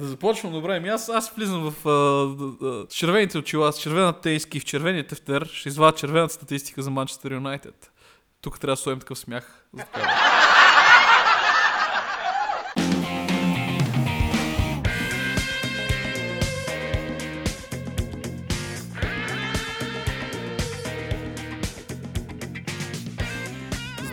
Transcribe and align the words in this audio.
Да 0.00 0.06
започвам, 0.06 0.52
добре. 0.52 0.76
Ами 0.76 0.88
аз, 0.88 1.08
аз 1.08 1.30
влизам 1.30 1.70
в 1.70 1.88
а, 1.88 2.66
а, 2.66 2.86
червените 2.88 3.38
очила, 3.38 3.72
с 3.72 3.78
червената 3.78 4.20
тейски, 4.20 4.60
в 4.60 4.64
червения 4.64 5.06
тефтер. 5.06 5.50
Ще 5.52 5.68
извадя 5.68 5.96
червената 5.96 6.34
статистика 6.34 6.82
за 6.82 6.90
Манчестър 6.90 7.32
Юнайтед. 7.32 7.92
Тук 8.40 8.60
трябва 8.60 8.72
да 8.72 8.76
стоим 8.76 8.98
такъв 8.98 9.18
смях. 9.18 9.66
За 9.74 9.84
така. 9.84 10.29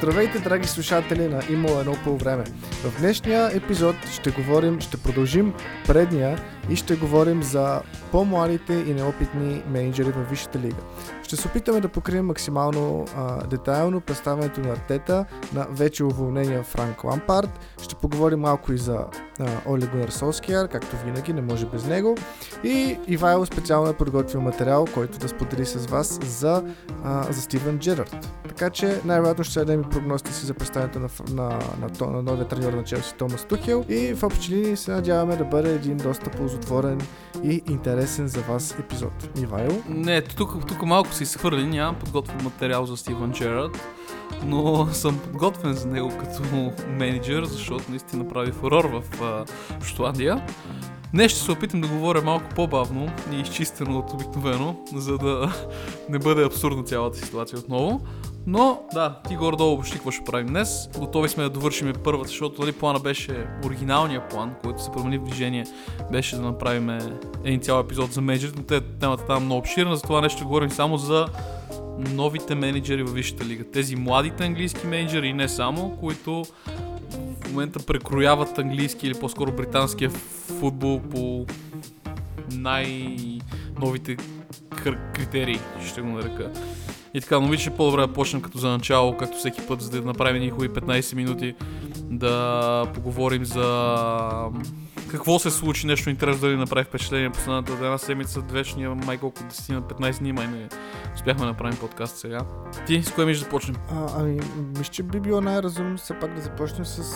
Здравейте, 0.08 0.40
драги 0.40 0.68
слушатели 0.68 1.28
на 1.28 1.42
Имало 1.50 1.80
едно 1.80 1.94
по 2.04 2.18
време. 2.18 2.44
В 2.84 3.00
днешния 3.00 3.50
епизод 3.54 3.96
ще 4.12 4.32
говорим, 4.32 4.80
ще 4.80 4.98
продължим 4.98 5.54
предния 5.88 6.40
и 6.70 6.76
ще 6.76 6.96
говорим 6.96 7.44
за 7.44 7.82
по-младите 8.12 8.74
и 8.74 8.94
неопитни 8.94 9.64
менеджери 9.70 10.12
във 10.12 10.30
Висшата 10.30 10.60
лига. 10.60 10.82
Ще 11.24 11.36
се 11.36 11.48
опитаме 11.48 11.82
да 11.82 11.90
покрием 11.90 12.26
максимално 12.26 13.06
а, 13.18 13.48
детайлно 13.48 14.02
представянето 14.02 14.62
на 14.62 14.70
Артета, 14.70 15.26
на 15.54 15.68
вече 15.72 16.04
уволнения 16.04 16.64
Франк 16.64 17.04
Лампард. 17.04 17.60
Ще 17.82 17.96
поговорим 17.96 18.40
малко 18.40 18.74
и 18.74 18.78
за 18.78 19.06
а, 19.40 19.46
Оли 19.66 19.88
Гунар 19.88 20.10
Солскияр, 20.10 20.68
както 20.68 20.96
винаги, 21.06 21.34
не 21.34 21.42
може 21.42 21.66
без 21.66 21.86
него. 21.86 22.18
И 22.64 22.98
Ивайло 23.08 23.46
специално 23.46 23.90
е 23.90 23.98
подготвил 23.98 24.42
материал, 24.42 24.86
който 24.94 25.20
да 25.20 25.28
сподели 25.28 25.66
с 25.66 25.86
вас 25.86 26.20
за, 26.26 26.64
а, 27.04 27.24
за 27.32 27.42
Стивен 27.42 27.80
Джерард. 27.80 28.28
Така 28.48 28.70
че 28.70 29.02
най-вероятно 29.06 29.44
ще 29.44 29.60
дадем 29.60 29.82
и 29.82 29.90
прогнозите 29.98 30.34
си 30.34 30.46
за 30.46 30.54
представянето 30.54 31.00
на, 31.00 31.10
на, 31.30 31.44
на, 31.80 31.90
на, 32.02 32.12
на 32.12 32.22
новия 32.22 32.48
треньор 32.48 32.74
на 32.74 32.84
Челси 32.84 33.14
Томас 33.16 33.46
Тухел 33.46 33.86
и 33.90 34.14
в 34.14 34.24
общи 34.24 34.52
линии 34.52 34.78
се 34.78 34.92
надяваме 34.92 35.36
да 35.36 35.46
бъде 35.46 35.74
един 35.74 35.98
доста 35.98 36.30
ползотворен 36.30 37.02
и 37.44 37.62
интересен 37.70 38.28
за 38.28 38.42
вас 38.42 38.76
епизод. 38.80 39.30
Ивайло? 39.42 39.82
Не, 39.90 40.22
тук, 40.22 40.68
тук 40.68 40.82
малко 40.86 41.14
се 41.14 41.24
изхвърли, 41.24 41.68
нямам 41.68 41.96
подготвен 41.96 42.38
материал 42.44 42.86
за 42.86 42.98
Стивен 42.98 43.32
Джерард, 43.32 43.80
но 44.46 44.88
съм 44.92 45.20
подготвен 45.20 45.74
за 45.74 45.88
него 45.88 46.12
като 46.20 46.72
менеджер, 46.90 47.46
защото 47.46 47.84
наистина 47.90 48.28
прави 48.28 48.52
фурор 48.52 48.86
в 48.86 49.04
uh, 49.20 49.52
Шотландия. 49.84 50.46
Днес 51.14 51.32
ще 51.32 51.42
се 51.42 51.52
опитам 51.52 51.82
да 51.82 51.88
говоря 51.88 52.22
малко 52.22 52.46
по-бавно 52.56 53.10
и 53.32 53.40
изчистено 53.40 54.00
от 54.00 54.14
обикновено, 54.14 54.76
за 54.96 55.18
да 55.18 55.54
не 56.10 56.20
бъде 56.20 56.46
абсурдна 56.46 56.84
цялата 56.84 57.18
ситуация 57.18 57.60
отново. 57.60 58.02
Но, 58.48 58.82
да, 58.94 59.20
ти 59.28 59.36
горе-долу 59.36 59.74
обобщи 59.74 59.96
какво 59.96 60.12
ще 60.12 60.24
правим 60.24 60.48
днес. 60.48 60.90
Готови 60.98 61.30
сме 61.30 61.44
да 61.44 61.50
довършим 61.50 61.94
първата, 62.04 62.28
защото 62.28 62.62
нали, 62.62 62.72
плана 62.72 63.00
беше 63.00 63.48
оригиналният 63.66 64.30
план, 64.30 64.54
който 64.64 64.84
се 64.84 64.92
промени 64.92 65.18
в 65.18 65.24
движение, 65.24 65.66
беше 66.12 66.36
да 66.36 66.42
направим 66.42 66.90
един 67.44 67.60
цял 67.60 67.80
епизод 67.80 68.12
за 68.12 68.22
менеджерите, 68.22 68.60
но 68.60 68.66
те, 68.66 68.82
темата 68.82 69.26
там 69.26 69.44
е 69.44 69.46
много 69.46 69.60
обширна, 69.60 69.96
затова 69.96 70.22
нещо 70.22 70.46
говорим 70.46 70.70
само 70.70 70.98
за 70.98 71.28
новите 71.98 72.56
менеджери 72.56 73.04
във 73.04 73.14
Висшата 73.14 73.46
лига. 73.46 73.64
Тези 73.72 73.96
младите 73.96 74.46
английски 74.46 74.88
менеджери 74.88 75.28
и 75.28 75.34
не 75.34 75.50
само, 75.50 75.98
които 76.00 76.44
в 77.42 77.52
момента 77.52 77.80
прекрояват 77.86 78.60
английски 78.60 79.08
или 79.08 79.14
по-скоро 79.14 79.52
британския 79.52 80.10
футбол 80.60 81.02
по 81.02 81.46
най-новите 82.52 84.18
критерии, 85.14 85.60
ще 85.88 86.02
го 86.02 86.08
нарека. 86.08 86.52
И 87.18 87.22
така, 87.22 87.40
но 87.40 87.48
виж, 87.48 87.70
по-добре 87.78 88.02
да 88.02 88.14
почнем 88.14 88.42
като 88.42 88.58
за 88.58 88.70
начало, 88.70 89.18
както 89.18 89.38
всеки 89.38 89.62
път, 89.68 89.82
за 89.82 89.90
да 89.90 90.02
направим 90.02 90.42
ни 90.42 90.50
хубави 90.50 90.70
15 90.70 91.16
минути, 91.16 91.56
да 91.96 92.86
поговорим 92.94 93.46
за 93.46 94.00
какво 95.12 95.40
се 95.40 95.52
случи, 95.52 95.88
нещо 95.88 96.10
интересно 96.10 96.42
дали 96.42 96.56
направи 96.56 96.86
впечатление 96.86 97.30
последната 97.30 97.74
една 97.74 97.98
седмица, 97.98 98.40
вечния 98.40 98.96
май 98.96 99.18
колко 99.18 99.40
10 99.40 99.74
на 99.74 99.82
15 99.82 100.20
дни, 100.20 100.32
май 100.32 100.48
не 100.48 100.68
успяхме 101.16 101.40
да 101.40 101.46
направим 101.46 101.78
подкаст 101.80 102.18
сега. 102.18 102.40
Ти, 102.88 103.04
с 103.04 103.12
кое 103.12 103.26
ми 103.26 103.34
ще 103.34 103.44
започнем? 103.44 103.76
А, 103.92 104.08
ами, 104.18 104.40
мисля, 104.78 104.92
че 104.92 105.04
би 105.04 105.20
било 105.20 105.42
най-разумно 105.42 105.98
все 105.98 106.20
пак 106.20 106.36
да 106.36 106.42
започнем 106.42 106.86
с 106.86 107.16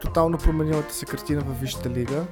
тотално 0.00 0.38
променилата 0.38 0.94
се 0.94 1.06
картина 1.06 1.40
в 1.40 1.60
Висшата 1.60 1.90
лига, 1.90 2.24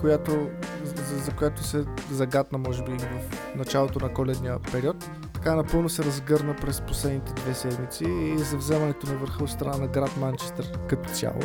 която, 0.00 0.48
за, 0.84 1.16
за 1.16 1.30
която 1.30 1.62
се 1.62 1.84
загадна, 2.10 2.58
може 2.58 2.84
би, 2.84 2.92
в 2.92 3.56
началото 3.56 3.98
на 3.98 4.12
коледния 4.12 4.58
период 4.72 5.10
така 5.44 5.56
напълно 5.56 5.88
се 5.88 6.04
разгърна 6.04 6.56
през 6.56 6.80
последните 6.80 7.32
две 7.32 7.54
седмици 7.54 8.04
и 8.04 8.38
за 8.38 8.56
вземането 8.56 9.06
на 9.06 9.14
върха 9.14 9.44
от 9.44 9.50
страна 9.50 9.76
на 9.76 9.86
град 9.86 10.16
Манчестър 10.16 10.78
като 10.88 11.10
цяло. 11.10 11.40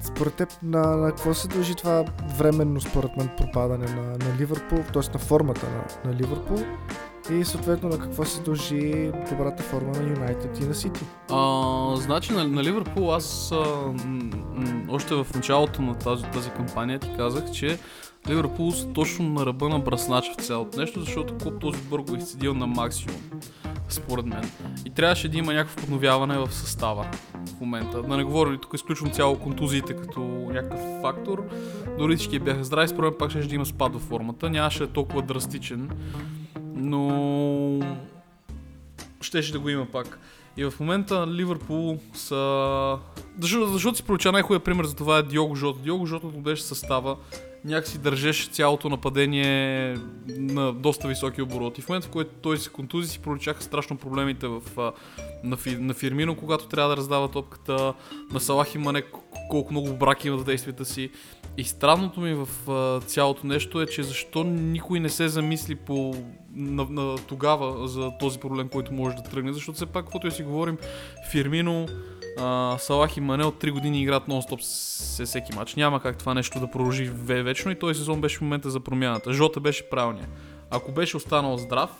Според 0.00 0.34
теб 0.34 0.48
на, 0.62 0.96
на 0.96 1.08
какво 1.08 1.34
се 1.34 1.48
дължи 1.48 1.74
това 1.74 2.04
временно, 2.38 2.80
според 2.80 3.16
мен, 3.16 3.30
пропадане 3.36 3.86
на, 3.86 4.02
на 4.02 4.36
Ливърпул, 4.38 4.78
т.е. 4.92 5.12
на 5.12 5.18
формата 5.18 5.66
на, 5.66 6.10
на 6.10 6.18
Ливърпул 6.18 6.58
и 7.32 7.44
съответно 7.44 7.88
на 7.88 7.98
какво 7.98 8.24
се 8.24 8.42
дължи 8.42 9.12
добрата 9.30 9.62
форма 9.62 9.92
на 9.92 10.08
Юнайтед 10.08 10.60
и 10.60 10.64
на 10.64 10.74
Сити? 10.74 11.04
А, 11.30 11.96
значи 11.96 12.32
на, 12.32 12.44
на 12.44 12.64
Ливърпул 12.64 13.14
аз 13.14 13.52
а, 13.52 13.56
м- 13.56 14.36
м- 14.54 14.84
още 14.88 15.14
в 15.14 15.26
началото 15.34 15.82
на 15.82 15.94
тази, 15.94 16.24
тази 16.24 16.50
кампания 16.50 16.98
ти 16.98 17.10
казах, 17.16 17.50
че 17.50 17.78
Ливърпул 18.28 18.72
са 18.72 18.92
точно 18.92 19.28
на 19.28 19.46
ръба 19.46 19.68
на 19.68 19.78
браснача 19.78 20.32
в 20.38 20.44
цялото 20.44 20.80
нещо, 20.80 21.00
защото 21.00 21.38
клуб 21.38 21.54
този 21.60 21.78
отбор 21.78 22.00
го 22.00 22.14
е 22.14 22.18
изцедил 22.18 22.54
на 22.54 22.66
максимум, 22.66 23.20
според 23.88 24.26
мен. 24.26 24.50
И 24.84 24.90
трябваше 24.90 25.28
да 25.28 25.38
има 25.38 25.52
някакво 25.52 25.80
подновяване 25.80 26.38
в 26.38 26.52
състава 26.52 27.06
в 27.46 27.60
момента. 27.60 28.02
Да 28.02 28.16
не 28.16 28.24
говоря 28.24 28.52
ли, 28.52 28.58
тук 28.58 28.74
изключвам 28.74 29.10
цяло 29.10 29.38
контузиите 29.38 29.96
като 29.96 30.20
някакъв 30.52 30.80
фактор. 31.02 31.44
Дори 31.98 32.16
всички 32.16 32.38
бяха 32.38 32.64
здрави, 32.64 32.88
според 32.88 33.10
мен 33.10 33.18
пак 33.18 33.30
ще 33.30 33.40
да 33.40 33.54
има 33.54 33.66
спад 33.66 33.94
в 33.94 33.98
формата. 33.98 34.50
Нямаше 34.50 34.78
да 34.78 34.84
е 34.84 34.88
толкова 34.88 35.22
драстичен, 35.22 35.90
но 36.74 37.80
щеше 39.20 39.52
да 39.52 39.60
го 39.60 39.68
има 39.68 39.86
пак. 39.86 40.18
И 40.56 40.64
в 40.64 40.72
момента 40.80 41.26
Ливърпул 41.26 41.98
са... 42.14 42.98
Защото, 43.40 43.72
защото 43.72 43.96
си 43.96 44.02
получа 44.02 44.32
най-хубавия 44.32 44.64
пример 44.64 44.84
за 44.84 44.96
това 44.96 45.18
е 45.18 45.22
Диого 45.22 45.54
Жото. 45.54 45.78
Диого 45.78 46.06
Жото 46.06 46.26
беше 46.28 46.62
състава 46.62 47.16
някакси 47.64 47.98
държеше 47.98 48.50
цялото 48.50 48.88
нападение 48.88 49.96
на 50.28 50.72
доста 50.72 51.08
високи 51.08 51.42
обороти. 51.42 51.82
В 51.82 51.88
момента, 51.88 52.08
в 52.08 52.10
който 52.10 52.30
той 52.42 52.58
се 52.58 52.70
контузи, 52.70 53.08
си 53.08 53.18
проличаха 53.18 53.62
страшно 53.62 53.96
проблемите 53.96 54.46
в, 54.46 54.62
на, 55.44 55.56
на 55.66 55.94
Фирмино, 55.94 56.36
когато 56.36 56.68
трябва 56.68 56.90
да 56.90 56.96
раздава 56.96 57.28
топката, 57.28 57.94
на 58.32 58.40
Салах 58.40 58.74
има 58.74 58.92
не 58.92 59.02
колко 59.50 59.72
много 59.72 59.96
браки 59.96 60.28
има 60.28 60.38
в 60.38 60.44
действията 60.44 60.84
си. 60.84 61.10
И 61.56 61.64
странното 61.64 62.20
ми 62.20 62.34
в 62.34 62.48
цялото 63.06 63.46
нещо 63.46 63.80
е, 63.80 63.86
че 63.86 64.02
защо 64.02 64.44
никой 64.44 65.00
не 65.00 65.08
се 65.08 65.28
замисли 65.28 65.74
по 65.74 66.14
на, 66.54 66.86
на 66.90 67.16
тогава 67.16 67.88
за 67.88 68.10
този 68.20 68.38
проблем, 68.38 68.68
който 68.68 68.92
може 68.92 69.16
да 69.16 69.22
тръгне, 69.22 69.52
защото 69.52 69.76
все 69.76 69.86
пак, 69.86 70.04
каквото 70.04 70.26
и 70.26 70.30
си 70.30 70.42
говорим, 70.42 70.78
Фирмино, 71.30 71.86
Салах 72.78 73.16
и 73.16 73.20
Мане 73.20 73.44
от 73.44 73.62
3 73.62 73.70
години 73.70 74.02
играят 74.02 74.28
нон-стоп 74.28 74.60
с 74.60 75.24
всеки 75.24 75.54
матч. 75.56 75.74
Няма 75.74 76.00
как 76.00 76.18
това 76.18 76.34
нещо 76.34 76.60
да 76.60 76.70
продължи 76.70 77.10
вечно 77.24 77.70
и 77.70 77.78
този 77.78 77.98
сезон 77.98 78.20
беше 78.20 78.38
в 78.38 78.40
момента 78.40 78.70
за 78.70 78.80
промяната. 78.80 79.32
Жота 79.32 79.60
беше 79.60 79.90
правилния. 79.90 80.28
Ако 80.70 80.92
беше 80.92 81.16
останал 81.16 81.58
здрав, 81.58 81.90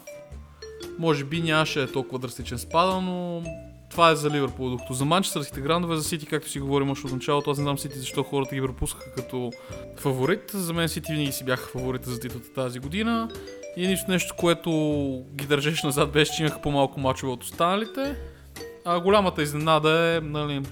може 0.98 1.24
би 1.24 1.40
нямаше 1.40 1.82
е 1.82 1.86
толкова 1.86 2.18
драстичен 2.18 2.58
спада, 2.58 3.00
но 3.00 3.42
това 3.90 4.10
е 4.10 4.16
за 4.16 4.30
Ливърпул. 4.30 4.70
Докато 4.70 4.92
за 4.92 5.04
манчестърските 5.04 5.60
грандове, 5.60 5.96
за 5.96 6.04
Сити, 6.04 6.26
както 6.26 6.50
си 6.50 6.60
говорим 6.60 6.90
още 6.90 7.06
от 7.06 7.12
началото, 7.12 7.50
аз 7.50 7.58
не 7.58 7.64
знам 7.64 7.78
Сити 7.78 7.98
защо 7.98 8.22
хората 8.22 8.54
ги 8.54 8.60
пропускаха 8.60 9.12
като 9.12 9.52
фаворит. 9.96 10.50
За 10.54 10.72
мен 10.72 10.88
Сити 10.88 11.12
винаги 11.12 11.32
си 11.32 11.44
бяха 11.44 11.68
фаворита 11.68 12.10
за 12.10 12.20
титлата 12.20 12.52
тази 12.52 12.78
година. 12.78 13.28
И 13.76 13.86
нищо 13.86 14.10
нещо, 14.10 14.34
което 14.38 14.70
ги 15.34 15.46
държеше 15.46 15.86
назад, 15.86 16.12
беше, 16.12 16.32
че 16.32 16.42
имаха 16.42 16.60
по-малко 16.60 17.00
мачове 17.00 17.32
от 17.32 17.42
останалите. 17.42 18.16
А 18.84 19.00
голямата 19.00 19.42
изненада 19.42 19.90
е, 19.90 20.20
нали, 20.20 20.62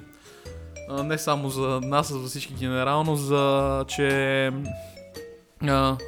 не 1.05 1.19
само 1.19 1.49
за 1.49 1.81
нас, 1.83 2.11
а 2.11 2.19
за 2.19 2.29
всички 2.29 2.55
генерално, 2.55 3.17
за 3.17 3.85
че 3.89 4.51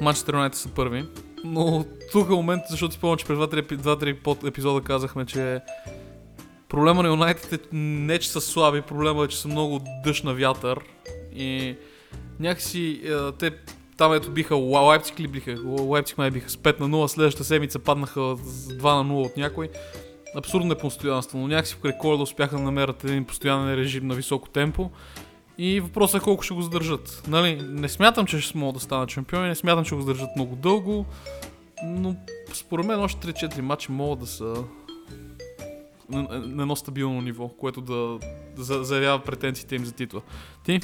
Манчестър 0.01 0.33
Юнайтед 0.33 0.59
са 0.59 0.69
първи. 0.69 1.05
Но 1.43 1.85
тук 2.11 2.29
е 2.29 2.33
момент, 2.33 2.63
защото 2.69 2.93
си 2.93 2.99
помня, 2.99 3.17
че 3.17 3.25
през 3.25 3.37
2-3 3.37 4.47
епизода 4.47 4.81
казахме, 4.81 5.25
че 5.25 5.61
проблема 6.69 7.03
на 7.03 7.09
Юнайтед 7.09 7.53
е 7.53 7.59
не, 7.75 8.19
че 8.19 8.29
са 8.29 8.41
слаби, 8.41 8.81
проблема 8.81 9.23
е, 9.23 9.27
че 9.27 9.41
са 9.41 9.47
много 9.47 9.81
дъжд 10.03 10.23
на 10.23 10.33
вятър. 10.33 10.79
И 11.35 11.75
някакси 12.39 13.01
те 13.39 13.51
там 13.97 14.13
ето 14.13 14.31
биха 14.31 14.55
Лайпциг 14.55 15.19
ли 15.19 15.27
биха? 15.27 15.55
Лайпциг 15.65 16.17
май 16.17 16.31
биха 16.31 16.49
с 16.49 16.57
5 16.57 16.79
на 16.79 16.89
0, 16.89 17.07
следващата 17.07 17.43
седмица 17.43 17.79
паднаха 17.79 18.35
с 18.43 18.67
2 18.67 18.83
на 18.83 19.13
0 19.13 19.25
от 19.25 19.37
някой 19.37 19.69
абсурдно 20.35 20.67
непостоянство, 20.67 21.37
но 21.37 21.47
някакси 21.47 21.75
в 21.75 21.85
рекорда 21.85 22.23
успяха 22.23 22.55
да 22.55 22.61
намерят 22.61 23.03
един 23.03 23.25
постоянен 23.25 23.75
режим 23.75 24.07
на 24.07 24.15
високо 24.15 24.49
темпо. 24.49 24.89
И 25.57 25.79
въпросът 25.79 26.21
е 26.21 26.23
колко 26.23 26.43
ще 26.43 26.53
го 26.53 26.61
задържат. 26.61 27.23
Нали, 27.27 27.61
не 27.61 27.89
смятам, 27.89 28.25
че 28.25 28.41
ще 28.41 28.57
могат 28.57 28.73
да 28.73 28.79
станат 28.79 29.09
шампиони, 29.09 29.47
не 29.47 29.55
смятам, 29.55 29.85
че 29.85 29.95
го 29.95 30.01
задържат 30.01 30.29
много 30.35 30.55
дълго, 30.55 31.05
но 31.85 32.15
според 32.53 32.85
мен 32.85 32.99
още 32.99 33.33
3-4 33.33 33.61
матча 33.61 33.91
могат 33.91 34.19
да 34.19 34.27
са 34.27 34.63
на 36.09 36.61
едно 36.61 36.75
стабилно 36.75 37.21
ниво, 37.21 37.47
което 37.47 37.81
да, 37.81 38.19
да 38.57 38.83
заявява 38.83 39.19
претенциите 39.19 39.75
им 39.75 39.85
за 39.85 39.91
титла. 39.91 40.21
Ти? 40.65 40.79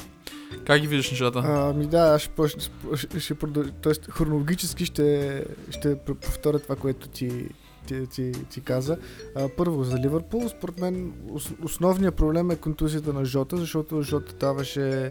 Как 0.64 0.80
ги 0.80 0.86
виждаш 0.86 1.10
нещата? 1.10 1.38
Ами 1.38 1.86
да, 1.86 1.98
аз 1.98 2.22
ще, 2.22 2.48
ще, 2.96 3.20
ще 3.20 3.34
продължа, 3.34 3.70
т.е. 3.70 3.92
хронологически 4.10 4.84
ще, 4.84 5.44
ще 5.70 5.98
повторя 5.98 6.58
това, 6.58 6.76
което 6.76 7.08
ти, 7.08 7.48
ти, 7.86 8.06
ти, 8.06 8.32
ти 8.50 8.60
каза. 8.60 8.98
А, 9.34 9.48
първо, 9.56 9.84
за 9.84 9.98
Ливърпул, 9.98 10.48
според 10.48 10.80
мен 10.80 11.12
ос, 11.32 11.50
основният 11.62 12.14
проблем 12.14 12.50
е 12.50 12.56
контузията 12.56 13.12
на 13.12 13.24
Жота, 13.24 13.56
защото 13.56 14.02
Жота 14.02 14.32
даваше 14.32 15.10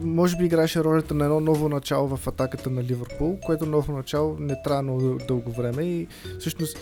може 0.00 0.36
би 0.36 0.44
играеше 0.44 0.84
ролята 0.84 1.14
на 1.14 1.24
едно 1.24 1.40
ново 1.40 1.68
начало 1.68 2.16
в 2.16 2.26
атаката 2.26 2.70
на 2.70 2.82
Ливърпул, 2.82 3.38
което 3.46 3.66
ново 3.66 3.92
начало 3.92 4.36
не 4.38 4.62
трябва 4.62 4.82
много 4.82 5.18
дълго 5.28 5.52
време 5.52 5.82
и 5.82 6.06
всъщност, 6.38 6.78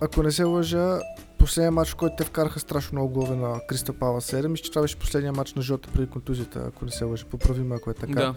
ако 0.00 0.22
не 0.22 0.32
се 0.32 0.44
лъжа, 0.44 0.98
последния 1.38 1.72
матч, 1.72 1.90
в 1.90 1.96
който 1.96 2.16
те 2.18 2.24
вкараха 2.24 2.60
страшно 2.60 2.98
много 2.98 3.12
голове 3.12 3.36
на 3.36 3.60
Криста 3.68 3.92
Пала 3.92 4.20
7, 4.20 4.46
мисля, 4.46 4.64
че 4.64 4.70
това 4.70 4.82
беше 4.82 4.96
последния 4.96 5.32
матч 5.32 5.54
на 5.54 5.62
Жота 5.62 5.88
преди 5.92 6.06
контузията, 6.06 6.64
ако 6.68 6.84
не 6.84 6.90
се 6.90 7.04
лъжа. 7.04 7.26
Поправим, 7.26 7.72
ако 7.72 7.90
е 7.90 7.94
така. 7.94 8.12
Да. 8.12 8.34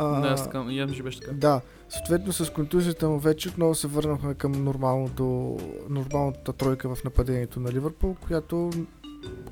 А, 0.00 0.20
Да, 0.20 0.36
така, 0.36 0.94
че 0.94 1.02
беше 1.02 1.20
така. 1.20 1.32
да, 1.32 1.60
съответно 1.88 2.32
с 2.32 2.52
контузията 2.52 3.08
му 3.08 3.18
вече 3.18 3.48
отново 3.48 3.74
се 3.74 3.86
върнахме 3.86 4.34
към 4.34 4.52
нормалното, 4.52 5.56
нормалната 5.88 6.52
тройка 6.52 6.94
в 6.94 7.04
нападението 7.04 7.60
на 7.60 7.72
Ливърпул, 7.72 8.16
която 8.26 8.70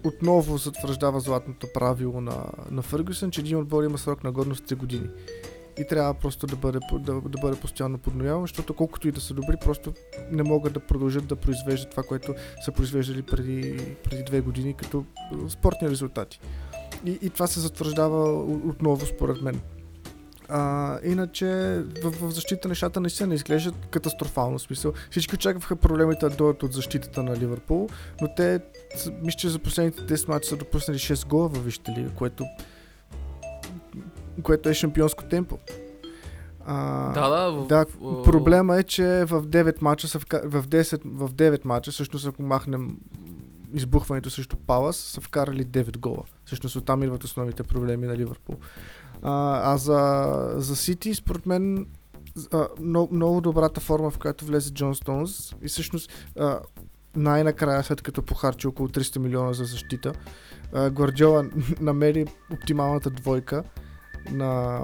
отново 0.04 0.56
затвърждава 0.56 1.20
златното 1.20 1.66
правило 1.74 2.20
на, 2.20 2.44
на 2.70 2.82
Фъргюсън, 2.82 3.30
че 3.30 3.40
един 3.40 3.58
отбор 3.58 3.84
има 3.84 3.98
срок 3.98 4.24
на 4.24 4.32
годност 4.32 4.64
3 4.64 4.76
години. 4.76 5.08
И 5.78 5.86
трябва 5.86 6.14
просто 6.14 6.46
да 6.46 6.56
бъде, 6.56 6.78
да, 6.92 7.20
да 7.20 7.38
бъде 7.40 7.60
постоянно 7.60 7.98
подновяван, 7.98 8.42
защото 8.42 8.74
колкото 8.74 9.08
и 9.08 9.12
да 9.12 9.20
са 9.20 9.34
добри, 9.34 9.56
просто 9.64 9.92
не 10.30 10.42
могат 10.42 10.72
да 10.72 10.80
продължат 10.80 11.26
да 11.26 11.36
произвеждат 11.36 11.90
това, 11.90 12.02
което 12.02 12.34
са 12.64 12.72
произвеждали 12.72 13.22
преди, 13.22 13.76
преди 14.04 14.22
две 14.22 14.40
години 14.40 14.74
като 14.74 15.04
спортни 15.48 15.90
резултати. 15.90 16.40
И, 17.04 17.18
и 17.22 17.30
това 17.30 17.46
се 17.46 17.60
затвърждава 17.60 18.42
отново, 18.42 19.06
според 19.06 19.42
мен. 19.42 19.60
А, 20.48 20.98
иначе 21.04 21.46
в, 22.02 22.10
в 22.20 22.30
защита 22.30 22.68
нещата 22.68 23.00
наистина 23.00 23.26
не 23.26 23.34
изглеждат 23.34 23.74
катастрофално 23.90 24.58
смисъл. 24.58 24.92
Всички 25.10 25.34
очакваха 25.34 25.76
проблемите 25.76 26.28
да 26.28 26.36
дойдат 26.36 26.62
от 26.62 26.72
защитата 26.72 27.22
на 27.22 27.36
Ливърпул, 27.36 27.88
но 28.20 28.28
те, 28.36 28.60
мисля, 29.22 29.38
че 29.38 29.48
за 29.48 29.58
последните 29.58 30.16
10 30.16 30.28
мача 30.28 30.48
са 30.48 30.56
допуснали 30.56 30.98
6 30.98 31.26
гола 31.26 31.48
във 31.48 31.64
Висшата 31.64 31.92
лига, 31.92 32.10
което, 32.10 32.44
което 34.42 34.68
е 34.68 34.74
шампионско 34.74 35.24
темпо. 35.24 35.58
А, 36.66 37.12
Да, 37.12 37.28
да. 37.28 37.52
В, 37.52 37.66
да, 37.66 37.86
Проблема 38.24 38.78
е, 38.78 38.82
че 38.82 39.24
в 39.24 39.42
9 39.42 39.82
мача 39.82 40.08
са 40.08 40.18
вка... 40.18 40.42
в 40.44 40.68
10, 40.68 41.00
в 41.04 41.32
9 41.32 41.64
мача, 41.64 41.90
всъщност 41.90 42.26
ако 42.26 42.42
махнем 42.42 42.96
избухването 43.74 44.30
срещу 44.30 44.56
Палас, 44.56 44.96
са 44.96 45.20
вкарали 45.20 45.66
9 45.66 45.98
гола. 45.98 46.22
Всъщност 46.44 46.76
оттам 46.76 47.02
идват 47.02 47.24
основните 47.24 47.62
проблеми 47.62 48.06
на 48.06 48.16
Ливърпул. 48.16 48.56
А, 49.22 49.72
а 49.72 49.76
за, 49.76 50.52
за 50.56 50.76
Сити, 50.76 51.14
според 51.14 51.46
мен, 51.46 51.86
а, 52.52 52.68
много, 52.80 53.14
много 53.14 53.40
добрата 53.40 53.80
форма, 53.80 54.10
в 54.10 54.18
която 54.18 54.44
влезе 54.44 54.72
Джон 54.72 54.94
Стоунс 54.94 55.54
и 55.62 55.68
всъщност 55.68 56.10
а, 56.38 56.60
най-накрая, 57.16 57.84
след 57.84 58.02
като 58.02 58.22
похарчи 58.22 58.66
около 58.66 58.88
300 58.88 59.18
милиона 59.18 59.52
за 59.52 59.64
защита, 59.64 60.12
а, 60.72 60.90
Гвардиола 60.90 61.44
намери 61.80 62.26
оптималната 62.52 63.10
двойка 63.10 63.64
на, 64.30 64.80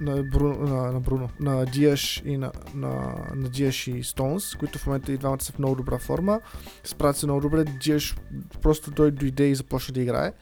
на, 0.00 0.22
Бруно, 0.22 0.58
на, 0.58 0.92
на 0.92 1.00
Бруно, 1.00 1.30
на 1.40 1.64
Диаш 1.64 2.22
и 2.24 2.36
на, 2.36 2.52
на, 2.74 3.14
на 3.34 3.48
Диаш 3.48 3.86
и 3.86 4.02
Стоунс, 4.02 4.54
които 4.54 4.78
в 4.78 4.86
момента 4.86 5.12
и 5.12 5.18
двамата 5.18 5.40
са 5.40 5.52
в 5.52 5.58
много 5.58 5.74
добра 5.74 5.98
форма. 5.98 6.40
Справят 6.84 7.16
се 7.16 7.26
много 7.26 7.40
добре. 7.40 7.64
Диаш 7.64 8.16
просто 8.62 8.90
той 8.90 9.10
дойде 9.10 9.46
и 9.46 9.54
започна 9.54 9.94
да 9.94 10.00
играе. 10.00 10.32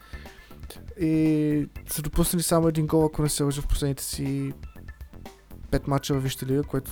И 0.99 1.69
са 1.89 2.01
допуснали 2.01 2.43
само 2.43 2.67
един 2.67 2.87
гол, 2.87 3.05
ако 3.05 3.21
не 3.21 3.29
се 3.29 3.43
лъжа 3.43 3.61
в 3.61 3.67
последните 3.67 4.03
си 4.03 4.53
пет 5.71 5.87
мача 5.87 6.13
във 6.13 6.23
Висшата 6.23 6.45
лига, 6.45 6.63
което 6.63 6.91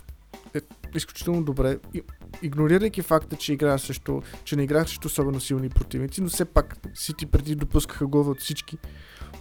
е 0.56 0.60
изключително 0.96 1.44
добре. 1.44 1.78
И, 1.94 2.04
игнорирайки 2.42 3.02
факта, 3.02 3.36
че, 3.36 3.54
играя 3.54 3.80
срещу, 3.80 4.22
че 4.44 4.56
не 4.56 4.64
играят 4.64 4.88
срещу 4.88 5.08
особено 5.08 5.40
силни 5.40 5.70
противници, 5.70 6.22
но 6.22 6.30
все 6.30 6.46
пак 6.46 6.78
Сити 6.94 7.26
преди 7.26 7.56
допускаха 7.56 8.08
голове 8.08 8.30
от 8.30 8.42
всички 8.42 8.78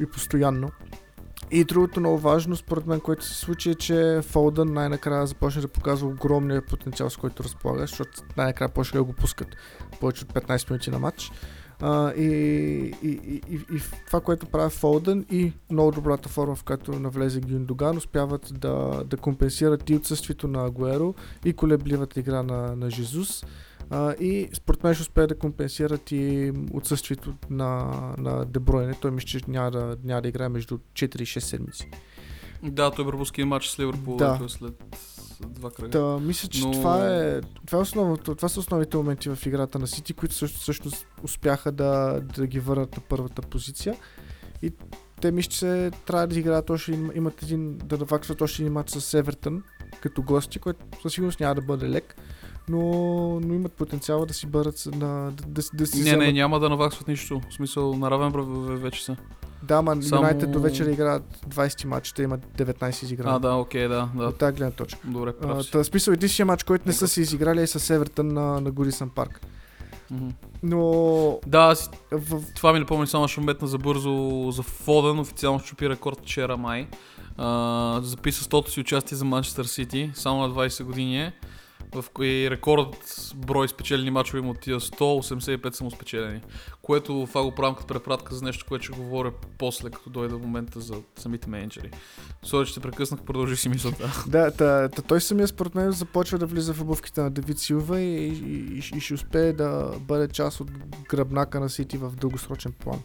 и 0.01 0.07
постоянно. 0.07 0.71
И 1.51 1.65
другото 1.65 2.01
много 2.01 2.19
важно, 2.19 2.57
според 2.57 2.87
мен, 2.87 3.01
което 3.01 3.25
се 3.25 3.35
случи 3.35 3.71
е, 3.71 3.75
че 3.75 4.21
Фолдън 4.23 4.73
най-накрая 4.73 5.27
започна 5.27 5.63
да 5.63 5.69
показва 5.69 6.09
огромния 6.09 6.67
потенциал, 6.67 7.11
с 7.11 7.17
който 7.17 7.45
разполага, 7.45 7.81
защото 7.81 8.23
най-накрая 8.37 8.69
почнаха 8.69 8.99
да 8.99 9.05
го 9.05 9.13
пускат 9.13 9.49
повече 10.01 10.25
от 10.25 10.33
15 10.33 10.71
минути 10.71 10.91
на 10.91 10.99
матч. 10.99 11.31
А, 11.81 12.13
и, 12.13 12.25
и, 13.03 13.09
и, 13.09 13.43
и, 13.51 13.55
и 13.55 13.81
това, 14.07 14.21
което 14.21 14.47
прави 14.47 14.71
Фолдън 14.71 15.25
и 15.31 15.53
много 15.71 15.91
добрата 15.91 16.29
форма, 16.29 16.55
в 16.55 16.65
която 16.65 16.93
навлезе 16.93 17.41
Гюндоган, 17.41 17.97
успяват 17.97 18.53
да, 18.53 19.05
да 19.07 19.17
компенсират 19.17 19.91
и 19.91 19.97
отсъствието 19.97 20.49
на 20.49 20.67
Агуеро 20.67 21.15
и 21.45 21.53
колебливата 21.53 22.21
игра 22.21 22.43
на, 22.43 22.77
на 22.77 22.91
Жезус. 22.91 23.45
А, 23.91 24.13
и 24.13 24.49
според 24.53 24.85
мен 24.85 24.95
ще 24.95 25.03
успеят 25.03 25.29
да 25.29 25.39
компенсират 25.39 26.13
и 26.13 26.53
отсъствието 26.73 27.35
на, 27.51 27.91
на 28.19 28.45
Дебройне. 28.45 28.95
Той 29.01 29.11
мисля, 29.11 29.27
че 29.27 29.41
няма 29.49 29.71
да, 29.71 29.97
няма 30.05 30.23
да 30.23 30.29
играе 30.29 30.49
между 30.49 30.79
4 30.79 31.21
и 31.21 31.27
6 31.27 31.39
седмици. 31.39 31.91
Да, 32.63 32.91
той 32.91 33.07
пропуски 33.07 33.45
матч 33.45 33.69
с 33.69 33.79
Ливърпул 33.79 34.17
Да. 34.17 34.39
да. 34.39 34.49
след 34.49 34.85
два 35.41 35.71
кръга. 35.71 35.91
Та, 35.91 36.19
мисля, 36.19 36.49
че 36.49 36.65
Но- 36.65 36.73
това, 36.73 37.15
е, 37.15 37.41
това, 37.67 37.79
е 37.79 37.83
основното, 37.83 38.35
това 38.35 38.49
са 38.49 38.61
основните 38.61 38.97
моменти 38.97 39.29
в 39.29 39.47
играта 39.47 39.79
на 39.79 39.87
Сити, 39.87 40.13
които 40.13 40.35
също, 40.35 40.61
всъщност 40.61 41.07
успяха 41.23 41.73
да, 41.73 42.21
да 42.37 42.47
ги 42.47 42.61
върнат 42.61 42.97
на 42.97 43.03
първата 43.09 43.43
позиция. 43.43 43.97
И 44.63 44.73
те 45.21 45.33
мисля, 45.33 45.51
че 45.51 45.91
трябва 46.07 46.27
да 46.27 46.39
играят 46.39 46.71
още, 46.71 46.93
имат 47.15 47.43
един, 47.43 47.79
да 47.79 47.99
наваксват 47.99 48.41
още 48.41 48.63
един 48.63 48.73
матч 48.73 48.91
с 48.91 49.15
Евертън 49.15 49.63
като 50.01 50.23
гости, 50.23 50.59
който 50.59 50.81
със 51.03 51.13
сигурност 51.13 51.41
няма 51.41 51.55
да 51.55 51.61
бъде 51.63 51.89
лек, 51.89 52.17
но, 52.69 52.81
но 53.41 53.55
имат 53.55 53.73
потенциала 53.73 54.27
да 54.27 54.35
си 54.35 54.47
бъдат 54.47 54.87
на, 54.87 55.31
да, 55.33 55.43
да, 55.47 55.63
да 55.75 55.87
си 55.87 55.97
Не, 55.99 56.03
вземат- 56.03 56.27
не, 56.27 56.33
няма 56.33 56.61
да 56.61 56.69
наваксват 56.69 57.09
нищо. 57.09 57.41
В 57.51 57.55
смисъл, 57.55 57.95
на 57.97 58.11
равен 58.11 58.33
вече 58.77 59.05
са. 59.05 59.17
Да, 59.65 59.83
ма 59.83 60.03
Само- 60.03 60.23
Юнайтед 60.23 60.51
до 60.51 60.61
вечера 60.61 60.91
играят 60.91 61.23
20 61.49 61.85
матч, 61.85 62.13
те 62.13 62.23
имат 62.23 62.41
19 62.57 63.03
изиграни. 63.03 63.37
А, 63.37 63.39
да, 63.39 63.55
окей, 63.55 63.89
да, 63.89 64.09
да. 64.15 64.25
От 64.25 64.39
тази 64.39 64.57
гледна 64.57 64.71
точка. 64.71 65.01
Добре, 65.05 65.33
прав 65.33 65.65
си. 65.65 65.71
Та, 65.71 65.85
смисъл, 65.85 66.13
единствения 66.13 66.47
матч, 66.47 66.63
който 66.63 66.85
не 66.87 66.93
са 66.93 67.09
си 67.09 67.21
изиграли 67.21 67.61
е 67.63 67.67
с 67.67 67.91
Евертън 67.91 68.29
на, 68.29 68.61
на 68.61 68.71
Горисън 68.71 69.11
парк. 69.11 69.41
Но 70.63 71.39
Да, 71.47 71.59
аз 71.59 71.91
в, 72.11 72.43
Това 72.57 72.73
ми 72.73 72.79
напомня 72.79 73.07
само 73.07 73.29
ще 73.29 73.41
метна 73.41 73.69
за 73.69 73.79
бързо 73.79 74.47
за 74.51 74.63
Фоден, 74.63 75.19
официално 75.19 75.59
щупи 75.61 75.89
рекорд 75.89 76.19
вчера 76.21 76.57
май. 76.57 76.89
А, 77.37 78.01
записа 78.03 78.45
100-то 78.45 78.71
си 78.71 78.81
участие 78.81 79.17
за 79.17 79.25
Манчестър 79.25 79.65
Сити, 79.65 80.11
само 80.15 80.41
на 80.41 80.51
20 80.51 80.85
години 80.85 81.23
е. 81.23 81.33
В 81.95 82.05
кой 82.15 82.51
рекорд 82.51 82.97
брой 83.37 83.69
спечелени 83.69 84.11
мачове 84.11 84.39
има 84.39 84.51
от 84.51 84.61
тия 84.61 84.81
185 84.81 85.73
само 85.73 85.91
спечелени. 85.91 86.41
Което 86.83 87.27
това 87.29 87.43
го 87.43 87.51
правим 87.55 87.75
като 87.75 87.87
препратка 87.87 88.35
за 88.35 88.45
нещо, 88.45 88.65
което 88.69 88.85
ще 88.85 88.97
говоря 88.97 89.33
после, 89.59 89.91
като 89.91 90.11
дойде 90.11 90.35
в 90.35 90.39
момента 90.39 90.81
за 90.81 90.95
самите 91.17 91.49
менеджери. 91.51 91.91
Сори, 92.43 92.67
че 92.67 92.75
те 92.75 92.81
прекъснах, 92.81 93.23
продължи 93.23 93.57
си 93.57 93.69
мисълта. 93.69 94.25
да, 94.29 94.51
та, 94.51 94.89
та, 94.89 95.03
той 95.03 95.21
самия 95.21 95.49
според 95.49 95.75
мен 95.75 95.91
започва 95.91 96.39
да 96.39 96.47
влиза 96.47 96.75
в 96.75 96.81
обувките 96.81 97.21
на 97.21 97.31
Давид 97.31 97.59
Силва 97.59 98.01
и, 98.01 98.29
и, 98.29 98.79
и, 98.79 98.97
и 98.97 99.01
ще 99.01 99.15
успее 99.15 99.53
да 99.53 99.93
бъде 100.01 100.29
част 100.29 100.61
от 100.61 100.71
гръбнака 101.09 101.61
на 101.61 101.71
Сити 101.71 101.97
в 101.97 102.11
дългосрочен 102.11 102.73
план. 102.73 103.01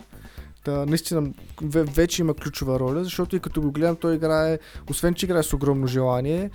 Наистина, 0.72 1.22
ве- 1.62 1.96
вече 1.96 2.22
има 2.22 2.34
ключова 2.34 2.80
роля, 2.80 3.04
защото 3.04 3.36
и 3.36 3.40
като 3.40 3.62
го 3.62 3.72
гледам, 3.72 3.96
той 3.96 4.16
играе, 4.16 4.60
освен 4.90 5.14
че 5.14 5.26
играе 5.26 5.44
с 5.44 5.54
огромно 5.54 5.88
желание, 5.88 6.50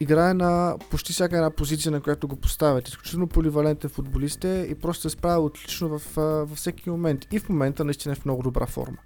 играе 0.00 0.34
на 0.34 0.76
почти 0.90 1.12
всяка 1.12 1.36
една 1.36 1.50
позиция, 1.50 1.92
на 1.92 2.00
която 2.00 2.28
го 2.28 2.36
поставят. 2.36 2.88
Изключително 2.88 3.26
поливалентен 3.26 3.90
футболист 3.90 4.44
е 4.44 4.66
и 4.70 4.74
просто 4.74 5.02
се 5.02 5.10
справя 5.10 5.40
отлично 5.40 5.98
в, 5.98 6.16
във 6.16 6.56
всеки 6.56 6.90
момент. 6.90 7.26
И 7.32 7.38
в 7.38 7.48
момента 7.48 7.84
наистина 7.84 8.12
е 8.12 8.16
в 8.16 8.24
много 8.24 8.42
добра 8.42 8.66
форма. 8.66 8.98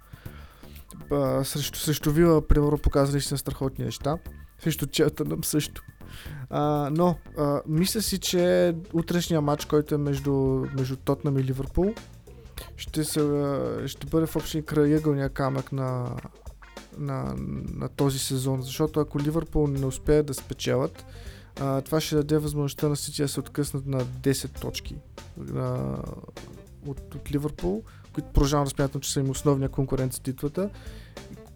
Срещу, 1.43 1.79
срещу 1.79 2.11
Вила, 2.11 2.47
примерно, 2.47 2.77
показва 2.77 3.11
наистина 3.11 3.37
страхотни 3.37 3.85
неща. 3.85 4.17
Срещу 4.63 4.85
Челтънъм 4.85 5.43
също. 5.43 5.83
А, 6.49 6.89
но, 6.91 7.15
а, 7.37 7.61
мисля 7.67 8.01
си, 8.01 8.17
че 8.17 8.75
утрешния 8.93 9.41
матч, 9.41 9.65
който 9.65 9.95
е 9.95 9.97
между, 9.97 10.31
между 10.77 10.95
Тотнам 10.95 11.37
и 11.37 11.43
Ливърпул, 11.43 11.93
ще, 12.75 13.03
се, 13.03 13.19
ще 13.85 14.07
бъде 14.07 14.25
в 14.25 14.35
общи 14.35 14.61
крайъгълния 14.61 15.29
камък 15.29 15.71
на, 15.71 16.15
на, 16.97 17.35
на 17.73 17.89
този 17.89 18.19
сезон. 18.19 18.61
Защото 18.61 18.99
ако 18.99 19.19
Ливърпул 19.19 19.67
не 19.67 19.85
успеят 19.85 20.25
да 20.25 20.33
спечелят, 20.33 21.05
а, 21.59 21.81
това 21.81 22.01
ще 22.01 22.15
даде 22.15 22.37
възможността 22.37 22.87
на 22.87 22.95
Сити 22.95 23.21
да 23.21 23.27
се 23.27 23.39
откъснат 23.39 23.85
на 23.85 24.05
10 24.05 24.61
точки 24.61 24.95
а, 25.55 25.97
от, 26.87 27.15
от 27.15 27.31
Ливърпул, 27.31 27.83
които 28.13 28.29
продължавам 28.29 28.65
да 28.65 28.69
смятам, 28.69 29.01
че 29.01 29.13
са 29.13 29.19
им 29.19 29.29
основния 29.29 29.69
конкурент 29.69 30.13
за 30.13 30.21
титлата. 30.21 30.69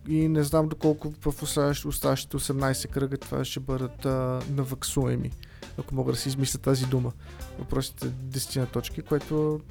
И 0.07 0.27
не 0.27 0.43
знам 0.43 0.67
доколко 0.67 1.13
в 1.21 1.43
оставащите 1.85 2.37
18 2.37 2.87
кръга 2.89 3.17
това 3.17 3.45
ще 3.45 3.59
бъдат 3.59 4.05
а, 4.05 4.39
наваксуеми, 4.51 5.31
ако 5.77 5.95
мога 5.95 6.11
да 6.11 6.17
си 6.17 6.29
измисля 6.29 6.59
тази 6.59 6.85
дума. 6.85 7.11
Въпросите 7.59 8.07
10 8.07 8.59
на 8.59 8.65
точки, 8.65 9.01
което 9.01 9.61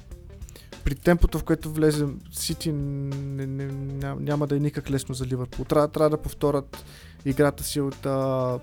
при 0.83 0.95
темпото, 0.95 1.39
в 1.39 1.43
което 1.43 1.71
влезе 1.71 2.07
Сити, 2.31 2.71
не, 2.71 3.47
не, 3.47 3.65
няма, 4.19 4.47
да 4.47 4.55
е 4.55 4.59
никак 4.59 4.89
лесно 4.89 5.15
за 5.15 5.25
Ливърпул. 5.25 5.65
Трябва, 5.65 5.87
трябва 5.87 6.09
да 6.09 6.17
повторят 6.17 6.85
играта 7.25 7.63
си 7.63 7.81
от 7.81 8.05
а, 8.05 8.59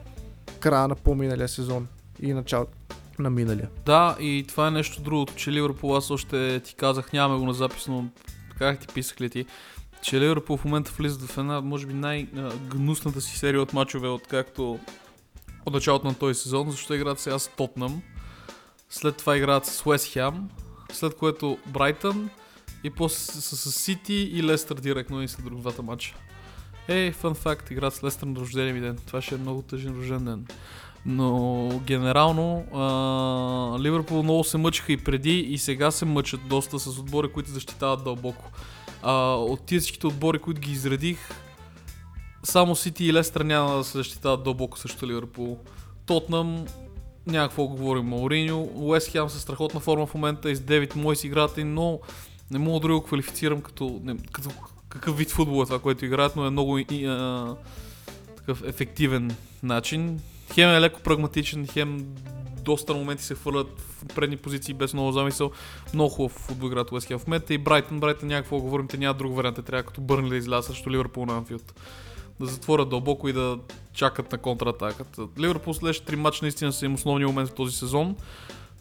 края 0.61 0.89
на 0.89 0.95
по-миналия 0.95 1.49
сезон 1.49 1.87
и 2.21 2.33
началото 2.33 2.73
на 3.19 3.31
миналия. 3.31 3.69
Да, 3.87 4.17
и 4.21 4.45
това 4.49 4.69
е 4.69 4.71
нещо 4.71 5.03
другото, 5.03 5.35
че 5.35 5.53
Ливърпул, 5.53 5.97
аз 5.97 6.11
още 6.11 6.61
ти 6.61 6.75
казах, 6.75 7.13
нямаме 7.13 7.41
го 7.41 7.47
на 7.47 7.55
запис, 7.55 7.89
но 7.89 8.05
как 8.59 8.79
ти 8.79 8.95
писах 8.95 9.21
ли 9.21 9.31
ти, 9.31 9.47
че 10.03 10.21
Ливърпул 10.21 10.57
в 10.57 10.65
момента 10.65 10.93
влизат 10.99 11.23
в 11.23 11.39
една, 11.39 11.61
може 11.61 11.87
би 11.87 11.95
най-гнусната 11.95 13.21
си 13.21 13.39
серия 13.39 13.63
от 13.63 13.73
мачове, 13.73 14.09
откакто 14.09 14.79
от 15.67 15.75
началото 15.75 16.07
на 16.07 16.15
този 16.15 16.41
сезон, 16.41 16.71
защото 16.71 16.95
играят 16.95 17.21
сега 17.21 17.39
с 17.39 17.49
Тотнам, 17.49 18.03
след 18.91 19.17
това 19.17 19.37
играят 19.37 19.67
с 19.67 19.87
Уест 19.87 20.13
Хем, 20.13 20.49
след 20.93 21.17
което 21.17 21.59
Брайтън 21.67 22.31
и 22.85 22.91
после 22.91 23.17
с, 23.17 23.73
Сити 23.73 24.15
и 24.15 24.43
Лестър 24.43 24.77
директно 24.77 25.23
и 25.23 25.29
след 25.29 25.61
двата 25.61 25.83
матча. 25.83 26.15
Ей, 26.89 27.13
фан 27.13 27.35
факт, 27.35 27.71
играят 27.71 27.95
с 27.95 28.05
Лестър 28.05 28.27
на 28.27 28.41
рождения 28.41 28.75
ми 28.75 28.81
ден. 28.81 28.99
Това 29.07 29.23
ще 29.23 29.35
е 29.35 29.39
много 29.39 29.63
тъжен 29.63 29.97
рожден 29.99 30.25
ден. 30.25 30.47
Но 31.07 31.69
генерално 31.85 32.65
а, 32.75 33.83
Ливърпул 33.83 34.23
много 34.23 34.45
се 34.45 34.59
мъчиха 34.59 34.93
и 34.93 34.97
преди 34.97 35.39
и 35.39 35.59
сега 35.59 35.91
се 35.91 36.05
мъчат 36.05 36.41
доста 36.49 36.79
с 36.79 36.99
отбори, 36.99 37.33
които 37.33 37.51
защитават 37.51 38.05
дълбоко. 38.05 38.51
А, 39.03 39.35
от 39.35 39.67
тези 39.67 39.81
всичките 39.81 40.07
отбори, 40.07 40.39
които 40.39 40.61
ги 40.61 40.73
изредих, 40.73 41.19
само 42.43 42.77
Сити 42.77 43.05
и 43.05 43.13
Лестър 43.13 43.41
няма 43.41 43.77
да 43.77 43.85
се 43.85 43.99
защитават 43.99 44.45
дълбоко 44.45 44.79
срещу 44.79 45.07
Ливърпул. 45.07 45.59
Тотнам 46.07 46.65
няма 47.31 47.49
какво 47.49 47.67
говорим. 47.67 48.05
Мауриньо, 48.05 48.69
Уест 48.75 49.11
Хем 49.11 49.29
със 49.29 49.43
страхотна 49.43 49.81
форма 49.81 50.07
в 50.07 50.15
момента 50.15 50.51
и 50.51 50.57
с 50.57 50.61
Девит 50.61 50.97
Мойс 50.97 51.25
играта, 51.25 51.65
но 51.65 52.01
не 52.51 52.59
мога 52.59 52.89
да 52.89 52.95
го 52.95 53.03
квалифицирам 53.03 53.61
като, 53.61 54.01
не, 54.05 54.17
като 54.33 54.51
какъв 54.89 55.19
вид 55.19 55.31
футбол 55.31 55.63
е 55.63 55.67
това, 55.67 55.79
което 55.79 56.05
играят, 56.05 56.37
но 56.37 56.47
е 56.47 56.51
много 56.51 56.79
и, 56.79 57.07
а, 57.07 57.55
такъв 58.37 58.63
ефективен 58.67 59.37
начин. 59.63 60.21
Хем 60.55 60.71
е 60.71 60.81
леко 60.81 61.01
прагматичен, 61.01 61.67
хем 61.67 62.07
доста 62.63 62.95
моменти 62.95 63.25
се 63.25 63.35
хвърлят 63.35 63.81
в 63.81 64.15
предни 64.15 64.37
позиции 64.37 64.75
без 64.75 64.95
много 64.95 65.13
замисъл. 65.13 65.51
Много 65.95 66.11
хубав 66.11 66.33
футбол 66.33 66.67
играят 66.67 66.93
Уест 66.93 67.07
Хем 67.07 67.19
в 67.19 67.27
момента 67.27 67.55
и 67.55 67.59
Брайтън, 67.59 68.01
Брайтън 68.01 68.29
няма 68.29 68.43
какво 68.43 68.61
говорим, 68.61 68.89
те 68.89 68.99
няма 68.99 69.15
друг 69.15 69.37
вариант, 69.37 69.57
те 69.57 69.63
трябва 69.63 69.83
като 69.83 70.01
Бърнли 70.01 70.31
да 70.31 70.37
изляза 70.37 70.67
срещу 70.69 70.91
Ливърпул 70.91 71.27
на 71.27 71.37
Анфилд 71.37 71.75
да 72.41 72.47
затворят 72.47 72.89
дълбоко 72.89 73.29
и 73.29 73.33
да 73.33 73.59
чакат 73.93 74.33
на 74.33 74.39
контратаката. 74.39 75.29
Ливърпул 75.39 75.75
следващите 75.75 76.07
три 76.07 76.17
матча 76.17 76.39
наистина 76.43 76.73
са 76.73 76.87
им 76.87 76.95
основния 76.95 77.29
момент 77.29 77.51
в 77.51 77.55
този 77.55 77.77
сезон, 77.77 78.17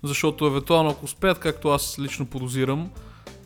защото 0.04 0.46
евентуално 0.46 0.90
ако 0.90 1.06
успеят, 1.06 1.40
както 1.40 1.70
аз 1.70 2.00
лично 2.00 2.26
подозирам, 2.26 2.92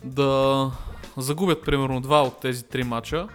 да 0.04 0.70
загубят 1.16 1.64
примерно 1.64 2.00
два 2.00 2.22
от 2.22 2.40
тези 2.40 2.64
три 2.64 2.84
матча, 2.84 3.28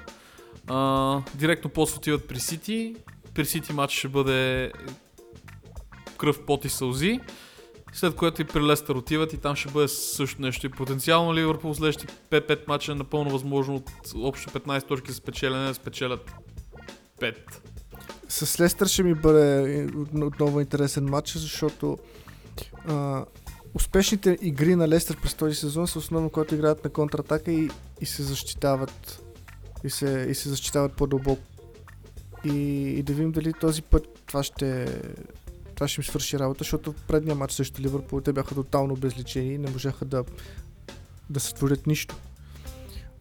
а, 0.67 1.21
директно 1.35 1.69
после 1.69 1.97
отиват 1.97 2.27
при 2.27 2.39
Сити. 2.39 2.95
При 3.33 3.45
Сити 3.45 3.73
матч 3.73 3.93
ще 3.93 4.07
бъде 4.07 4.71
кръв, 6.17 6.45
пот 6.45 6.65
и 6.65 6.69
сълзи. 6.69 7.19
След 7.93 8.15
което 8.15 8.41
и 8.41 8.45
при 8.45 8.61
Лестър 8.61 8.95
отиват 8.95 9.33
и 9.33 9.37
там 9.37 9.55
ще 9.55 9.71
бъде 9.71 9.87
също 9.87 10.41
нещо. 10.41 10.65
И 10.65 10.69
потенциално 10.69 11.35
Ливърпул 11.35 11.73
следващите 11.73 12.13
5-5 12.31 12.67
мача 12.67 12.91
е 12.91 12.95
напълно 12.95 13.29
възможно 13.29 13.75
от 13.75 13.89
общо 14.15 14.49
15 14.49 14.87
точки 14.87 15.11
за 15.11 15.17
спечелене 15.17 15.67
да 15.67 15.73
спечелят 15.73 16.31
5. 17.19 17.35
С 18.29 18.59
Лестър 18.59 18.87
ще 18.87 19.03
ми 19.03 19.13
бъде 19.13 19.87
отново 20.15 20.59
интересен 20.59 21.05
матч, 21.05 21.37
защото 21.37 21.97
а, 22.87 23.25
успешните 23.73 24.37
игри 24.41 24.75
на 24.75 24.87
Лестър 24.87 25.21
през 25.21 25.33
този 25.33 25.55
сезон 25.55 25.87
са 25.87 25.99
основно, 25.99 26.29
когато 26.29 26.55
играят 26.55 26.83
на 26.83 26.89
контратака 26.89 27.51
и, 27.51 27.69
и 28.01 28.05
се 28.05 28.23
защитават 28.23 29.23
и 29.83 29.89
се, 29.89 30.27
и 30.29 30.35
се 30.35 30.49
защитават 30.49 30.93
по-дълбоко. 30.93 31.41
И, 32.45 32.57
и 32.99 33.03
да 33.03 33.13
видим 33.13 33.31
дали 33.31 33.53
този 33.53 33.81
път 33.81 34.07
това 34.25 34.43
ще, 34.43 34.99
това 35.75 35.87
ще 35.87 36.01
им 36.01 36.05
свърши 36.05 36.39
работа, 36.39 36.57
защото 36.57 36.93
предния 37.07 37.35
матч 37.35 37.53
също 37.53 37.81
Ливърпул 37.81 38.21
те 38.21 38.33
бяха 38.33 38.55
тотално 38.55 38.93
обезличени 38.93 39.53
и 39.53 39.57
не 39.57 39.69
можаха 39.71 40.05
да, 40.05 40.23
да 41.29 41.39
сътворят 41.39 41.87
нищо. 41.87 42.15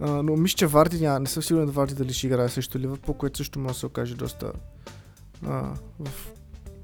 Но 0.01 0.37
мисля, 0.37 0.57
че 0.57 0.67
Варди 0.67 1.01
няма. 1.01 1.21
Не 1.21 1.27
съм 1.27 1.43
сигурен 1.43 1.71
Варди 1.71 1.95
дали 1.95 2.13
ще 2.13 2.27
играе 2.27 2.49
срещу 2.49 2.79
Ливърпул, 2.79 3.15
което 3.15 3.39
също 3.39 3.59
може 3.59 3.75
да 3.75 3.79
се 3.79 3.87
окаже 3.87 4.15
доста 4.15 4.53
а, 5.47 5.75
в, 6.01 6.35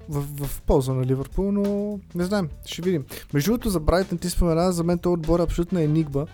в, 0.09 0.25
в, 0.39 0.47
в 0.47 0.63
полза 0.63 0.93
на 0.93 1.07
Ливърпул, 1.07 1.53
но 1.53 1.99
не 2.15 2.25
знаем. 2.25 2.49
Ще 2.67 2.83
видим. 2.83 3.05
Между 3.35 3.51
другото, 3.51 3.71
за 3.71 3.81
Брайтън 3.81 4.19
ти 4.19 4.31
спомена, 4.31 4.73
за 4.73 4.85
мен 4.85 4.99
този 4.99 5.13
отбор 5.13 5.41
е 5.41 5.43
абсолютна 5.43 5.83
енигма, 5.83 6.27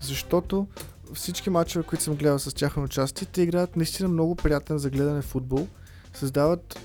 защото 0.00 0.66
всички 1.14 1.50
мачове, 1.50 1.84
които 1.84 2.04
съм 2.04 2.14
гледал 2.14 2.38
с 2.38 2.54
тяхно 2.54 2.82
участие, 2.82 3.28
те 3.32 3.42
играят 3.42 3.76
наистина 3.76 4.08
много 4.08 4.36
приятен 4.36 4.78
за 4.78 4.90
гледане 4.90 5.22
футбол, 5.22 5.66
създават 6.14 6.78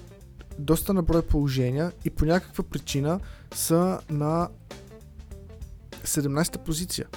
доста 0.59 0.93
наброй 0.93 1.21
положения 1.21 1.91
и 2.05 2.09
по 2.09 2.25
някаква 2.25 2.63
причина 2.63 3.19
са 3.55 3.99
на 4.09 4.49
17-та 6.05 6.59
позиция. 6.59 7.07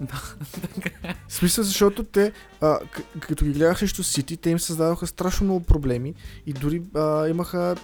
В 1.28 1.32
смисъл, 1.34 1.64
защото 1.64 2.04
те, 2.04 2.32
а, 2.60 2.78
като 3.20 3.44
ги 3.44 3.52
гледах 3.52 3.78
срещу 3.78 4.02
Сити, 4.02 4.36
те 4.36 4.50
им 4.50 4.58
създадоха 4.58 5.06
страшно 5.06 5.44
много 5.44 5.64
проблеми 5.64 6.14
и 6.46 6.52
дори 6.52 6.82
а, 6.94 7.28
имаха 7.28 7.76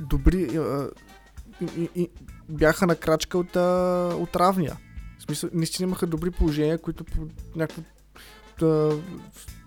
добри... 0.00 0.56
А, 0.56 0.88
и, 1.76 1.88
и, 1.94 2.08
бяха 2.48 2.86
на 2.86 2.96
крачка 2.96 3.38
от, 3.38 3.56
а, 3.56 4.10
от 4.18 4.36
равния. 4.36 4.76
В 5.18 5.22
смисъл, 5.22 5.50
наистина 5.52 5.86
имаха 5.86 6.06
добри 6.06 6.30
положения, 6.30 6.78
които 6.78 7.04
по 7.04 7.28
някакво 7.56 7.82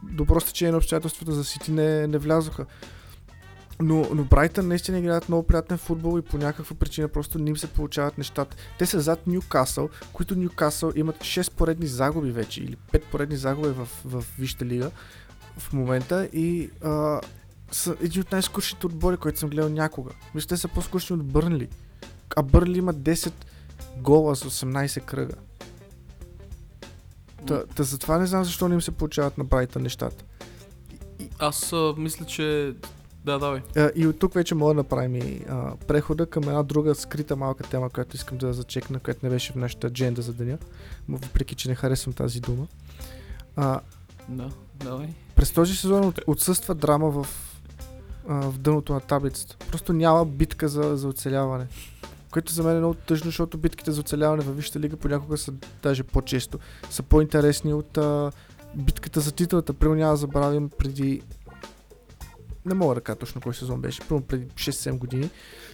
добро 0.04 0.40
стечение 0.40 0.72
на 0.72 0.78
обстоятелствата 0.78 1.32
за 1.32 1.44
Сити 1.44 1.72
не, 1.72 2.08
не 2.08 2.18
влязоха. 2.18 2.66
Но, 3.82 4.08
но 4.16 4.24
Брайтън 4.24 4.68
наистина 4.68 5.00
играят 5.00 5.30
много 5.30 5.48
приятен 5.48 5.78
футбол 5.78 6.20
и 6.20 6.22
по 6.22 6.38
някаква 6.38 6.76
причина 6.76 7.08
просто 7.08 7.40
не 7.40 7.50
им 7.50 7.58
се 7.58 7.68
получават 7.68 8.18
нещата. 8.18 8.58
Те 8.80 8.86
са 8.86 9.02
зад 9.02 9.28
Ньюкасъл, 9.28 9.90
които 10.14 10.36
Ньюкасъл 10.36 10.92
имат 10.96 11.16
6 11.16 11.52
поредни 11.52 11.88
загуби 11.88 12.32
вече 12.32 12.64
или 12.64 12.76
5 12.94 13.02
поредни 13.12 13.38
загуби 13.38 13.70
в, 13.70 13.88
в 14.06 14.26
Висшата 14.40 14.66
лига 14.66 14.92
в 15.58 15.74
момента 15.74 16.30
и 16.34 16.70
а, 16.84 17.22
са 17.72 17.96
един 18.02 18.22
от 18.22 18.32
най-скучните 18.32 18.86
отбори, 18.86 19.18
които 19.18 19.40
съм 19.40 19.50
гледал 19.50 19.70
някога. 19.70 20.12
Мисля, 20.36 20.48
те 20.48 20.58
са 20.58 20.68
по-скучни 20.68 21.14
от 21.14 21.26
Бърнли. 21.26 21.70
А 22.36 22.44
Бърнли 22.44 22.78
има 22.78 22.94
10 22.94 23.34
гола 23.98 24.36
с 24.36 24.66
18 24.66 25.02
кръга. 25.06 25.36
Та, 27.48 27.66
та 27.66 27.84
затова 27.84 28.18
не 28.18 28.26
знам 28.26 28.44
защо 28.44 28.68
не 28.68 28.76
им 28.76 28.82
се 28.82 28.92
получават 28.92 29.38
на 29.38 29.44
Брайтън 29.44 29.84
нещата. 29.84 30.24
Аз 31.40 31.74
а, 31.74 31.94
мисля, 31.98 32.26
че 32.26 32.76
да, 33.25 33.40
давай. 33.40 33.62
И 33.96 34.08
от 34.08 34.20
тук 34.20 34.34
вече 34.34 34.56
мога 34.56 34.74
да 34.74 34.78
направим 34.78 35.16
и 35.16 35.42
а, 35.50 35.75
прехода 35.88 36.25
към 36.25 36.44
една 36.44 36.63
друга 36.63 36.96
скрита 36.96 37.36
малка 37.36 37.63
тема, 37.63 37.90
която 37.90 38.16
искам 38.16 38.38
да 38.38 38.54
зачекна, 38.54 39.00
която 39.00 39.20
не 39.24 39.30
беше 39.30 39.54
в 39.54 39.56
нашата 39.56 39.88
адженда 39.88 40.22
за 40.22 40.34
деня, 40.34 40.58
въпреки 41.10 41.56
че 41.56 41.70
не 41.70 41.75
харесвам 41.75 42.13
тази 42.13 42.42
дума. 42.42 42.68
А, 43.56 43.80
да, 44.30 44.50
давай. 44.75 45.08
През 45.36 45.51
този 45.51 45.75
сезон 45.75 46.13
отсъства 46.28 46.75
драма 46.75 47.10
в, 47.10 47.28
а, 48.28 48.51
в 48.51 48.58
дъното 48.58 48.94
на 48.94 49.00
таблицата. 49.00 49.58
Просто 49.72 49.94
няма 49.94 50.25
битка 50.25 50.68
за, 50.68 50.98
за 50.98 51.08
оцеляване. 51.08 51.68
Което 52.32 52.54
за 52.54 52.63
мен 52.63 52.75
е 52.75 52.80
много 52.80 52.94
тъжно, 52.94 53.25
защото 53.25 53.58
битките 53.58 53.92
за 53.92 54.01
оцеляване 54.01 54.44
във 54.44 54.56
Висшата 54.56 54.80
лига 54.80 54.98
понякога 54.98 55.38
са 55.38 55.54
даже 55.84 56.04
по-често. 56.04 56.60
Са 56.90 57.04
по-интересни 57.04 57.74
от 57.74 57.98
а, 57.98 58.32
битката 58.75 59.20
за 59.20 59.32
титлата. 59.32 59.74
Примерно 59.74 60.00
няма 60.00 60.12
да 60.12 60.18
забравим 60.18 60.70
преди 60.78 61.22
не 62.65 62.74
мога 62.74 62.96
да 62.96 63.01
кажа 63.01 63.20
точно 63.20 63.41
кой 63.41 63.53
сезон 63.53 63.82
беше, 63.82 64.01
първо 64.10 64.22
преди 64.22 64.46
6-7 64.46 64.98
години, 64.98 65.30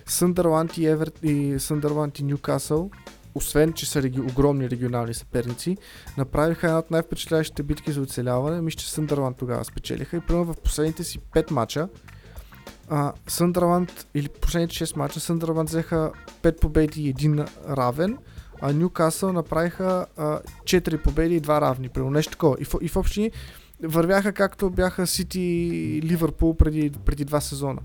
Съндърланд 0.06 0.78
и, 0.78 0.86
Евер... 0.86 1.12
и 1.24 1.60
Съндърланд 1.60 2.20
и 2.20 2.24
Ньюкасъл, 2.24 2.90
освен 3.36 3.74
че 3.74 3.86
са 3.86 4.02
реги... 4.02 4.20
огромни 4.20 4.70
регионални 4.70 5.14
съперници, 5.14 5.78
направиха 6.18 6.68
една 6.68 6.80
от 6.80 6.92
най-впечатляващите 6.92 7.64
битки 7.64 7.92
за 7.92 8.02
оцеляване. 8.02 8.62
Мисля, 8.62 8.80
че 8.80 8.92
Съндърланд 8.92 9.38
тогава 9.38 9.66
спечелиха 9.66 10.18
и 10.18 10.22
примерно 10.22 10.54
в 10.54 10.62
последните 10.64 11.04
си 11.04 11.20
5 11.20 11.52
мача 11.52 11.88
а, 12.90 13.14
Съндърланд 13.28 14.08
или 14.14 14.30
последните 14.30 14.76
6 14.76 14.98
мача 14.98 15.20
Съндърланд 15.20 15.70
взеха 15.70 16.12
5 16.44 16.60
победи 16.60 17.02
и 17.02 17.10
един 17.10 17.46
равен, 17.70 18.18
а 18.62 18.74
Ньюкасъл 18.74 19.34
направиха 19.34 20.06
а, 20.18 20.40
4 20.64 21.04
победи 21.04 21.36
и 21.36 21.42
2 21.42 21.62
равни. 21.62 21.90
Примерно 21.90 22.12
нещо 22.12 22.32
такова. 22.32 22.58
И 22.60 22.66
в, 22.66 22.74
и 22.82 22.88
в 22.88 22.96
общи 22.96 23.32
вървяха 23.84 24.34
както 24.34 24.70
бяха 24.70 25.08
Сити 25.08 25.40
и 25.40 26.02
Ливърпул 26.02 26.58
преди, 26.58 26.92
преди 27.06 27.26
два 27.26 27.42
сезона. 27.42 27.82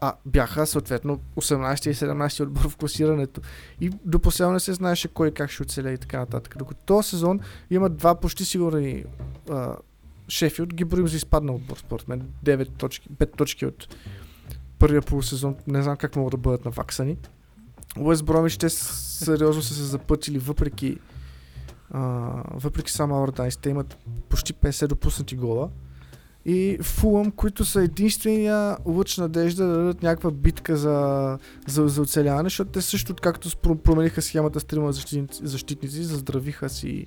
А 0.00 0.14
бяха 0.26 0.66
съответно 0.66 1.20
18 1.36 1.90
и 1.90 1.94
17 1.94 2.42
отбор 2.42 2.68
в 2.68 2.76
класирането. 2.76 3.40
И 3.80 3.90
до 4.04 4.18
последно 4.18 4.52
не 4.52 4.60
се 4.60 4.72
знаеше 4.72 5.08
кой 5.08 5.30
как 5.30 5.50
ще 5.50 5.62
оцелее 5.62 5.92
и 5.92 5.98
така 5.98 6.18
нататък. 6.18 6.54
Докато 6.58 6.80
този 6.84 7.08
сезон 7.08 7.40
има 7.70 7.88
два 7.88 8.14
почти 8.14 8.44
сигурни 8.44 9.04
а, 9.50 9.76
Шефилд 10.28 10.74
ги 10.74 10.84
борим 10.84 11.08
за 11.08 11.16
изпаднал 11.16 11.54
отбор, 11.54 11.76
според 11.76 12.08
мен. 12.08 12.28
9 12.44 12.68
точки, 12.78 13.08
5 13.08 13.36
точки 13.36 13.66
от 13.66 13.96
първия 14.78 15.02
полусезон. 15.02 15.56
Не 15.66 15.82
знам 15.82 15.96
как 15.96 16.16
могат 16.16 16.30
да 16.30 16.36
бъдат 16.36 16.64
наваксани. 16.64 17.16
Уест 17.98 18.24
Бромич 18.24 18.56
те 18.56 18.70
сериозно 18.70 19.62
са 19.62 19.74
се 19.74 19.82
запътили 19.82 20.38
въпреки 20.38 20.98
а, 21.92 22.32
въпреки 22.54 22.92
само 22.92 23.14
Алардайс, 23.14 23.56
те 23.56 23.70
имат 23.70 23.98
почти 24.28 24.54
50 24.54 24.86
допуснати 24.86 25.36
гола. 25.36 25.68
И 26.44 26.78
Фулъм, 26.82 27.30
които 27.30 27.64
са 27.64 27.82
единствения 27.82 28.76
лъч 28.86 29.18
надежда 29.18 29.66
да 29.66 29.76
дадат 29.76 30.02
някаква 30.02 30.30
битка 30.30 30.76
за, 30.76 31.38
за, 31.66 31.88
за 31.88 32.02
оцеляване, 32.02 32.46
защото 32.46 32.70
те 32.70 32.82
също, 32.82 33.14
както 33.22 33.56
промениха 33.76 34.22
схемата 34.22 34.60
с 34.60 34.64
трима 34.64 34.92
защитници, 34.92 35.46
защитници, 35.46 36.02
заздравиха 36.02 36.68
си 36.68 37.06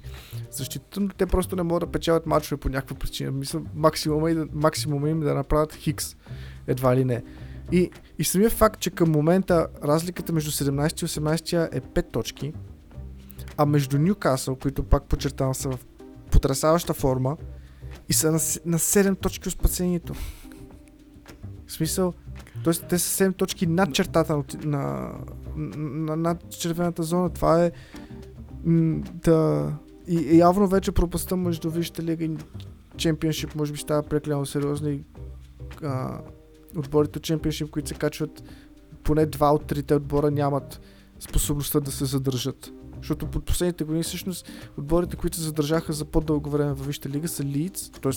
защитата, 0.51 1.00
но 1.00 1.08
те 1.08 1.25
просто 1.25 1.56
не 1.56 1.63
могат 1.63 1.84
да 1.84 1.92
печелят 1.92 2.25
мачове 2.25 2.60
по 2.60 2.70
някаква 2.70 2.96
причина. 2.96 3.32
Мисля, 3.32 3.62
максимума, 3.75 4.32
и 4.32 4.38
максимума 4.54 5.10
им 5.10 5.20
да 5.20 5.34
направят 5.34 5.74
хикс. 5.74 6.15
Едва 6.68 6.96
ли 6.96 7.06
не. 7.06 7.24
И, 7.72 7.92
и 8.20 8.24
самия 8.24 8.50
факт, 8.50 8.80
че 8.80 8.89
към 8.89 9.12
момента 9.12 9.68
разликата 9.84 10.34
между 10.34 10.51
17 10.51 11.04
и 11.04 11.08
18 11.08 11.75
е 11.75 11.82
5 11.82 12.12
точки, 12.12 12.54
а 13.58 13.66
между 13.66 14.00
Ньюкасъл, 14.00 14.56
които 14.56 14.84
пак 14.84 15.04
подчертавам 15.04 15.56
са 15.56 15.70
в 15.70 15.80
потрясаваща 16.32 16.94
форма, 16.94 17.38
и 18.10 18.14
са 18.14 18.28
на, 18.28 18.40
на 18.66 18.80
7 18.80 19.20
точки 19.20 19.48
от 19.48 19.54
спасението. 19.54 20.14
В 21.68 21.72
смисъл, 21.72 22.14
т.е. 22.64 22.74
те 22.74 23.00
са 23.00 23.24
7 23.24 23.36
точки 23.36 23.68
над 23.68 23.94
чертата 23.94 24.36
на, 24.36 24.44
на, 24.64 25.12
на, 25.78 26.16
над 26.16 26.50
червената 26.50 27.04
зона. 27.04 27.30
Това 27.30 27.66
е 27.66 27.72
да... 29.24 29.72
И, 30.08 30.16
и 30.16 30.38
явно 30.38 30.68
вече 30.68 30.92
пропаста 30.92 31.38
между 31.38 31.70
Висшата 31.70 32.04
лига 32.04 32.26
и 32.26 32.38
Чемпионшип 32.98 33.56
може 33.56 33.72
би 33.72 33.78
става 33.78 34.04
прекалено 34.04 34.46
сериозна 34.46 34.90
и 34.90 35.04
а, 35.84 36.22
отборите 36.78 37.20
от 37.20 37.24
Чемпионшип, 37.24 37.70
които 37.70 37.90
се 37.90 37.96
качват 37.96 38.44
поне 39.04 39.26
два 39.26 39.54
от 39.54 39.66
трите 39.66 39.96
отбора 39.96 40.32
нямат 40.32 40.82
способността 41.20 41.80
да 41.80 41.92
се 41.92 42.06
задържат. 42.06 42.72
Защото 42.98 43.28
под 43.28 43.46
последните 43.46 43.84
години 43.84 44.04
всъщност 44.04 44.50
отборите, 44.78 45.16
които 45.16 45.38
се 45.38 45.44
задържаха 45.44 45.94
за 45.94 46.06
по-дълго 46.06 46.50
време 46.50 46.74
във 46.74 46.88
Висшата 46.88 47.10
лига 47.10 47.28
са 47.28 47.44
Лидс, 47.44 47.90
т.е. 47.90 48.12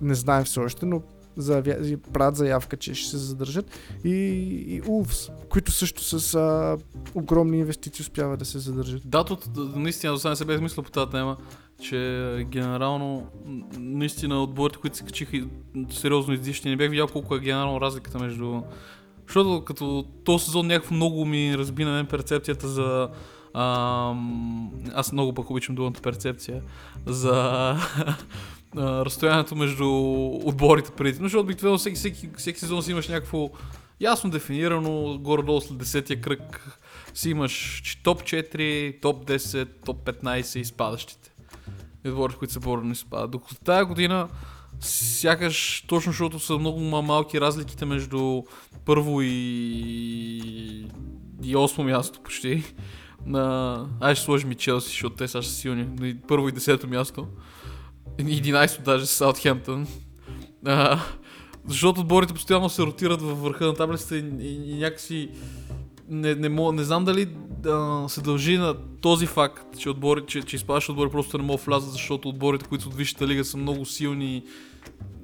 не 0.00 0.14
знаем 0.14 0.44
все 0.44 0.60
още, 0.60 0.86
но 0.86 1.02
заявя, 1.36 1.96
правят 2.12 2.36
заявка, 2.36 2.76
че 2.76 2.94
ще 2.94 3.10
се 3.10 3.16
задържат 3.16 3.70
и, 4.04 4.10
и 4.68 4.82
Улвс, 4.86 5.30
които 5.48 5.72
също 5.72 6.02
с 6.04 6.34
а, 6.34 6.78
огромни 7.14 7.58
инвестиции 7.58 8.02
успяват 8.02 8.38
да 8.38 8.44
се 8.44 8.58
задържат. 8.58 9.02
Да, 9.04 9.24
тут 9.24 9.48
наистина, 9.56 10.12
до 10.12 10.18
сега 10.18 10.30
не 10.30 10.36
се 10.36 10.44
бях 10.44 10.60
мислил 10.60 10.84
по 10.84 10.90
тази 10.90 11.10
тема, 11.10 11.36
че 11.82 12.46
генерално, 12.50 13.26
наистина 13.78 14.42
отборите, 14.42 14.78
които 14.78 14.96
се 14.96 15.04
качиха 15.04 15.36
сериозно 15.90 16.34
издишни, 16.34 16.70
не 16.70 16.76
бях 16.76 16.90
видял 16.90 17.08
колко 17.08 17.34
е 17.34 17.40
генерално 17.40 17.80
разликата 17.80 18.18
между... 18.18 18.62
Защото 19.26 19.64
като 19.64 20.04
този 20.24 20.44
сезон 20.44 20.66
някакво 20.66 20.94
много 20.94 21.24
ми 21.24 21.58
разби 21.58 21.84
на 21.84 21.90
мен 21.90 22.06
перцепцията 22.06 22.68
за... 22.68 23.08
Ам, 23.54 24.70
аз 24.94 25.12
много 25.12 25.34
пък 25.34 25.50
обичам 25.50 25.74
думата 25.74 25.92
перцепция 26.02 26.62
за 27.06 27.32
а, 28.76 29.04
разстоянието 29.04 29.56
между 29.56 29.88
отборите 30.44 30.90
преди. 30.90 31.18
Но 31.18 31.24
защото 31.24 31.42
обикновено 31.42 31.78
всеки, 31.78 31.96
всеки, 31.96 32.28
всеки 32.36 32.58
сезон 32.60 32.82
си 32.82 32.90
имаш 32.90 33.08
някакво 33.08 33.50
ясно 34.00 34.30
дефинирано, 34.30 35.18
горе-долу 35.18 35.60
след 35.60 35.78
10-я 35.78 36.20
кръг 36.20 36.78
си 37.14 37.30
имаш 37.30 37.82
топ 38.02 38.22
4, 38.22 39.02
топ 39.02 39.26
10, 39.26 39.68
топ 39.84 40.04
15 40.04 40.58
и 40.58 40.64
спадащите. 40.64 41.32
И 42.04 42.08
отборите, 42.08 42.38
които 42.38 42.54
са 42.54 42.60
борени 42.60 42.94
спадат. 42.94 43.30
Докато 43.30 43.54
тази 43.54 43.84
година 43.84 44.28
сякаш 44.80 45.84
точно 45.86 46.12
защото 46.12 46.38
са 46.38 46.58
много 46.58 46.80
ма- 46.80 47.06
малки 47.06 47.40
разликите 47.40 47.84
между 47.84 48.42
първо 48.84 49.22
и, 49.22 50.86
и 51.42 51.56
осмо 51.56 51.84
място 51.84 52.20
почти. 52.22 52.64
На... 53.26 53.86
Ай 54.00 54.14
ще 54.14 54.24
сложим 54.24 54.52
и 54.52 54.54
Челси, 54.54 54.88
защото 54.88 55.16
те 55.16 55.28
са 55.28 55.42
силни. 55.42 55.86
И 56.02 56.16
Първо 56.28 56.48
и 56.48 56.52
десето 56.52 56.88
място. 56.88 57.26
И 58.18 58.42
11 58.42 58.82
даже 58.82 59.06
с 59.06 59.10
Саутхемптън. 59.10 59.86
А, 60.66 61.00
защото 61.66 62.00
отборите 62.00 62.34
постоянно 62.34 62.68
се 62.68 62.82
ротират 62.82 63.22
във 63.22 63.42
върха 63.42 63.66
на 63.66 63.74
таблицата 63.74 64.16
и, 64.16 64.24
и, 64.40 64.72
и 64.72 64.78
някакси 64.78 65.30
не, 66.10 66.34
не, 66.34 66.48
мога, 66.48 66.72
не 66.72 66.84
знам 66.84 67.04
дали 67.04 67.28
да 67.48 68.04
се 68.08 68.20
дължи 68.20 68.56
на 68.58 68.74
този 69.00 69.26
факт, 69.26 69.78
че, 69.78 69.90
отбори, 69.90 70.22
че, 70.26 70.42
че 70.42 70.56
изпадащи 70.56 70.90
отбори 70.90 71.10
просто 71.10 71.38
не 71.38 71.44
могат 71.44 71.66
влязат, 71.66 71.92
защото 71.92 72.28
отборите, 72.28 72.64
които 72.64 72.88
от 72.88 72.94
Висшата 72.94 73.26
лига 73.26 73.44
са 73.44 73.56
много 73.56 73.86
силни 73.86 74.44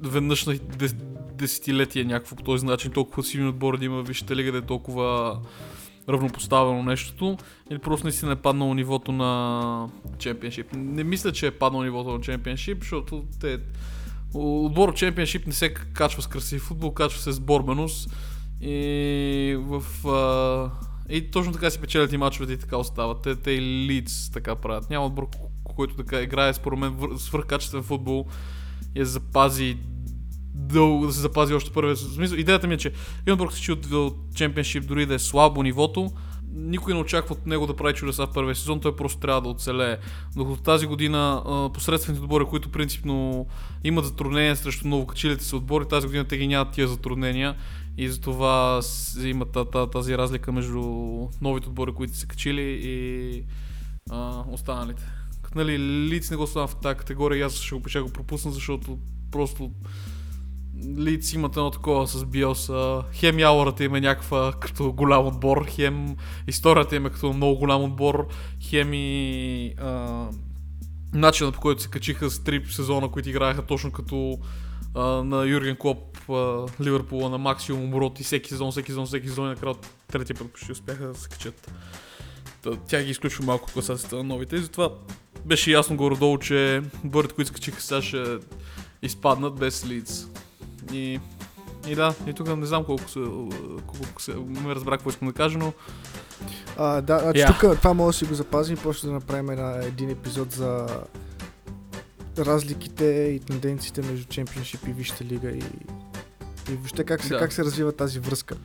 веднъж 0.02 0.46
на 0.46 0.54
дес, 0.54 0.96
десетилетие 1.35 2.04
някакво 2.04 2.37
по 2.37 2.42
този 2.42 2.66
начин, 2.66 2.92
толкова 2.92 3.22
силни 3.22 3.48
отбори 3.48 3.78
да 3.78 3.85
има 3.85 4.04
в 4.04 4.06
Висшата 4.06 4.37
лига, 4.37 4.52
да 4.52 4.59
е 4.59 4.62
толкова 4.62 5.38
равнопоставено 6.08 6.82
нещото, 6.82 7.36
или 7.70 7.78
просто 7.78 8.06
наистина 8.06 8.32
е 8.32 8.36
паднало 8.36 8.74
нивото 8.74 9.12
на 9.12 9.88
чемпионшип. 10.18 10.66
Не 10.74 11.04
мисля, 11.04 11.32
че 11.32 11.46
е 11.46 11.50
паднало 11.50 11.84
нивото 11.84 12.10
на 12.10 12.20
чемпионшип, 12.20 12.78
защото 12.80 13.24
те 13.40 13.58
отбор 14.34 14.88
от 14.88 14.96
чемпионшип 14.96 15.46
не 15.46 15.52
се 15.52 15.74
качва 15.74 16.22
с 16.22 16.26
красив 16.26 16.62
футбол, 16.62 16.94
качва 16.94 17.20
се 17.20 17.32
с 17.32 17.40
борбеност 17.40 18.10
и 18.60 19.56
в... 19.60 20.08
А, 20.08 20.70
и 21.08 21.30
точно 21.30 21.52
така 21.52 21.70
си 21.70 21.80
печелят 21.80 22.12
и 22.12 22.16
мачовете 22.16 22.52
и 22.52 22.58
така 22.58 22.76
остават. 22.76 23.22
Те, 23.22 23.36
те 23.36 23.50
и 23.50 23.60
Лидс 23.60 24.30
така 24.30 24.56
правят. 24.56 24.90
Няма 24.90 25.06
отбор, 25.06 25.30
ко- 25.30 25.50
който 25.64 25.96
така 25.96 26.20
играе 26.20 26.54
според 26.54 26.78
мен 26.78 26.90
вър- 26.90 27.16
свръхкачествен 27.16 27.82
футбол 27.82 28.26
и 28.94 28.98
да 28.98 29.04
запази 29.04 29.76
дълго, 30.56 31.06
да 31.06 31.12
се 31.12 31.20
запази 31.20 31.54
още 31.54 31.70
първия. 31.70 31.96
Смисъл, 31.96 32.36
идеята 32.36 32.66
ми 32.66 32.74
е, 32.74 32.78
че 32.78 32.92
отбор 33.30 33.50
се 33.50 33.72
от, 33.72 33.92
от 33.92 34.16
чемпионшип, 34.34 34.86
дори 34.86 35.06
да 35.06 35.14
е 35.14 35.18
слабо 35.18 35.62
нивото, 35.62 36.10
никой 36.52 36.94
не 36.94 37.00
очаква 37.00 37.32
от 37.32 37.46
него 37.46 37.66
да 37.66 37.76
прави 37.76 37.94
чудеса 37.94 38.26
в 38.26 38.32
първия 38.32 38.54
сезон, 38.54 38.80
той 38.80 38.96
просто 38.96 39.20
трябва 39.20 39.40
да 39.42 39.48
оцелее. 39.48 39.96
Докато 40.36 40.62
тази 40.62 40.86
година 40.86 41.42
посредствените 41.74 42.22
отбори, 42.22 42.44
които 42.44 42.68
принципно 42.68 43.46
имат 43.84 44.04
затруднения 44.04 44.56
срещу 44.56 44.88
новокачилите 44.88 45.44
се 45.44 45.56
отбори, 45.56 45.88
тази 45.88 46.06
година 46.06 46.24
те 46.24 46.36
ги 46.36 46.46
нямат 46.46 46.72
тия 46.72 46.88
затруднения 46.88 47.56
и 47.98 48.08
затова 48.08 48.80
има 49.24 49.44
та- 49.44 49.64
та- 49.64 49.86
тази 49.86 50.18
разлика 50.18 50.52
между 50.52 50.80
новите 51.40 51.68
отбори, 51.68 51.92
които 51.92 52.16
са 52.16 52.26
качили 52.26 52.80
и 52.82 53.42
а, 54.10 54.44
останалите. 54.50 55.02
Нали, 55.54 55.78
Лиц 56.08 56.30
не 56.30 56.36
го 56.36 56.42
оставам 56.42 56.68
в 56.68 56.76
тази 56.76 56.98
категория 56.98 57.46
аз 57.46 57.54
ще 57.54 57.74
го, 57.74 57.88
ще 57.88 58.00
го 58.00 58.12
пропусна, 58.12 58.52
защото 58.52 58.98
просто 59.30 59.70
Лиц 60.84 61.32
имат 61.32 61.56
едно 61.56 61.70
такова 61.70 62.06
с 62.06 62.24
Биоса. 62.24 63.02
Хем 63.12 63.38
Яурата 63.38 63.84
им 63.84 63.94
е 63.94 64.00
някаква 64.00 64.52
като 64.60 64.92
голям 64.92 65.26
отбор, 65.26 65.66
хем 65.68 66.16
историята 66.46 66.96
им 66.96 67.06
е 67.06 67.10
като 67.10 67.32
много 67.32 67.58
голям 67.58 67.84
отбор, 67.84 68.28
хем 68.60 68.90
и 68.94 69.74
а, 69.78 70.24
начинът 71.14 71.54
по 71.54 71.60
който 71.60 71.82
се 71.82 71.88
качиха 71.88 72.30
с 72.30 72.44
три 72.44 72.64
сезона, 72.70 73.08
които 73.08 73.28
играеха 73.28 73.62
точно 73.62 73.92
като 73.92 74.38
а, 74.94 75.04
на 75.04 75.44
Юрген 75.46 75.76
Клоп 75.76 76.30
а, 76.30 76.66
Ливърпула 76.82 77.30
на 77.30 77.38
максимум 77.38 77.84
оборот 77.84 78.20
и 78.20 78.24
всеки 78.24 78.48
сезон, 78.48 78.70
всеки 78.70 78.90
сезон, 78.90 79.06
всеки 79.06 79.28
сезон 79.28 79.46
и 79.46 79.48
накрая 79.48 79.74
третия 80.08 80.36
път 80.36 80.52
почти 80.52 80.72
успяха 80.72 81.06
да 81.06 81.14
се 81.14 81.28
качат. 81.28 81.72
Тя 82.88 83.02
ги 83.02 83.10
изключва 83.10 83.44
малко 83.44 83.72
класацията 83.72 84.16
на 84.16 84.22
новите 84.22 84.56
и 84.56 84.58
затова 84.58 84.90
беше 85.44 85.70
ясно 85.70 85.96
горе-долу, 85.96 86.38
че 86.38 86.82
отборите, 87.04 87.34
които 87.34 87.48
се 87.48 87.54
качиха 87.54 87.80
сега 87.80 88.02
ще 88.02 88.38
изпаднат 89.02 89.54
без 89.54 89.86
лиц. 89.86 90.28
И, 90.92 91.20
и 91.87 91.94
да, 91.94 92.14
и 92.27 92.33
тук 92.33 92.57
не 92.57 92.66
знам 92.66 92.85
колко 92.85 93.11
се, 93.11 93.20
колко 93.87 94.22
се, 94.22 94.35
ме 94.35 94.75
разбрах 94.75 94.99
какво 94.99 95.11
искам 95.11 95.29
да 95.29 95.35
кажа, 95.35 95.59
но 95.59 95.72
А, 96.79 97.01
да, 97.01 97.18
значи 97.18 97.38
Я. 97.40 97.46
тук 97.46 97.79
това 97.79 97.94
може 97.94 98.14
да 98.14 98.18
си 98.18 98.25
го 98.25 98.35
запазим 98.35 98.75
и 98.75 98.83
после 98.83 99.09
да 99.09 99.14
направим 99.14 99.51
една, 99.51 99.70
един 99.72 100.11
епизод 100.11 100.53
за 100.53 100.87
разликите 102.38 103.05
и 103.05 103.40
тенденциите 103.40 104.03
между 104.03 104.25
Чемпионшип 104.25 104.88
и 104.88 104.92
Висшата 104.92 105.25
лига 105.25 105.51
и, 105.51 105.62
и 106.70 106.75
въобще 106.75 107.05
как 107.05 107.22
се, 107.22 107.29
Да. 107.29 107.38
как 107.38 107.53
се 107.53 107.64
развива 107.64 107.92
тази 107.92 108.18
връзка. 108.18 108.57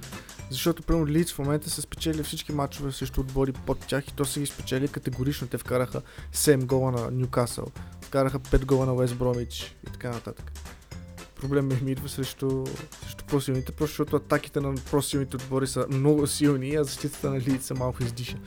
Защото, 0.49 0.83
примерно, 0.83 1.07
Лиц 1.07 1.33
в 1.33 1.39
момента 1.39 1.69
са 1.69 1.81
спечели 1.81 2.23
всички 2.23 2.51
матчове 2.51 2.91
срещу 2.91 3.21
отбори 3.21 3.51
под 3.51 3.79
тях 3.79 4.07
и 4.07 4.13
то 4.13 4.25
са 4.25 4.39
ги 4.39 4.45
спечели 4.45 4.87
категорично. 4.87 5.47
Те 5.47 5.57
вкараха 5.57 6.01
7 6.33 6.65
гола 6.65 6.91
на 6.91 7.11
Ньюкасъл, 7.11 7.65
вкараха 8.01 8.39
5 8.39 8.65
гола 8.65 8.85
на 8.85 8.93
Уест 8.93 9.15
Бромич 9.15 9.75
и 9.87 9.91
така 9.91 10.09
нататък. 10.09 10.51
Проблемът 11.41 11.81
ми 11.81 11.91
идва 11.91 12.09
срещу, 12.09 12.65
срещу 13.03 13.25
по-силните, 13.25 13.71
просто 13.71 13.91
защото 13.91 14.15
атаките 14.15 14.59
на 14.59 14.75
по-силните 14.91 15.35
отбори 15.35 15.67
са 15.67 15.85
много 15.89 16.27
силни, 16.27 16.75
а 16.75 16.83
защитата 16.83 17.29
на 17.29 17.39
Лиц 17.39 17.65
са 17.65 17.73
малко 17.73 18.03
издиша 18.03 18.37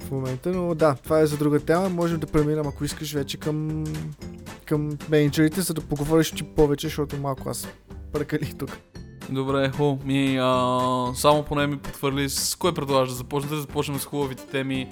в 0.00 0.10
момента, 0.10 0.52
но 0.52 0.74
да, 0.74 0.94
това 0.94 1.20
е 1.20 1.26
за 1.26 1.36
друга 1.36 1.60
тема. 1.60 1.88
Можем 1.88 2.20
да 2.20 2.26
преминем, 2.26 2.66
ако 2.66 2.84
искаш, 2.84 3.12
вече 3.12 3.36
към, 3.36 3.84
към 4.64 4.98
менеджерите, 5.08 5.60
за 5.60 5.74
да 5.74 5.80
поговориш 5.80 6.30
ти 6.30 6.42
повече, 6.42 6.86
защото 6.86 7.16
малко 7.16 7.48
аз 7.48 7.68
прекалих 8.12 8.54
тук. 8.54 8.70
Добре, 9.30 9.70
хубаво. 9.70 10.00
Ми, 10.04 10.38
а, 10.40 11.12
само 11.14 11.42
поне 11.42 11.66
ми 11.66 11.78
потвърли 11.78 12.28
с 12.28 12.56
кой 12.56 12.74
предлагаш 12.74 13.08
да 13.08 13.14
започнете. 13.14 13.54
Да 13.54 13.60
започнем 13.60 13.98
с 13.98 14.04
хубавите 14.04 14.46
теми, 14.46 14.88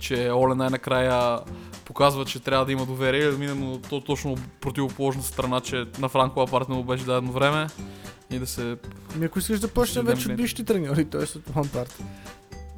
че 0.00 0.30
Оле 0.32 0.54
най-накрая 0.54 1.38
показва, 1.84 2.24
че 2.24 2.40
трябва 2.40 2.66
да 2.66 2.72
има 2.72 2.86
доверие. 2.86 3.30
Да 3.30 3.38
минем 3.38 3.60
на 3.60 3.82
то, 3.82 4.00
точно 4.00 4.36
противоположната 4.60 5.28
страна, 5.28 5.60
че 5.60 5.84
на 5.98 6.08
Франко 6.08 6.40
Апарт 6.40 6.68
не 6.68 6.74
му 6.74 6.84
беше 6.84 7.04
дадено 7.04 7.32
време 7.32 7.66
и 8.30 8.38
да 8.38 8.46
се 8.46 8.76
Ми 9.16 9.26
ако 9.26 9.38
искаш 9.38 9.60
да 9.60 9.68
почнем 9.68 10.04
вече 10.04 10.28
от 10.28 10.36
бившите 10.36 10.64
треньори, 10.64 11.04
т.е. 11.04 11.22
от 11.22 11.56
Лампард. 11.56 11.98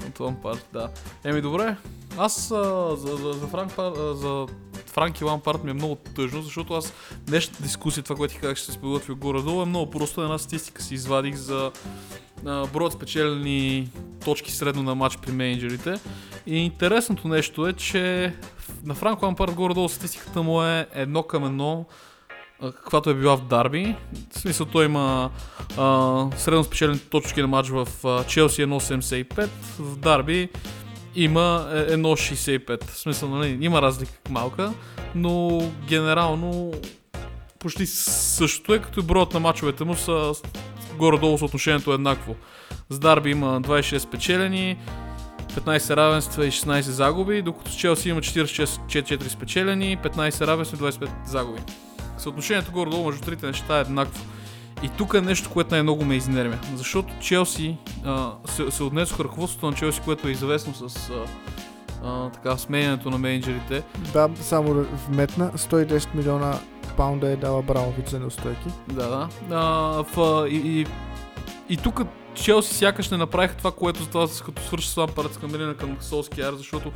от 0.09 0.21
Лампарт, 0.21 0.67
да. 0.73 0.89
Еми 1.25 1.41
добре, 1.41 1.77
аз 2.19 2.51
а, 2.51 2.97
за, 2.97 3.17
за, 3.17 3.33
за 3.33 3.47
Франк 3.47 3.73
а, 3.79 4.15
за 4.15 4.47
Франки 4.87 5.25
Лампард 5.25 5.65
ми 5.65 5.71
е 5.71 5.75
много 5.75 5.95
тъжно, 5.95 6.43
защото 6.43 6.75
аз 6.75 6.93
днешната 7.27 7.63
дискусия, 7.63 8.05
това, 8.05 8.17
което 8.17 8.35
ти 8.35 8.41
казах, 8.41 8.57
ще 8.57 8.73
се 8.73 8.79
подготвя 8.79 9.15
горе-долу, 9.15 9.63
е 9.63 9.67
много 9.67 9.91
просто. 9.91 10.23
Една 10.23 10.39
статистика 10.39 10.83
си 10.83 10.95
извадих 10.95 11.35
за 11.35 11.73
броят 12.45 12.93
спечелени 12.93 13.89
точки 14.25 14.53
средно 14.53 14.83
на 14.83 14.95
матч 14.95 15.19
при 15.19 15.33
менеджерите. 15.33 15.95
И 16.47 16.57
интересното 16.57 17.29
нещо 17.29 17.67
е, 17.67 17.73
че 17.73 18.35
на 18.85 18.95
Франко 18.95 19.25
Лампард 19.25 19.55
горе-долу 19.55 19.89
статистиката 19.89 20.43
му 20.43 20.63
е 20.63 20.87
едно 20.95 21.23
към 21.23 21.45
едно 21.45 21.87
каквато 22.71 23.11
е 23.11 23.15
била 23.15 23.37
в 23.37 23.45
Дарби. 23.45 23.97
В 24.31 24.39
смисъл 24.39 24.67
той 24.67 24.85
има 24.85 25.31
а, 25.79 26.27
средно 26.37 26.65
спечелени 26.65 26.99
точки 26.99 27.41
на 27.41 27.47
матч 27.49 27.69
в 27.69 27.89
Челси 28.29 28.63
1.75, 28.63 29.49
в 29.79 29.99
Дарби 29.99 30.49
има 31.15 31.67
1.65. 31.73 32.85
В 32.85 32.99
смисъл, 32.99 33.29
нали, 33.29 33.59
има 33.61 33.83
разлика 33.83 34.13
малка, 34.31 34.73
но 35.15 35.63
генерално 35.89 36.73
почти 37.59 37.87
същото 37.87 38.75
е, 38.75 38.79
като 38.79 39.01
и 39.01 39.03
броят 39.03 39.35
на 39.35 39.41
мачовете 39.41 39.85
му 39.85 39.97
са 39.97 40.33
горе-долу 41.03 41.39
съотношението 41.39 41.91
е 41.91 41.95
еднакво. 41.95 42.37
С 42.91 42.99
Дарби 42.99 43.31
има 43.31 43.61
26 43.61 43.99
спечелени, 43.99 44.77
15 45.55 45.97
равенства 45.97 46.47
и 46.47 46.51
16 46.51 46.81
загуби, 46.81 47.43
докато 47.43 47.71
с 47.71 47.77
Челси 47.77 48.09
има 48.09 48.21
44 48.21 49.29
спечелени, 49.29 49.99
15 49.99 50.47
равенства 50.47 50.77
и 50.77 50.93
25 50.93 51.09
загуби 51.27 51.61
съотношението 52.23 52.73
горе-долу 52.73 53.07
между 53.07 53.23
трите 53.23 53.47
неща 53.47 53.79
е 53.79 53.81
еднакво. 53.81 54.25
И 54.83 54.89
тук 54.89 55.15
е 55.15 55.21
нещо, 55.21 55.51
което 55.51 55.75
най-много 55.75 56.05
ме 56.05 56.15
изнервя. 56.15 56.59
Защото 56.75 57.15
Челси 57.21 57.77
а, 58.05 58.33
се, 58.47 58.71
се 58.71 58.83
отнесоха 58.83 59.25
ръководството 59.25 59.67
на 59.67 59.77
Челси, 59.77 60.01
което 60.05 60.29
е 60.29 60.31
известно 60.31 60.75
с 60.75 61.11
а, 61.11 61.25
а, 62.03 62.31
така, 62.31 62.57
сменянето 62.57 63.11
на 63.11 63.19
менеджерите. 63.19 63.83
Да, 64.13 64.31
само 64.41 64.87
вметна, 65.09 65.51
110 65.53 66.15
милиона 66.15 66.59
паунда 66.97 67.31
е 67.31 67.37
дала 67.37 67.63
Брамович 67.63 68.09
за 68.09 68.21
неустойки. 68.21 68.69
Да, 68.89 69.09
да. 69.09 69.29
А, 69.51 69.61
в, 70.03 70.47
и, 70.51 70.57
и, 70.57 70.87
и 71.69 71.77
тук 71.77 72.01
Челси 72.35 72.75
сякаш 72.75 73.11
не 73.11 73.17
направиха 73.17 73.57
това, 73.57 73.73
което 73.73 74.03
за 74.03 74.09
това 74.09 74.27
като 74.45 74.63
свърши 74.63 74.89
с 74.89 74.97
Лампард 74.97 75.39
към 75.41 75.75
към 75.79 75.97
Солскияр, 76.01 76.55
защото 76.55 76.93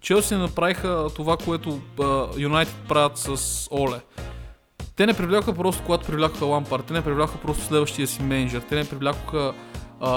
Челси 0.00 0.34
не 0.34 0.40
направиха 0.40 1.06
това, 1.16 1.36
което 1.36 1.80
Юнайтед 2.36 2.76
правят 2.88 3.18
с 3.18 3.68
Оле. 3.70 4.00
Те 4.96 5.06
не 5.06 5.14
привлякоха 5.14 5.54
просто 5.54 5.82
когато 5.82 6.06
привлякоха 6.06 6.44
Лампард, 6.46 6.84
те 6.84 6.92
не 6.92 7.02
привлякоха 7.02 7.38
просто 7.38 7.64
следващия 7.64 8.06
си 8.06 8.22
менеджер, 8.22 8.62
те 8.68 8.74
не 8.74 8.88
привлякоха 8.88 9.52
а, 10.00 10.10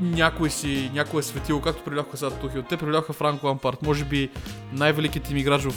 някой 0.00 0.50
си, 0.50 0.90
някой 0.94 1.20
е 1.20 1.22
светило, 1.22 1.60
както 1.60 1.84
привлякоха 1.84 2.16
сега 2.16 2.30
Тухил. 2.30 2.62
Те 2.62 2.76
привлякоха 2.76 3.12
Франк 3.12 3.42
Лампард, 3.42 3.82
може 3.82 4.04
би 4.04 4.30
най-великият 4.72 5.30
им 5.30 5.36
играч 5.36 5.62
в 5.62 5.74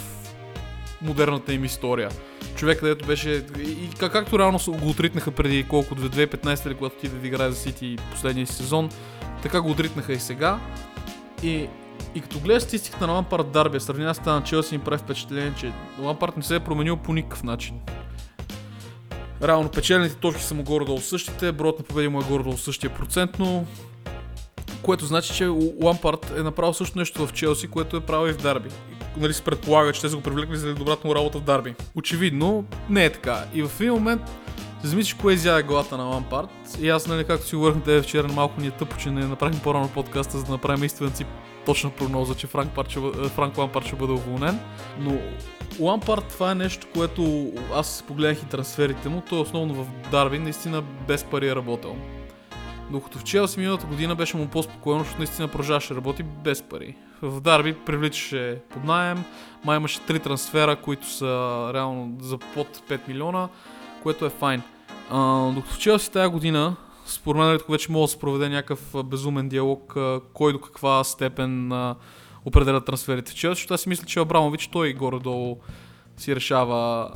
модерната 1.02 1.52
им 1.52 1.64
история. 1.64 2.10
Човек, 2.56 2.80
където 2.80 3.06
беше... 3.06 3.44
И 3.58 3.90
как, 3.98 4.12
както 4.12 4.38
реално 4.38 4.58
го 4.68 4.88
отритнаха 4.88 5.30
преди 5.30 5.64
колко, 5.64 5.94
2015 5.94 6.66
или 6.66 6.74
когато 6.74 6.96
отиде 6.96 7.16
да 7.16 7.26
играе 7.26 7.50
за 7.50 7.56
Сити 7.56 7.96
последния 8.10 8.46
сезон, 8.46 8.90
така 9.42 9.60
го 9.60 9.70
отритнаха 9.70 10.12
и 10.12 10.18
сега. 10.18 10.58
И 11.42 11.68
и 12.14 12.20
като 12.20 12.40
гледаш 12.40 12.62
статистиката 12.62 13.06
на 13.06 13.12
Лампард 13.12 13.50
Дарби, 13.50 13.80
сравнена 13.80 14.14
с 14.14 14.24
на 14.24 14.42
Челси, 14.44 14.74
им 14.74 14.80
прави 14.80 14.98
впечатление, 14.98 15.52
че 15.58 15.72
Лампард 15.98 16.36
не 16.36 16.42
се 16.42 16.54
е 16.54 16.60
променил 16.60 16.96
по 16.96 17.12
никакъв 17.12 17.42
начин. 17.42 17.80
Реално 19.42 19.68
печелените 19.68 20.14
точки 20.14 20.42
са 20.42 20.54
му 20.54 20.62
горе-долу 20.62 21.00
същите, 21.00 21.52
броят 21.52 21.78
на 21.78 21.84
победи 21.84 22.08
му 22.08 22.20
е 22.20 22.24
горе-долу 22.24 22.56
същия 22.56 22.94
процентно, 22.94 23.66
което 24.82 25.06
значи, 25.06 25.34
че 25.34 25.46
Лампард 25.82 26.32
е 26.38 26.42
направил 26.42 26.74
също 26.74 26.98
нещо 26.98 27.26
в 27.26 27.32
Челси, 27.32 27.68
което 27.68 27.96
е 27.96 28.00
правил 28.00 28.30
и 28.30 28.32
в 28.32 28.42
Дарби. 28.42 28.68
Нали 29.16 29.34
се 29.34 29.42
предполага, 29.42 29.92
че 29.92 30.00
те 30.00 30.08
са 30.08 30.16
го 30.16 30.22
привлекли 30.22 30.56
за 30.56 30.74
добрата 30.74 31.08
му 31.08 31.14
работа 31.14 31.38
в 31.38 31.42
Дарби. 31.42 31.74
Очевидно, 31.94 32.64
не 32.90 33.04
е 33.04 33.12
така. 33.12 33.44
И 33.54 33.62
в 33.62 33.80
един 33.80 33.92
момент 33.92 34.22
замислиш 34.82 35.14
кое 35.14 35.32
изяде 35.32 35.62
главата 35.62 35.96
на 35.96 36.04
Лампард. 36.04 36.48
И 36.80 36.88
аз, 36.88 37.06
нали, 37.06 37.24
както 37.24 37.46
си 37.46 37.56
говорихме 37.56 37.82
те 37.82 38.02
вчера, 38.02 38.28
малко 38.28 38.60
ни 38.60 38.66
е 38.66 38.70
тъпо, 38.70 38.96
че 38.96 39.10
не 39.10 39.26
направим 39.26 39.60
по-рано 39.60 39.90
подкаста, 39.94 40.38
за 40.38 40.44
да 40.44 40.52
направим 40.52 40.84
истинци 40.84 41.24
точна 41.66 41.90
прогноза, 41.90 42.34
че 42.34 42.46
Франк, 42.46 42.72
Парч, 42.72 42.98
Франк 43.34 43.58
Лампард 43.58 43.86
ще 43.86 43.96
бъде 43.96 44.12
уволнен. 44.12 44.60
Но 45.00 45.18
Лампард 45.80 46.24
това 46.24 46.50
е 46.50 46.54
нещо, 46.54 46.86
което 46.94 47.52
аз 47.74 48.04
погледнах 48.06 48.42
и 48.42 48.46
трансферите 48.46 49.08
му. 49.08 49.22
Той 49.28 49.38
е 49.38 49.42
основно 49.42 49.74
в 49.74 49.86
Дарвин, 50.10 50.42
наистина 50.42 50.82
без 51.08 51.24
пари 51.24 51.48
е 51.48 51.56
работил. 51.56 51.96
Докато 52.90 53.18
в 53.18 53.24
Челси 53.24 53.60
миналата 53.60 53.86
година 53.86 54.14
беше 54.14 54.36
му 54.36 54.48
по-спокойно, 54.48 54.98
защото 54.98 55.18
наистина 55.18 55.48
продължаваше 55.48 55.94
работи 55.94 56.22
без 56.22 56.62
пари. 56.62 56.96
В 57.22 57.40
Дарби 57.40 57.74
привличаше 57.86 58.60
под 58.70 58.84
найем, 58.84 59.24
май 59.64 59.76
имаше 59.76 60.00
три 60.00 60.20
трансфера, 60.20 60.76
които 60.76 61.10
са 61.10 61.70
реално 61.74 62.16
за 62.20 62.38
под 62.38 62.82
5 62.90 63.08
милиона, 63.08 63.48
което 64.02 64.26
е 64.26 64.30
файн. 64.30 64.62
А, 65.10 65.50
докато 65.50 65.74
в 65.74 65.78
Челси 65.78 66.12
тази 66.12 66.32
година 66.32 66.76
според 67.06 67.38
мен 67.38 67.58
тук 67.58 67.68
вече 67.68 67.92
може 67.92 68.02
да 68.02 68.08
се 68.08 68.18
проведе 68.18 68.48
някакъв 68.48 68.94
безумен 69.04 69.48
диалог, 69.48 69.96
кой 70.32 70.52
до 70.52 70.60
каква 70.60 71.04
степен 71.04 71.72
определя 72.44 72.84
трансферите 72.84 73.32
в 73.32 73.34
Челси, 73.34 73.58
защото 73.60 73.74
аз 73.74 73.80
си 73.80 73.88
мисля, 73.88 74.06
че 74.06 74.20
Абрамович 74.20 74.66
той 74.66 74.92
горе-долу 74.92 75.58
си 76.16 76.36
решава 76.36 77.10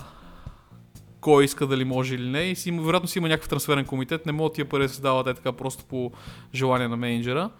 кой 1.22 1.44
иска 1.44 1.66
дали 1.66 1.84
може 1.84 2.14
или 2.14 2.28
не 2.28 2.42
и 2.42 2.56
си, 2.56 2.70
вероятно 2.70 3.08
си 3.08 3.18
има 3.18 3.28
някакъв 3.28 3.48
трансферен 3.48 3.84
комитет, 3.84 4.26
не 4.26 4.32
могат 4.32 4.54
тия 4.54 4.64
пари 4.64 4.82
да 4.82 4.88
се 4.88 5.02
дават 5.02 5.26
е 5.26 5.34
така 5.34 5.52
просто 5.52 5.84
по 5.84 6.12
желание 6.54 6.88
на 6.88 6.96
менеджера. 6.96 7.50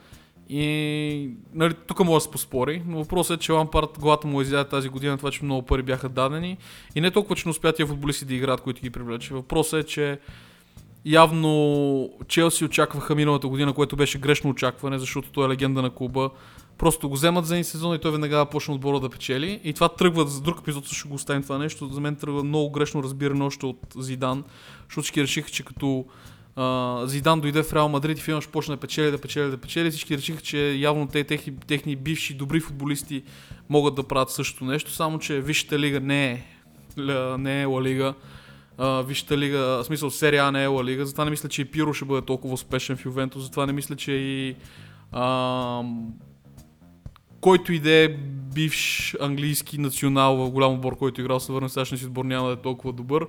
И 0.49 1.31
нали, 1.55 1.75
тук 1.87 2.05
може 2.05 2.15
да 2.15 2.21
се 2.21 2.31
поспори, 2.31 2.83
но 2.87 2.99
въпросът 2.99 3.41
е, 3.41 3.43
че 3.43 3.53
Лампард 3.53 3.99
главата 4.01 4.27
му 4.27 4.41
изяде 4.41 4.69
тази 4.69 4.89
година 4.89 5.19
това, 5.19 5.31
че 5.31 5.45
много 5.45 5.67
пари 5.67 5.83
бяха 5.83 6.09
дадени 6.09 6.57
и 6.95 7.01
не 7.01 7.11
толкова, 7.11 7.37
че 7.37 7.49
не 7.49 7.51
успят 7.51 7.77
тия 7.77 7.87
футболисти 7.87 8.25
да 8.25 8.35
играят, 8.35 8.61
които 8.61 8.83
ги 8.83 8.91
привлече. 8.91 9.35
Въпросът 9.35 9.85
е, 9.85 9.89
че 9.89 10.19
Явно 11.05 12.11
Челси 12.29 12.65
очакваха 12.65 13.15
миналата 13.15 13.49
година, 13.49 13.73
което 13.73 13.97
беше 13.97 14.19
грешно 14.19 14.51
очакване, 14.51 14.99
защото 14.99 15.31
той 15.33 15.47
е 15.47 15.49
легенда 15.49 15.83
на 15.83 15.91
клуба. 15.91 16.31
Просто 16.83 17.09
го 17.09 17.15
вземат 17.15 17.47
за 17.47 17.55
един 17.55 17.65
сезон 17.65 17.95
и 17.95 17.99
той 17.99 18.11
веднага 18.11 18.47
почна 18.47 18.75
отбора 18.75 19.01
да 19.01 19.09
печели. 19.09 19.61
И 19.65 19.73
това 19.73 19.89
тръгва, 19.89 20.27
за 20.27 20.41
друг 20.41 20.59
епизод 20.61 20.87
също 20.87 21.09
го 21.09 21.15
оставим 21.15 21.43
това 21.43 21.59
нещо. 21.59 21.89
За 21.89 22.01
мен 22.01 22.17
тръгва 22.17 22.45
много 22.45 22.71
грешно 22.71 23.03
разбиране 23.03 23.45
още 23.45 23.67
от 23.67 23.79
Зидан, 23.99 24.45
защото 24.89 25.03
всички 25.03 25.23
решиха, 25.23 25.51
че 25.51 25.65
като 25.65 26.05
а, 26.57 27.03
Зидан 27.07 27.41
дойде 27.41 27.63
в 27.63 27.73
Реал 27.73 27.89
Мадрид 27.89 28.19
и 28.19 28.23
филмаш 28.23 28.49
почна 28.49 28.77
да 28.77 28.81
печели, 28.81 29.11
да 29.11 29.19
печели, 29.19 29.51
да 29.51 29.59
печели. 29.59 29.91
Всички 29.91 30.17
решиха, 30.17 30.43
че 30.43 30.73
явно 30.73 31.09
те, 31.09 31.25
техни, 31.25 31.57
техни 31.67 31.97
бивши 31.97 32.35
добри 32.35 32.61
футболисти 32.61 33.23
могат 33.69 33.95
да 33.95 34.03
правят 34.03 34.31
същото 34.31 34.65
нещо, 34.65 34.93
само 34.93 35.19
че 35.19 35.41
Висшата 35.41 35.79
лига 35.79 36.01
не 36.01 36.31
е, 36.31 36.45
не 37.39 37.63
е 37.63 37.67
Ла 37.67 37.83
Лига 37.83 38.15
Вижте 39.05 39.39
лига, 39.39 39.59
в 39.59 39.85
смисъл 39.85 40.11
серия 40.11 40.45
А 40.45 40.51
не 40.51 40.65
е 40.65 40.67
Ла 40.67 40.85
лига, 40.85 41.07
затова 41.07 41.25
не 41.25 41.31
мисля, 41.31 41.49
че 41.49 41.63
и 41.63 41.65
Пиро 41.65 41.95
ще 41.95 42.05
бъде 42.05 42.27
толкова 42.27 42.55
успешен 42.55 42.97
в 42.97 43.05
Ювентус, 43.05 43.43
затова 43.43 43.67
не 43.67 43.73
мисля, 43.73 43.97
че 43.97 44.13
и 44.13 44.57
а, 45.13 45.83
който 47.43 47.73
и 47.73 47.79
да 47.79 47.91
е 47.91 48.09
бивш 48.55 49.17
английски 49.21 49.79
национал 49.79 50.37
в 50.37 50.51
голям 50.51 50.75
отбор, 50.75 50.97
който 50.97 51.21
играл 51.21 51.41
се 51.41 51.53
върне 51.53 51.69
сегашния 51.69 51.99
си 51.99 52.07
отбор 52.07 52.25
няма 52.25 52.47
да 52.47 52.53
е 52.53 52.63
толкова 52.63 52.93
добър 52.93 53.27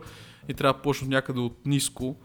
и 0.50 0.54
трябва 0.54 0.74
да 0.74 0.82
почне 0.82 1.08
някъде 1.08 1.40
от 1.40 1.66
ниско. 1.66 2.16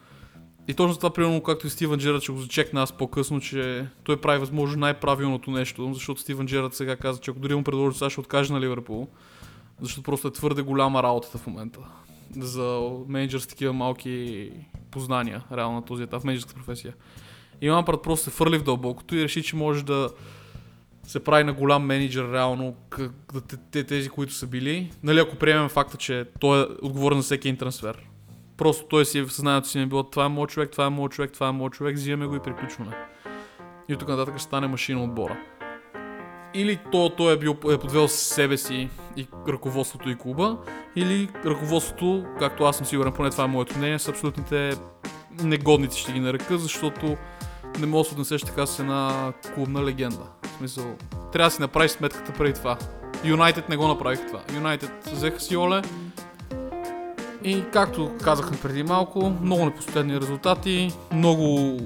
И 0.68 0.74
точно 0.74 0.96
това, 0.96 1.10
примерно, 1.10 1.42
както 1.42 1.66
и 1.66 1.70
Стивен 1.70 1.98
Джерард, 1.98 2.22
ще 2.22 2.32
го 2.32 2.38
зачекна 2.38 2.82
аз 2.82 2.92
по-късно, 2.92 3.40
че 3.40 3.86
той 4.04 4.20
прави 4.20 4.38
възможно 4.38 4.80
най-правилното 4.80 5.50
нещо, 5.50 5.90
защото 5.94 6.20
Стивен 6.20 6.46
Джерард 6.46 6.74
сега 6.74 6.96
каза, 6.96 7.20
че 7.20 7.30
ако 7.30 7.40
дори 7.40 7.54
му 7.54 7.64
предложи, 7.64 7.98
сега 7.98 8.10
ще 8.10 8.20
откаже 8.20 8.52
на 8.52 8.60
Ливърпул, 8.60 9.08
защото 9.80 10.02
просто 10.02 10.28
е 10.28 10.32
твърде 10.32 10.62
голяма 10.62 11.02
работата 11.02 11.38
в 11.38 11.46
момента 11.46 11.80
за 12.36 12.90
менеджер 13.08 13.38
с 13.38 13.46
такива 13.46 13.72
малки 13.72 14.50
познания, 14.90 15.44
реално 15.52 15.74
на 15.74 15.84
този 15.84 16.02
етап 16.02 16.22
в 16.22 16.24
менеджерска 16.24 16.54
професия. 16.54 16.94
И 17.60 17.70
Лампард 17.70 18.02
просто 18.02 18.24
се 18.24 18.30
фърли 18.30 18.58
в 18.58 18.64
дълбокото 18.64 19.16
и 19.16 19.22
реши, 19.22 19.42
че 19.42 19.56
може 19.56 19.84
да 19.84 20.10
се 21.08 21.24
прави 21.24 21.44
на 21.44 21.52
голям 21.52 21.86
менеджер 21.86 22.32
реално, 22.32 22.74
те, 23.70 23.84
тези, 23.84 24.08
които 24.08 24.32
са 24.32 24.46
били. 24.46 24.90
Нали, 25.02 25.18
ако 25.18 25.36
приемем 25.36 25.68
факта, 25.68 25.96
че 25.96 26.24
той 26.40 26.62
е 26.62 26.66
отговорен 26.82 27.18
за 27.18 27.24
всеки 27.24 27.48
един 27.48 27.58
трансфер. 27.58 28.06
Просто 28.56 28.86
той 28.86 29.04
си 29.04 29.18
е 29.18 29.22
в 29.22 29.32
съзнанието 29.32 29.68
си 29.68 29.78
не 29.78 29.86
било, 29.86 30.02
това 30.02 30.24
е 30.24 30.28
моят 30.28 30.50
човек, 30.50 30.70
това 30.70 30.86
е 30.86 30.90
моят 30.90 31.12
човек, 31.12 31.32
това 31.32 31.48
е 31.48 31.52
моят 31.52 31.72
човек, 31.72 31.96
взимаме 31.96 32.26
го 32.26 32.36
и 32.36 32.40
приключваме. 32.40 32.96
И 33.88 33.94
от 33.94 34.00
тук 34.00 34.08
нататък 34.08 34.34
ще 34.34 34.42
стане 34.42 34.66
машина 34.66 35.04
отбора 35.04 35.38
или 36.54 36.78
то, 36.92 37.10
той 37.16 37.32
е 37.32 37.36
бил 37.36 37.50
е 37.50 37.78
подвел 37.78 38.08
себе 38.08 38.56
си 38.56 38.88
и 39.16 39.26
ръководството 39.48 40.10
и 40.10 40.18
клуба, 40.18 40.58
или 40.96 41.28
ръководството, 41.44 42.24
както 42.38 42.64
аз 42.64 42.76
съм 42.76 42.86
сигурен, 42.86 43.12
поне 43.12 43.30
това 43.30 43.44
е 43.44 43.48
моето 43.48 43.78
мнение, 43.78 43.98
са 43.98 44.10
абсолютните 44.10 44.72
негодници, 45.42 46.00
ще 46.00 46.12
ги 46.12 46.20
нарека, 46.20 46.58
защото 46.58 47.16
не 47.80 47.86
мога 47.86 48.02
да 48.02 48.08
се 48.08 48.14
отнесеш 48.14 48.42
така 48.42 48.66
с 48.66 48.78
една 48.78 49.32
клубна 49.54 49.84
легенда. 49.84 50.37
В 50.58 50.60
смисъл, 50.60 50.84
трябва 51.32 51.46
да 51.46 51.54
си 51.54 51.60
направиш 51.60 51.90
сметката 51.90 52.32
преди 52.32 52.52
това. 52.52 52.78
Юнайтед 53.24 53.68
не 53.68 53.76
го 53.76 53.88
направих 53.88 54.26
това. 54.26 54.40
Юнайтед 54.54 54.90
взеха 55.12 55.40
си 55.40 55.56
Оле 55.56 55.82
и 57.44 57.64
както 57.72 58.10
казахме 58.24 58.58
преди 58.62 58.82
малко, 58.82 59.32
много 59.42 59.64
непостоянни 59.64 60.20
резултати, 60.20 60.92
много 61.12 61.76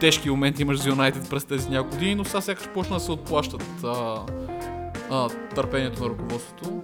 тежки 0.00 0.30
моменти 0.30 0.62
имаш 0.62 0.78
за 0.78 0.88
Юнайтед 0.88 1.30
през 1.30 1.44
тези 1.44 1.68
няколко 1.68 1.96
години, 1.96 2.14
но 2.14 2.24
сега 2.24 2.40
сякаш 2.40 2.68
почна 2.68 2.96
да 2.96 3.00
се 3.00 3.12
отплащат 3.12 3.64
а, 3.84 4.16
а, 5.10 5.28
търпението 5.54 6.02
на 6.02 6.10
ръководството. 6.10 6.82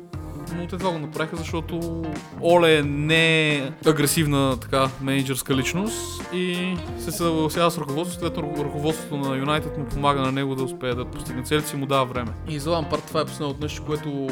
Но 0.63 0.69
те 0.69 0.77
това 0.77 0.91
го 0.93 0.99
направиха, 0.99 1.37
защото 1.37 2.03
Оле 2.43 2.83
не 2.83 3.55
е 3.55 3.73
агресивна 3.87 4.57
така 4.61 4.89
менеджерска 5.01 5.57
личност 5.57 6.23
и 6.35 6.75
се 6.99 7.13
съгласява 7.13 7.71
с 7.71 7.79
ръководството, 7.79 8.27
след 8.27 8.39
ръководството 8.39 9.17
на 9.17 9.37
Юнайтед 9.37 9.79
му 9.79 9.85
помага 9.85 10.21
на 10.21 10.33
него 10.33 10.55
да 10.55 10.63
успее 10.63 10.95
да 10.95 11.05
постигне 11.05 11.43
целите 11.43 11.69
си, 11.69 11.77
му 11.77 11.87
дава 11.87 12.05
време. 12.05 12.31
И 12.49 12.59
за 12.59 12.71
Лампард 12.71 13.05
това 13.07 13.21
е 13.21 13.25
последното 13.25 13.63
нещо, 13.63 13.83
което 13.87 14.29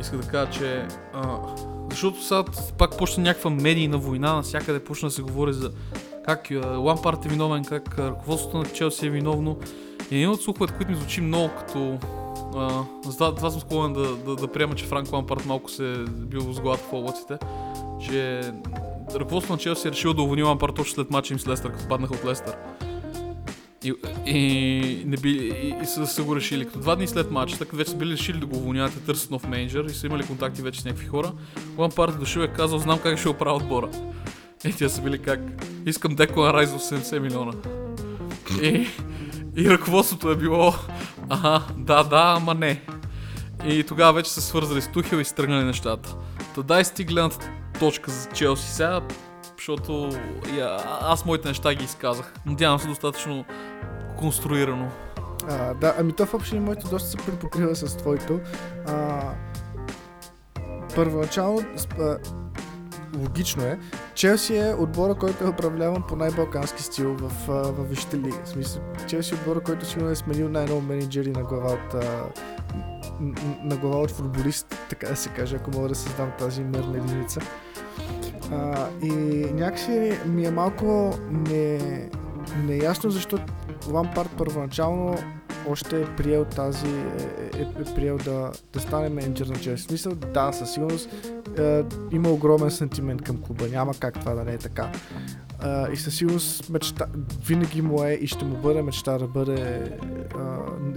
иска 0.00 0.16
да 0.16 0.28
кажа, 0.28 0.50
че 0.50 0.86
а, 1.14 1.38
защото 1.90 2.22
сега 2.22 2.44
пак 2.78 2.98
почна 2.98 3.22
някаква 3.22 3.50
медийна 3.50 3.98
война, 3.98 4.34
навсякъде 4.34 4.84
почна 4.84 5.08
да 5.08 5.14
се 5.14 5.22
говори 5.22 5.52
за 5.52 5.70
как 6.24 6.48
Лампард 6.76 7.26
е 7.26 7.28
виновен, 7.28 7.64
как 7.64 7.98
ръководството 7.98 8.58
на 8.58 8.64
Челси 8.64 9.06
е 9.06 9.10
виновно. 9.10 9.58
И 10.10 10.16
един 10.16 10.30
от 10.30 10.42
слуховете, 10.42 10.74
които 10.76 10.90
ми 10.90 10.96
звучи 10.96 11.20
много 11.20 11.50
като 11.58 11.98
а, 12.56 12.84
за 13.10 13.34
това 13.34 13.50
съм 13.50 13.60
склонен 13.60 13.92
да, 13.92 14.16
да, 14.16 14.36
да 14.36 14.48
приема, 14.48 14.74
че 14.74 14.84
Франк 14.84 15.12
Лампард 15.12 15.46
малко 15.46 15.70
се 15.70 15.92
е 15.92 15.96
бил 16.08 16.52
с 16.52 16.60
главата 16.60 16.84
в 16.90 16.92
облаците, 16.92 17.38
че 18.06 18.40
ръководството 19.14 19.52
на 19.52 19.58
Челси 19.58 19.88
е 19.88 19.90
решил 19.90 20.14
да 20.14 20.22
уволни 20.22 20.42
Лампард 20.42 20.74
точно 20.74 20.94
след 20.94 21.10
матча 21.10 21.34
им 21.34 21.40
с 21.40 21.48
Лестър, 21.48 21.72
като 21.72 21.88
паднаха 21.88 22.14
от 22.14 22.24
Лестър. 22.24 22.54
И, 23.84 23.94
и, 24.26 25.04
не 25.06 25.16
би, 25.16 25.30
и, 25.30 25.74
и 25.82 25.86
са, 25.86 26.06
са 26.06 26.22
го 26.22 26.36
решили. 26.36 26.66
Като 26.66 26.78
два 26.78 26.96
дни 26.96 27.06
след 27.06 27.30
матча, 27.30 27.58
така 27.58 27.76
вече 27.76 27.90
са 27.90 27.96
били 27.96 28.12
решили 28.12 28.38
да 28.38 28.46
го 28.46 28.56
уволняват 28.56 28.94
и 28.94 29.06
търсят 29.06 29.30
нов 29.30 29.48
менеджер 29.48 29.84
и 29.84 29.90
са 29.90 30.06
имали 30.06 30.26
контакти 30.26 30.62
вече 30.62 30.80
с 30.80 30.84
някакви 30.84 31.06
хора. 31.06 31.32
Лампард 31.78 32.14
е 32.14 32.18
дошъл 32.18 32.40
и 32.40 32.44
е 32.44 32.48
казал, 32.48 32.78
знам 32.78 32.98
как 32.98 33.18
ще 33.18 33.28
оправя 33.28 33.56
отбора. 33.56 33.88
И 34.64 34.72
тя 34.72 34.88
са 34.88 35.02
били 35.02 35.18
как? 35.18 35.40
Искам 35.86 36.14
Деклан 36.14 36.50
Райз 36.50 36.70
за 36.70 36.78
80 36.78 37.18
милиона. 37.18 37.52
И, 38.62 38.86
и 39.56 39.70
ръководството 39.70 40.30
е 40.30 40.36
било, 40.36 40.74
ага, 41.28 41.62
да, 41.76 42.04
да, 42.04 42.34
ама 42.36 42.54
не. 42.54 42.82
И 43.64 43.84
тогава 43.84 44.12
вече 44.12 44.30
се 44.30 44.40
свързали 44.40 44.82
с 44.82 44.88
Тухил 44.88 45.16
и 45.16 45.24
стръгнали 45.24 45.64
нещата. 45.64 46.16
Та 46.54 46.62
дай 46.62 46.84
сти 46.84 47.04
гледната 47.04 47.50
точка 47.80 48.10
за 48.10 48.28
Челси 48.28 48.70
сега, 48.70 49.00
защото 49.56 50.10
я, 50.58 50.78
аз 51.00 51.24
моите 51.24 51.48
неща 51.48 51.74
ги 51.74 51.84
изказах. 51.84 52.34
Надявам 52.46 52.78
се 52.78 52.88
достатъчно 52.88 53.44
конструирано. 54.18 54.90
А, 55.48 55.74
да, 55.74 55.94
ами 55.98 56.12
то 56.12 56.26
в 56.26 56.34
общи 56.34 56.60
моето 56.60 56.88
доста 56.88 57.08
се 57.08 57.16
припокрива 57.16 57.76
с 57.76 57.96
твоето. 57.96 58.40
А, 58.86 59.20
първоначално 60.94 61.64
логично 63.18 63.62
е. 63.62 63.78
Челси 64.14 64.56
е 64.56 64.74
отбора, 64.78 65.14
който 65.14 65.44
е 65.44 65.48
управляван 65.48 66.02
по 66.08 66.16
най-балкански 66.16 66.82
стил 66.82 67.14
в, 67.14 67.32
в 67.48 67.84
Висшата 67.84 68.16
лига. 68.16 68.44
В 68.44 68.48
смисъл, 68.48 68.82
Челси 69.06 69.34
е 69.34 69.36
отбора, 69.36 69.60
който 69.60 69.86
сигурно 69.86 70.10
е 70.10 70.16
сменил 70.16 70.48
най-много 70.48 70.80
менеджери 70.80 71.30
на 71.30 71.42
глава 71.42 71.72
от 71.72 72.04
на 73.64 73.76
глава 73.76 73.96
от 73.96 74.10
футболист, 74.10 74.86
така 74.90 75.08
да 75.08 75.16
се 75.16 75.28
каже, 75.28 75.56
ако 75.56 75.70
мога 75.70 75.88
да 75.88 75.94
създам 75.94 76.32
тази 76.38 76.64
мирна 76.64 76.96
единица. 76.96 77.40
А, 78.52 78.88
и 79.02 79.12
някакси 79.54 80.18
ми 80.26 80.46
е 80.46 80.50
малко 80.50 81.18
не, 81.30 81.78
неясно, 82.64 83.10
защо 83.10 83.38
Лампард 83.88 84.30
първоначално 84.38 85.16
още 85.68 86.02
е 86.02 86.16
приел 86.16 86.44
тази, 86.44 86.86
е, 86.86 87.58
е, 87.58 87.60
е 87.60 87.94
приел 87.94 88.18
да, 88.18 88.52
да 88.72 88.80
стане 88.80 89.08
менеджер 89.08 89.46
на 89.46 89.54
Челси. 89.54 89.84
Смисъл, 89.84 90.14
да, 90.14 90.52
със 90.52 90.72
сигурност 90.72 91.08
е, 91.58 91.84
има 92.12 92.30
огромен 92.30 92.70
сантимент 92.70 93.22
към 93.22 93.42
клуба. 93.42 93.68
Няма 93.68 93.94
как 93.94 94.20
това 94.20 94.34
да 94.34 94.44
не 94.44 94.52
е 94.52 94.58
така. 94.58 94.92
Е, 95.64 95.92
и 95.92 95.96
със 95.96 96.16
сигурност 96.16 96.70
мечта, 96.70 97.06
винаги 97.46 97.82
му 97.82 98.04
е 98.04 98.12
и 98.12 98.26
ще 98.26 98.44
му 98.44 98.56
бъде 98.56 98.82
мечта 98.82 99.18
да 99.18 99.26
бъде 99.26 99.54
е, 99.54 99.98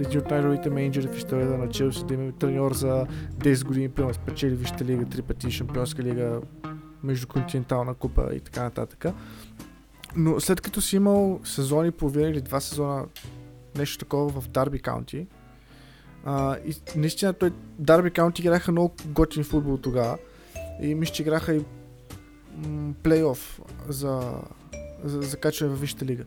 един 0.00 0.20
от 0.20 0.30
най-добрите 0.30 0.70
менеджери 0.70 1.08
в 1.08 1.16
историята 1.16 1.58
на 1.58 1.68
Челси, 1.68 2.04
да 2.04 2.14
има 2.14 2.32
треньор 2.32 2.72
за 2.72 3.06
10 3.38 3.64
години, 3.64 3.88
примерно 3.88 4.14
спечели 4.14 4.54
Висшата 4.54 4.84
лига, 4.84 5.04
три 5.04 5.22
пъти 5.22 5.50
Шампионска 5.50 6.02
лига, 6.02 6.40
междуконтинентална 7.02 7.94
купа 7.94 8.28
и 8.34 8.40
така 8.40 8.62
нататък. 8.62 9.06
Но 10.16 10.40
след 10.40 10.60
като 10.60 10.80
си 10.80 10.96
имал 10.96 11.40
сезони, 11.44 11.90
половина 11.90 12.28
или 12.28 12.40
два 12.40 12.60
сезона 12.60 13.04
нещо 13.78 13.98
такова 13.98 14.40
в 14.40 14.48
Дарби 14.48 14.78
Каунти. 14.78 15.26
А, 16.24 16.56
и 16.66 16.74
наистина 16.96 17.32
той 17.32 17.52
Дарби 17.78 18.10
Каунти 18.10 18.42
играха 18.42 18.72
много 18.72 18.94
готин 19.06 19.44
футбол 19.44 19.76
тогава. 19.76 20.18
И 20.82 20.94
мисля, 20.94 21.14
че 21.14 21.22
играха 21.22 21.54
и 21.54 21.64
м- 22.66 22.94
плейоф 23.02 23.60
за, 23.88 24.32
за, 25.04 25.22
за 25.22 25.36
качване 25.36 25.74
в 25.74 25.80
Висшата 25.80 26.04
лига. 26.04 26.24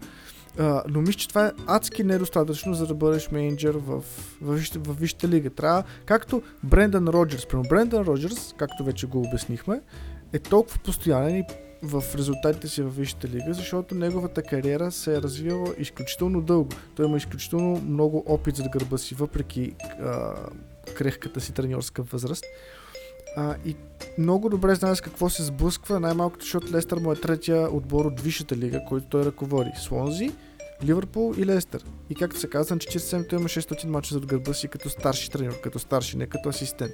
Uh, 0.58 0.84
но 0.88 1.02
мисля, 1.02 1.14
че 1.14 1.28
това 1.28 1.48
е 1.48 1.52
адски 1.68 2.04
недостатъчно, 2.04 2.74
за 2.74 2.88
да 2.88 2.94
бъдеш 2.94 3.32
менеджер 3.32 3.76
в, 3.76 4.02
в, 4.42 4.58
в, 4.58 4.58
в 4.78 5.00
Висшата 5.00 5.28
лига. 5.28 5.50
Трябва, 5.50 5.84
както 6.06 6.42
Брендан 6.64 7.08
Роджерс. 7.08 7.46
Прямо 7.46 7.64
Брендан 7.64 8.04
Роджерс, 8.04 8.54
както 8.58 8.84
вече 8.84 9.08
го 9.08 9.22
обяснихме, 9.22 9.82
е 10.34 10.40
толкова 10.40 10.80
постоянен 10.80 11.36
и 11.36 11.44
в 11.84 12.04
резултатите 12.16 12.68
си 12.68 12.82
в 12.82 12.90
Висшата 12.90 13.28
лига, 13.28 13.54
защото 13.54 13.96
неговата 13.96 14.44
кариера 14.44 14.92
се 14.92 15.16
е 15.16 15.22
развила 15.22 15.68
изключително 15.78 16.42
дълго. 16.42 16.70
Той 16.96 17.06
има 17.06 17.18
изключително 17.18 17.82
много 17.82 18.24
опит 18.28 18.56
за 18.56 18.64
гърба 18.74 18.98
си, 18.98 19.16
въпреки 19.16 19.76
а, 20.02 20.34
крехката 20.96 21.42
си 21.42 21.54
треньорска 21.54 22.04
възраст. 22.04 22.44
А, 23.38 23.56
и 23.66 23.76
много 24.18 24.50
добре 24.50 24.76
знае 24.76 24.96
с 24.96 25.02
какво 25.02 25.30
се 25.30 25.44
сблъсква, 25.44 26.00
най-малкото, 26.00 26.46
защото 26.46 26.72
Лестър 26.74 26.98
му 26.98 27.12
е 27.12 27.16
третия 27.16 27.76
отбор 27.76 28.06
от 28.06 28.20
Висшата 28.20 28.58
лига, 28.58 28.82
който 28.90 29.08
той 29.08 29.26
ръководи. 29.26 29.72
Слонзи, 29.76 30.32
Ливърпул 30.84 31.34
и 31.38 31.46
Лестър. 31.46 31.86
И 32.10 32.16
както 32.16 32.40
се 32.40 32.50
казва, 32.50 32.76
на 32.76 32.80
47 32.80 33.30
той 33.30 33.40
има 33.40 33.50
600 33.50 33.86
мача 33.86 34.14
зад 34.14 34.26
гърба 34.26 34.54
си 34.54 34.68
като 34.68 34.90
старши 34.90 35.30
треньор, 35.30 35.62
като 35.62 35.80
старши, 35.80 36.18
не 36.18 36.28
като 36.28 36.50
асистент. 36.50 36.94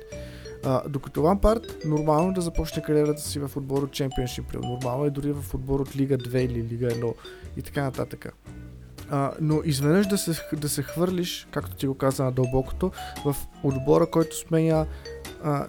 А, 0.63 0.89
докато 0.89 1.21
Лампард, 1.21 1.86
нормално 1.86 2.34
да 2.34 2.41
започне 2.41 2.84
кариерата 2.84 3.21
си 3.21 3.39
в 3.39 3.52
отбор 3.56 3.84
от 3.84 3.89
Championship, 3.89 4.56
нормално 4.56 5.06
е 5.06 5.10
дори 5.10 5.32
в 5.32 5.56
отбор 5.56 5.80
от 5.80 5.95
Лига 5.95 6.17
2 6.17 6.38
или 6.38 6.63
Лига 6.63 6.88
1 6.88 7.13
и 7.58 7.62
така 7.62 7.84
нататък. 7.84 8.34
А, 9.10 9.32
но 9.41 9.62
изведнъж 9.65 10.08
да 10.08 10.17
се, 10.17 10.41
да 10.56 10.69
се 10.69 10.84
хвърлиш, 10.84 11.47
както 11.52 11.76
ти 11.76 11.88
го 11.88 11.95
каза 11.95 12.23
на 12.23 12.32
дълбокото, 12.32 12.91
в 13.26 13.36
отбора, 13.63 14.10
който 14.12 14.38
сменя 14.38 14.86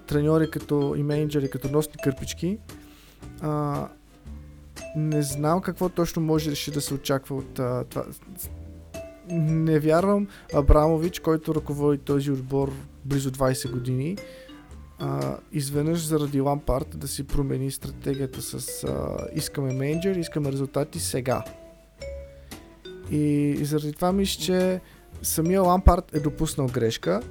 треньори 0.06 0.50
като 0.50 0.94
и 0.96 1.02
менеджери 1.02 1.50
като 1.50 1.68
носни 1.68 1.94
кърпички, 2.04 2.58
а, 3.40 3.88
не 4.98 5.22
знам 5.22 5.60
какво 5.60 5.88
точно 5.88 6.22
може 6.22 6.50
реши 6.50 6.70
да 6.70 6.80
се 6.80 6.94
очаква 6.94 7.36
от 7.36 7.58
а, 7.58 7.84
това. 7.84 8.04
Не 9.30 9.78
вярвам 9.78 10.28
Абрамович, 10.54 11.20
който 11.20 11.54
ръководи 11.54 11.98
този 11.98 12.30
отбор 12.30 12.72
близо 13.04 13.30
20 13.30 13.70
години, 13.70 14.16
а, 14.98 15.36
изведнъж 15.52 16.06
заради 16.06 16.40
Лампард 16.40 16.98
да 16.98 17.08
си 17.08 17.26
промени 17.26 17.70
стратегията 17.70 18.42
с 18.42 18.84
а, 18.84 19.16
искаме 19.34 19.72
менеджер, 19.72 20.16
искаме 20.16 20.52
резултати 20.52 21.00
сега. 21.00 21.44
И, 23.10 23.16
и 23.60 23.64
заради 23.64 23.92
това 23.92 24.12
мисля, 24.12 24.42
че 24.42 24.80
самия 25.22 25.62
Лампард 25.62 26.14
е 26.14 26.20
допуснал 26.20 26.66
грешка, 26.66 27.22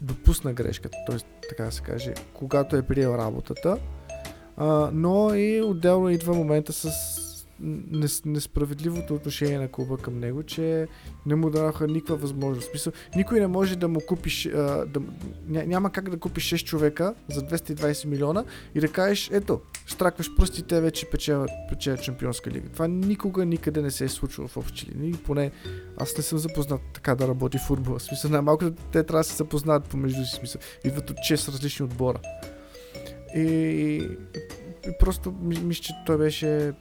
допусна 0.00 0.52
грешка, 0.52 0.88
т.е. 0.90 1.16
така 1.48 1.64
да 1.64 1.72
се 1.72 1.82
каже, 1.82 2.14
когато 2.34 2.76
е 2.76 2.82
приел 2.82 3.10
работата, 3.18 3.78
но 4.92 5.34
и 5.34 5.62
отделно 5.62 6.10
идва 6.10 6.34
момента 6.34 6.72
с 6.72 6.88
несправедливото 8.24 9.14
отношение 9.14 9.58
на 9.58 9.68
клуба 9.68 9.96
към 9.96 10.18
него, 10.18 10.42
че 10.42 10.88
не 11.26 11.34
му 11.34 11.50
даваха 11.50 11.86
никаква 11.86 12.16
възможност. 12.16 12.70
Смисъл, 12.70 12.92
никой 13.16 13.40
не 13.40 13.46
може 13.46 13.76
да 13.76 13.88
му 13.88 14.00
купиш, 14.00 14.46
а, 14.46 14.86
да, 14.86 15.00
ня, 15.48 15.64
няма 15.66 15.90
как 15.90 16.10
да 16.10 16.18
купиш 16.18 16.50
6 16.50 16.64
човека 16.64 17.14
за 17.28 17.40
220 17.42 18.06
милиона 18.06 18.44
и 18.74 18.80
да 18.80 18.88
кажеш, 18.88 19.30
ето, 19.32 19.60
стракваш 19.86 20.30
пръстите, 20.36 20.80
вече 20.80 21.10
печелят, 21.10 21.50
печелят 21.68 22.02
Чемпионска 22.02 22.50
лига. 22.50 22.68
Това 22.68 22.88
никога, 22.88 23.44
никъде 23.44 23.82
не 23.82 23.90
се 23.90 24.04
е 24.04 24.08
случвало 24.08 24.48
в 24.48 24.56
общи 24.56 24.86
линии. 24.94 25.12
Поне 25.12 25.50
аз 25.96 26.16
не 26.16 26.22
съм 26.22 26.38
запознат 26.38 26.80
така 26.94 27.14
да 27.14 27.28
работи 27.28 27.58
футбол. 27.58 27.98
В 27.98 28.02
смисъл, 28.02 28.30
най-малко 28.30 28.70
те 28.92 29.02
трябва 29.02 29.20
да 29.20 29.24
се 29.24 29.36
запознаят 29.36 29.84
помежду 29.84 30.24
си. 30.24 30.36
Смисъл, 30.36 30.60
идват 30.84 31.10
от 31.10 31.16
6 31.16 31.52
различни 31.52 31.84
отбора. 31.84 32.18
И, 33.36 33.42
и 34.86 34.92
просто 35.00 35.34
мисля, 35.42 35.82
че 35.82 35.92
той 36.06 36.18
беше 36.18 36.72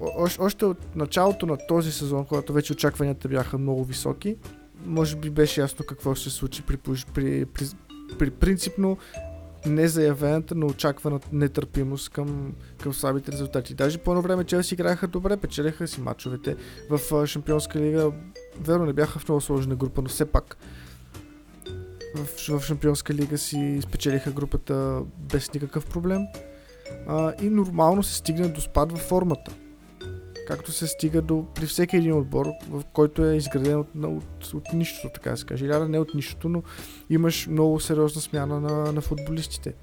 още, 0.00 0.40
още 0.40 0.64
от 0.64 0.96
началото 0.96 1.46
на 1.46 1.58
този 1.68 1.92
сезон, 1.92 2.24
когато 2.24 2.52
вече 2.52 2.72
очакванията 2.72 3.28
бяха 3.28 3.58
много 3.58 3.84
високи, 3.84 4.36
може 4.86 5.16
би 5.16 5.30
беше 5.30 5.60
ясно 5.60 5.84
какво 5.88 6.14
ще 6.14 6.30
се 6.30 6.36
случи 6.36 6.62
при, 6.62 6.76
при, 6.76 7.04
при, 7.14 7.44
при, 7.44 7.66
при 8.18 8.30
принципно 8.30 8.98
незаявената, 9.66 10.54
но 10.54 10.66
очаквана 10.66 11.20
нетърпимост 11.32 12.08
към, 12.08 12.52
към 12.82 12.94
слабите 12.94 13.32
резултати. 13.32 13.74
Даже 13.74 13.98
по 13.98 14.10
едно 14.10 14.22
време 14.22 14.44
Челси 14.44 14.74
играха 14.74 15.08
добре, 15.08 15.36
печелиха 15.36 15.88
си 15.88 16.00
мачовете 16.00 16.56
в 16.90 17.26
Шампионска 17.26 17.80
лига. 17.80 18.12
Верно 18.60 18.86
не 18.86 18.92
бяха 18.92 19.18
в 19.18 19.28
много 19.28 19.40
сложна 19.40 19.76
група, 19.76 20.02
но 20.02 20.08
все 20.08 20.24
пак 20.24 20.56
в, 22.14 22.58
в 22.58 22.64
Шампионска 22.64 23.14
лига 23.14 23.38
си 23.38 23.80
спечелиха 23.82 24.30
групата 24.30 25.02
без 25.18 25.54
никакъв 25.54 25.86
проблем. 25.86 26.22
А, 27.08 27.32
и 27.42 27.50
нормално 27.50 28.02
се 28.02 28.14
стигна 28.14 28.48
до 28.48 28.60
спад 28.60 28.92
във 28.92 29.00
формата 29.00 29.52
както 30.50 30.72
се 30.72 30.86
стига 30.86 31.22
до 31.22 31.44
при 31.54 31.66
всеки 31.66 31.96
един 31.96 32.12
отбор, 32.12 32.46
в 32.70 32.82
който 32.92 33.24
е 33.24 33.36
изграден 33.36 33.78
от, 33.78 33.88
от, 34.04 34.54
от 34.54 34.72
нищото, 34.72 35.08
така 35.14 35.30
да 35.30 35.36
се 35.36 35.46
каже. 35.46 35.64
Или 35.64 35.88
не 35.88 35.98
от 35.98 36.14
нищото, 36.14 36.48
но 36.48 36.62
имаш 37.10 37.46
много 37.46 37.80
сериозна 37.80 38.20
смяна 38.20 38.60
на, 38.60 38.92
на 38.92 39.00
футболистите. 39.00 39.74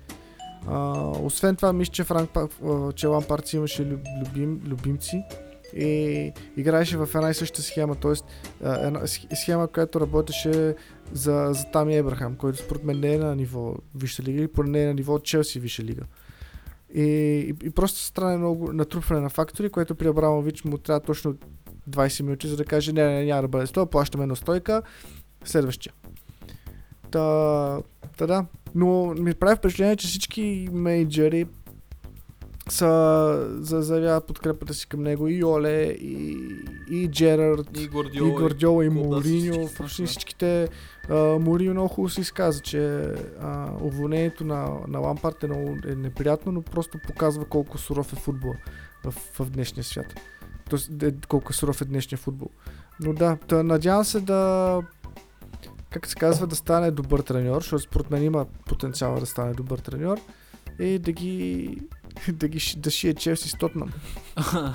А, 0.68 1.00
освен 1.24 1.56
това, 1.56 1.74
мисля, 1.74 1.92
че, 1.92 2.04
Франк, 2.04 2.30
че 2.96 3.08
Лампард 3.08 3.54
имаше 3.54 4.00
любим, 4.22 4.62
любимци 4.66 5.24
и 5.76 6.32
играеше 6.58 6.98
в 6.98 7.10
една 7.16 7.30
и 7.30 7.34
съща 7.34 7.62
схема, 7.62 7.96
т.е. 7.96 8.16
схема, 9.36 9.68
която 9.68 10.02
работеше 10.02 10.76
за, 11.14 11.50
за 11.54 11.66
Тами 11.72 11.96
Ебрахам, 11.96 12.36
който 12.36 12.60
според 12.60 12.84
мен 12.84 13.00
не 13.00 13.14
е 13.14 13.18
на 13.18 13.36
ниво 13.36 13.76
Висша 13.96 14.24
лига 14.24 14.40
или 14.40 14.48
поне 14.48 14.70
не 14.70 14.84
е 14.84 14.88
на 14.88 14.94
ниво 14.94 15.20
Челси 15.20 15.60
Висша 15.60 15.84
лига. 15.84 16.04
И, 16.94 17.02
и, 17.04 17.68
и 17.68 17.70
просто 17.70 18.00
страна 18.00 18.38
много 18.38 18.74
натрупване 18.74 19.22
на 19.22 19.30
фактори, 19.30 19.70
което 19.70 19.96
при 19.96 20.08
Абрамович 20.08 20.64
му 20.64 20.78
трябва 20.78 21.00
точно 21.00 21.36
20 21.90 22.24
минути, 22.24 22.48
за 22.48 22.58
да 22.58 22.66
каже 22.66 22.94
не, 22.94 23.14
не, 23.14 23.26
няма 23.26 23.42
да 23.42 23.48
бъде 23.48 23.68
100, 23.68 23.86
плащаме 23.86 24.26
на 24.26 24.36
стойка, 24.36 24.82
следващия. 25.44 25.94
Та, 27.12 27.82
та 28.18 28.28
да, 28.28 28.46
но 28.76 29.06
ми 29.06 29.34
прави 29.34 29.56
впечатление, 29.56 29.96
че 29.96 30.08
всички 30.08 30.70
менеджери 30.72 31.46
са 32.70 33.82
заявяват 33.82 34.28
подкрепата 34.28 34.74
си 34.74 34.88
към 34.88 35.04
него 35.04 35.28
и 35.28 35.44
Оле, 35.44 35.84
и, 35.84 36.38
и 36.90 37.08
Джерард, 37.12 37.78
и 37.78 37.88
Гордиола, 37.88 38.30
и, 38.30 38.34
Гордиола, 38.34 38.84
и, 38.84 38.88
и 38.88 38.90
Мориньо. 38.90 39.68
Всички, 39.68 40.06
всичките 40.06 40.68
Мориньо 41.40 41.74
много 41.74 41.88
хубаво 41.88 42.10
си 42.10 42.22
изказа, 42.22 42.60
че 42.60 43.14
а, 43.42 43.70
уволнението 43.82 44.46
на, 44.46 44.70
на 44.88 45.00
Лампарт 45.00 45.44
е, 45.44 45.48
много, 45.48 45.78
е 45.88 45.96
неприятно, 45.96 46.52
но 46.52 46.62
просто 46.62 47.00
показва 47.08 47.46
колко 47.46 47.78
суров 47.78 48.14
е 48.14 48.16
футбол 48.16 48.54
в, 49.06 49.12
в 49.12 49.50
днешния 49.50 49.84
свят. 49.84 50.16
Тоест, 50.70 51.04
е, 51.04 51.14
колко 51.28 51.54
суров 51.54 51.82
е 51.82 51.86
днешния 51.86 52.20
футбол. 52.20 52.50
Но 53.00 53.14
да, 53.14 53.38
да 53.48 53.64
надявам 53.64 54.06
се 54.06 54.20
да 54.20 54.82
как 55.90 56.08
се 56.08 56.16
казва, 56.16 56.48
да 56.48 56.56
стане 56.56 56.92
добър 56.92 57.20
треньор, 57.20 57.62
защото 57.62 57.84
според 57.84 58.12
мен 58.12 58.24
има 58.24 58.46
потенциал 58.66 59.20
да 59.20 59.26
стане 59.26 59.54
добър 59.54 59.80
треньор 59.80 60.20
и 60.80 61.00
да 61.00 61.12
ги 61.12 61.78
да, 62.34 62.48
ги, 62.48 62.60
да 62.78 62.92
шие 62.92 63.14
Челси 63.14 63.50
с 63.50 63.58
Тотнам. 63.58 63.90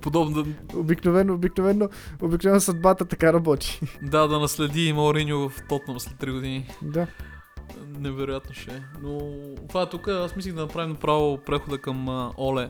Подобно. 0.00 0.46
Обикновено, 0.74 1.34
обикновено, 1.34 1.88
обикновено 2.22 2.60
съдбата 2.60 3.04
така 3.04 3.32
работи. 3.32 3.80
Да, 4.02 4.26
да 4.26 4.38
наследи 4.38 4.92
Мауриньо 4.92 5.48
в 5.48 5.62
Тотнам 5.68 6.00
след 6.00 6.14
3 6.14 6.32
години. 6.32 6.68
Да. 6.82 7.06
Невероятно 7.98 8.54
ще 8.54 8.70
е. 8.70 8.82
Но 9.02 9.18
това 9.68 9.86
тук, 9.86 10.08
аз 10.08 10.36
мислих 10.36 10.54
да 10.54 10.60
направим 10.60 10.90
направо 10.90 11.38
прехода 11.38 11.78
към 11.78 12.08
а, 12.08 12.32
Оле. 12.38 12.68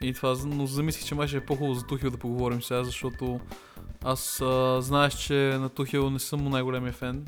И 0.00 0.12
това, 0.12 0.36
но 0.46 0.66
замислих, 0.66 1.04
че 1.04 1.14
май 1.14 1.28
ще 1.28 1.36
е 1.36 1.40
по-хубаво 1.40 1.74
за 1.74 1.86
Тухил 1.86 2.10
да 2.10 2.16
поговорим 2.16 2.62
сега, 2.62 2.84
защото 2.84 3.40
аз 4.04 4.40
а, 4.40 4.82
знаеш, 4.82 5.14
че 5.14 5.34
на 5.34 5.68
Тухил 5.68 6.10
не 6.10 6.18
съм 6.18 6.44
най-големия 6.44 6.92
фен. 6.92 7.26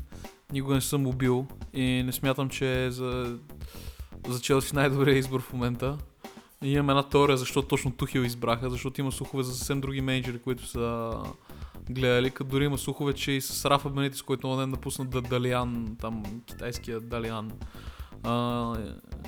Никога 0.51 0.75
не 0.75 0.81
съм 0.81 1.07
убил 1.07 1.47
и 1.73 2.03
не 2.05 2.11
смятам, 2.11 2.49
че 2.49 2.85
е 2.85 2.91
за, 2.91 3.37
за 4.27 4.39
Челси 4.39 4.75
най-добрият 4.75 5.19
избор 5.19 5.41
в 5.41 5.53
момента. 5.53 5.97
И 6.65 6.73
имам 6.73 6.89
една 6.89 7.03
теория 7.03 7.37
защо 7.37 7.61
точно 7.61 7.91
Тухил 7.91 8.19
избраха, 8.19 8.69
защото 8.69 9.01
има 9.01 9.11
слухове 9.11 9.43
за 9.43 9.55
съвсем 9.55 9.81
други 9.81 10.01
менеджери, 10.01 10.39
които 10.39 10.67
са 10.67 11.13
гледали, 11.89 12.31
като 12.31 12.49
дори 12.49 12.65
има 12.65 12.77
слухове, 12.77 13.13
че 13.13 13.31
и 13.31 13.41
с 13.41 13.69
Рафа 13.69 13.89
Бенитис, 13.89 14.21
който 14.21 14.47
на 14.47 14.57
ден 14.57 14.69
напусна 14.69 15.05
да 15.05 15.21
Далиан, 15.21 15.95
там 16.01 16.23
китайския 16.45 16.99
Далиан. 16.99 17.51
А, 18.23 18.73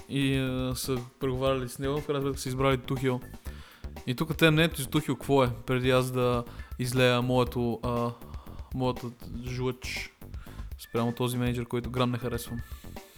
и 0.10 0.38
а, 0.38 0.76
са 0.76 0.98
преговаряли 1.20 1.70
с 1.70 1.80
него, 1.80 2.02
в 2.02 2.06
крайна 2.06 2.22
сметка 2.22 2.40
са 2.40 2.50
избрали 2.50 2.78
Тухил. 2.78 3.20
И 4.08 4.16
тук 4.16 4.38
те 4.38 4.52
мнението 4.52 4.82
за 4.82 4.90
Тухил 4.90 5.16
какво 5.16 5.44
е, 5.44 5.50
преди 5.66 5.92
аз 5.92 6.12
да 6.12 6.44
излея 6.80 7.22
моето, 7.22 7.80
а, 7.84 8.12
моята 8.74 9.08
жлъч 9.48 10.14
спрямо 10.80 11.12
този 11.12 11.38
менеджер, 11.38 11.66
който 11.66 11.90
грам 11.90 12.12
не 12.12 12.18
харесвам. 12.18 12.60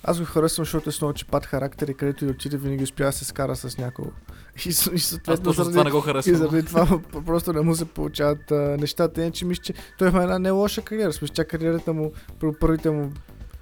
Аз 0.10 0.19
го 0.19 0.26
харесвам, 0.26 0.65
защото 0.65 0.89
е 0.89 0.91
с 0.91 1.02
много 1.02 1.13
чипат 1.13 1.45
характер 1.45 1.88
и 1.88 1.93
където 1.93 2.26
и 2.26 2.28
отиде 2.30 2.58
винаги 2.58 2.84
успя 2.84 3.04
да 3.04 3.12
се 3.12 3.26
скара 3.26 3.56
с 3.56 3.78
някого. 3.78 4.12
И, 4.65 4.69
и 4.69 4.74
съответно 5.00 5.52
заради, 5.52 5.72
това 5.72 5.84
не 5.84 5.91
го 5.91 6.02
харесвам. 6.02 6.36
И 6.36 6.38
заради 6.38 6.65
това 6.65 7.00
просто 7.26 7.54
не 7.54 7.62
му 7.62 7.76
се 7.76 7.86
получават 7.86 8.52
а, 8.52 8.56
нещата. 8.56 9.22
Иначе 9.22 9.45
мисля, 9.45 9.63
че 9.63 9.74
той 9.98 10.08
има 10.08 10.24
една 10.24 10.39
не 10.39 10.52
лоша 10.52 10.82
кариера. 10.82 11.13
Смисля, 11.13 11.34
че 11.34 11.43
кариерата 11.43 11.93
му, 11.93 12.12
първите 12.60 12.89
му 12.89 13.12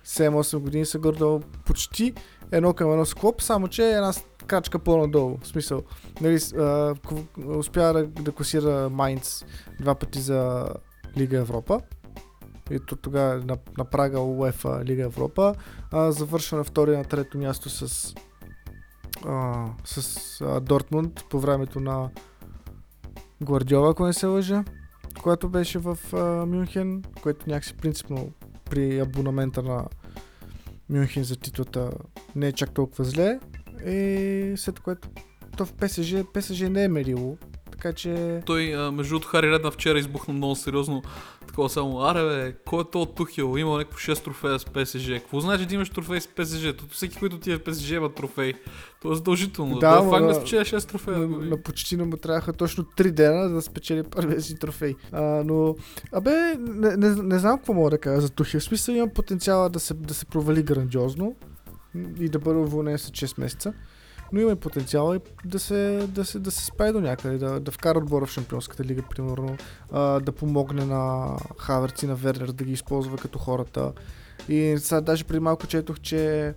7-8 0.06 0.58
години 0.58 0.86
са 0.86 1.00
гордо 1.00 1.42
почти 1.66 2.14
едно 2.52 2.74
към 2.74 2.92
едно 2.92 3.06
склоп, 3.06 3.42
само 3.42 3.68
че 3.68 3.84
е 3.84 3.92
една 3.92 4.14
крачка 4.48 4.80
по-надолу. 4.80 5.38
В 5.42 5.48
смисъл, 5.48 5.84
нали, 6.22 6.40
а, 6.58 6.96
успя 7.48 7.94
да, 7.94 8.08
да 8.08 8.32
класира 8.32 8.90
Майнц 8.90 9.46
два 9.80 9.96
пъти 9.96 10.20
за 10.20 10.70
Лига 11.18 11.38
Европа 11.38 11.82
и 12.72 12.80
тогава 13.02 13.36
на, 13.36 13.58
на 13.78 13.86
прага 13.86 14.20
УЕФА 14.20 14.86
Лига 14.86 15.04
Европа, 15.04 15.56
а, 15.92 16.12
завършва 16.12 16.58
на 16.58 16.64
втори 16.64 16.98
на 16.98 17.04
трето 17.04 17.38
място 17.38 17.70
с, 17.70 18.14
а, 19.26 19.66
с 19.86 20.42
а, 20.42 20.60
Дортмунд 20.60 21.24
по 21.30 21.40
времето 21.40 21.80
на 21.80 22.10
Гвардиола, 23.44 23.92
ако 23.92 24.06
не 24.06 24.14
се 24.14 24.26
лъжа, 24.26 24.64
което 25.24 25.50
беше 25.50 25.80
в 25.80 25.98
а, 26.14 26.46
Мюнхен, 26.46 27.04
което 27.22 27.50
някакси 27.50 27.74
принципно 27.74 28.32
при 28.70 29.00
абонамента 29.00 29.64
на 29.64 29.86
Мюнхен 30.90 31.24
за 31.24 31.36
титлата 31.36 31.92
не 32.36 32.48
е 32.48 32.52
чак 32.52 32.72
толкова 32.72 33.04
зле. 33.04 33.40
И 33.86 34.54
след 34.58 34.80
което 34.80 35.10
то 35.58 35.66
в 35.66 35.74
ПСЖ, 35.74 36.16
ПСЖ 36.34 36.62
не 36.62 36.84
е 36.84 36.88
мерило. 36.88 37.38
Така 37.78 37.94
че... 37.94 38.42
Той, 38.46 38.76
а, 38.76 38.92
между 38.92 39.14
другото, 39.14 39.28
Хари 39.28 39.52
Редна 39.52 39.72
вчера 39.72 40.00
избухна 40.00 40.34
много 40.34 40.56
сериозно 40.56 41.02
такова 41.48 41.70
само, 41.70 42.02
аре 42.02 42.24
бе, 42.24 42.56
кой 42.66 42.82
е 42.82 42.84
то 42.92 43.02
от 43.02 43.16
Тухил? 43.16 43.58
Има 43.58 43.78
някакво 43.78 43.98
6 43.98 44.24
трофея 44.24 44.60
с 44.60 44.66
ПСЖ. 44.66 45.08
Какво 45.08 45.40
значи 45.40 45.66
да 45.66 45.76
имаш 45.76 45.90
трофей 45.90 46.22
с 46.22 46.28
ПСЖ? 46.28 46.64
Тото 46.64 46.96
всеки, 46.96 47.18
който 47.20 47.40
ти 47.40 47.52
е 47.52 47.58
в 47.58 47.64
ПСЖ 47.64 47.90
има 47.90 48.14
трофей. 48.14 48.54
То 49.02 49.12
е 49.12 49.16
задължително. 49.16 49.80
Да, 49.80 50.02
да 50.02 50.10
факт 50.10 50.28
да 50.28 50.34
спечели 50.34 50.60
6 50.60 50.90
трофея. 50.90 51.18
На, 51.18 51.28
на 51.28 51.64
почти 51.64 51.98
му 51.98 52.18
трябваха 52.18 52.54
точно 52.54 52.84
3 52.84 53.12
дена 53.12 53.50
да 53.50 53.62
спечели 53.62 54.04
първия 54.04 54.42
си 54.42 54.60
трофей. 54.60 54.96
А, 55.12 55.22
но, 55.22 55.76
абе, 56.12 56.32
не, 56.58 56.98
не, 56.98 57.10
не, 57.10 57.40
знам 57.40 57.58
какво 57.58 57.74
мога 57.74 57.90
да 57.90 57.98
кажа 57.98 58.22
за 58.22 58.30
Тухил. 58.30 58.60
В 58.60 58.64
смисъл 58.64 58.94
има 58.94 59.08
потенциала 59.08 59.70
да 59.70 59.80
се, 59.80 59.94
да 59.94 60.14
се 60.14 60.26
провали 60.26 60.64
грандиозно 60.64 61.36
и 62.20 62.30
да 62.30 62.40
бъде 62.40 62.60
уволнен 62.60 62.98
след 62.98 63.14
6 63.14 63.40
месеца 63.40 63.74
но 64.32 64.40
има 64.40 64.52
и 64.52 64.56
потенциал 64.56 65.16
и 65.16 65.48
да 65.48 65.60
се, 65.60 66.08
да 66.08 66.26
се, 66.26 66.40
да 66.40 66.52
се 66.52 66.66
спае 66.66 66.92
до 66.92 67.02
някъде, 67.02 67.38
да, 67.38 67.60
да 67.60 67.72
вкара 67.72 67.98
отбора 67.98 68.26
в 68.26 68.32
Шампионската 68.32 68.84
лига, 68.84 69.02
примерно, 69.02 69.58
а, 69.92 70.20
да 70.20 70.32
помогне 70.32 70.86
на 70.86 71.32
Хаверци, 71.58 72.08
на 72.08 72.16
Вернер 72.16 72.48
да 72.48 72.64
ги 72.64 72.72
използва 72.72 73.18
като 73.18 73.40
хората. 73.40 73.92
И 74.50 74.76
сега 74.80 75.02
даже 75.02 75.24
преди 75.24 75.40
малко 75.40 75.68
четох, 75.68 76.00
че 76.00 76.54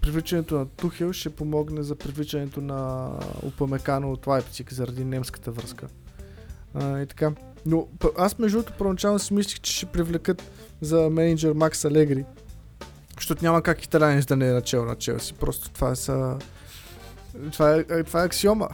привличането 0.00 0.54
на 0.58 0.66
Тухел 0.66 1.12
ще 1.12 1.30
помогне 1.30 1.82
за 1.82 1.94
привличането 1.94 2.60
на 2.60 3.10
Упамекано 3.46 4.12
от 4.12 4.26
Лайпциг 4.26 4.72
заради 4.72 5.04
немската 5.04 5.50
връзка. 5.50 5.86
А, 6.74 7.00
и 7.00 7.06
така. 7.06 7.32
Но 7.66 7.86
аз 8.18 8.38
между 8.38 8.58
другото 8.58 8.78
първоначално 8.78 9.18
си 9.18 9.34
мислих, 9.34 9.60
че 9.60 9.72
ще 9.76 9.86
привлекат 9.86 10.42
за 10.80 11.10
менеджер 11.10 11.52
Макс 11.52 11.84
Алегри, 11.84 12.24
защото 13.16 13.44
няма 13.44 13.62
как 13.62 13.84
италянец 13.84 14.26
да 14.26 14.36
не 14.36 14.48
е 14.48 14.52
начал 14.52 14.84
на 14.84 14.94
Челси. 14.94 15.34
Просто 15.34 15.70
това 15.70 15.94
са 15.94 16.38
това 17.52 17.74
е, 17.74 17.84
е, 17.90 18.02
това 18.02 18.22
е 18.22 18.26
аксиома. 18.26 18.68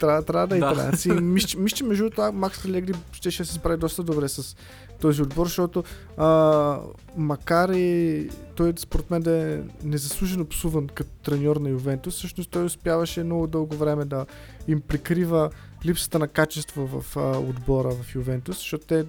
трябва, 0.00 0.22
трябва 0.22 0.46
да 0.46 0.56
е 0.56 0.60
да. 0.60 0.66
италианци. 0.66 1.08
Мисля, 1.10 1.60
мисля, 1.60 1.76
че 1.76 1.84
между 1.84 2.10
това 2.10 2.32
Макс 2.32 2.66
Легри 2.66 2.94
ще, 3.12 3.30
ще 3.30 3.44
се 3.44 3.54
справи 3.54 3.76
доста 3.76 4.02
добре 4.02 4.28
с 4.28 4.56
този 5.00 5.22
отбор, 5.22 5.46
защото 5.46 5.84
а, 6.16 6.78
макар 7.16 7.68
и 7.68 8.30
той 8.54 8.72
според 8.76 9.10
мен 9.10 9.22
да 9.22 9.52
е 9.52 9.60
незаслужено 9.84 10.44
псуван 10.44 10.86
като 10.86 11.10
треньор 11.22 11.56
на 11.56 11.68
Ювентус, 11.68 12.14
всъщност 12.14 12.50
той 12.50 12.64
успяваше 12.64 13.24
много 13.24 13.46
дълго 13.46 13.76
време 13.76 14.04
да 14.04 14.26
им 14.68 14.80
прикрива 14.80 15.50
липсата 15.84 16.18
на 16.18 16.28
качество 16.28 16.86
в 16.86 17.16
а, 17.16 17.38
отбора 17.38 17.90
в 17.90 18.14
Ювентус, 18.14 18.56
защото 18.56 18.86
те 18.86 19.06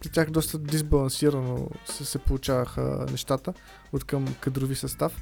при 0.00 0.08
тях 0.08 0.30
доста 0.30 0.58
дисбалансирано 0.58 1.68
се, 1.86 2.04
се 2.04 2.18
получаваха 2.18 3.06
нещата 3.10 3.52
от 3.92 4.04
към 4.04 4.34
кадрови 4.40 4.74
състав. 4.74 5.20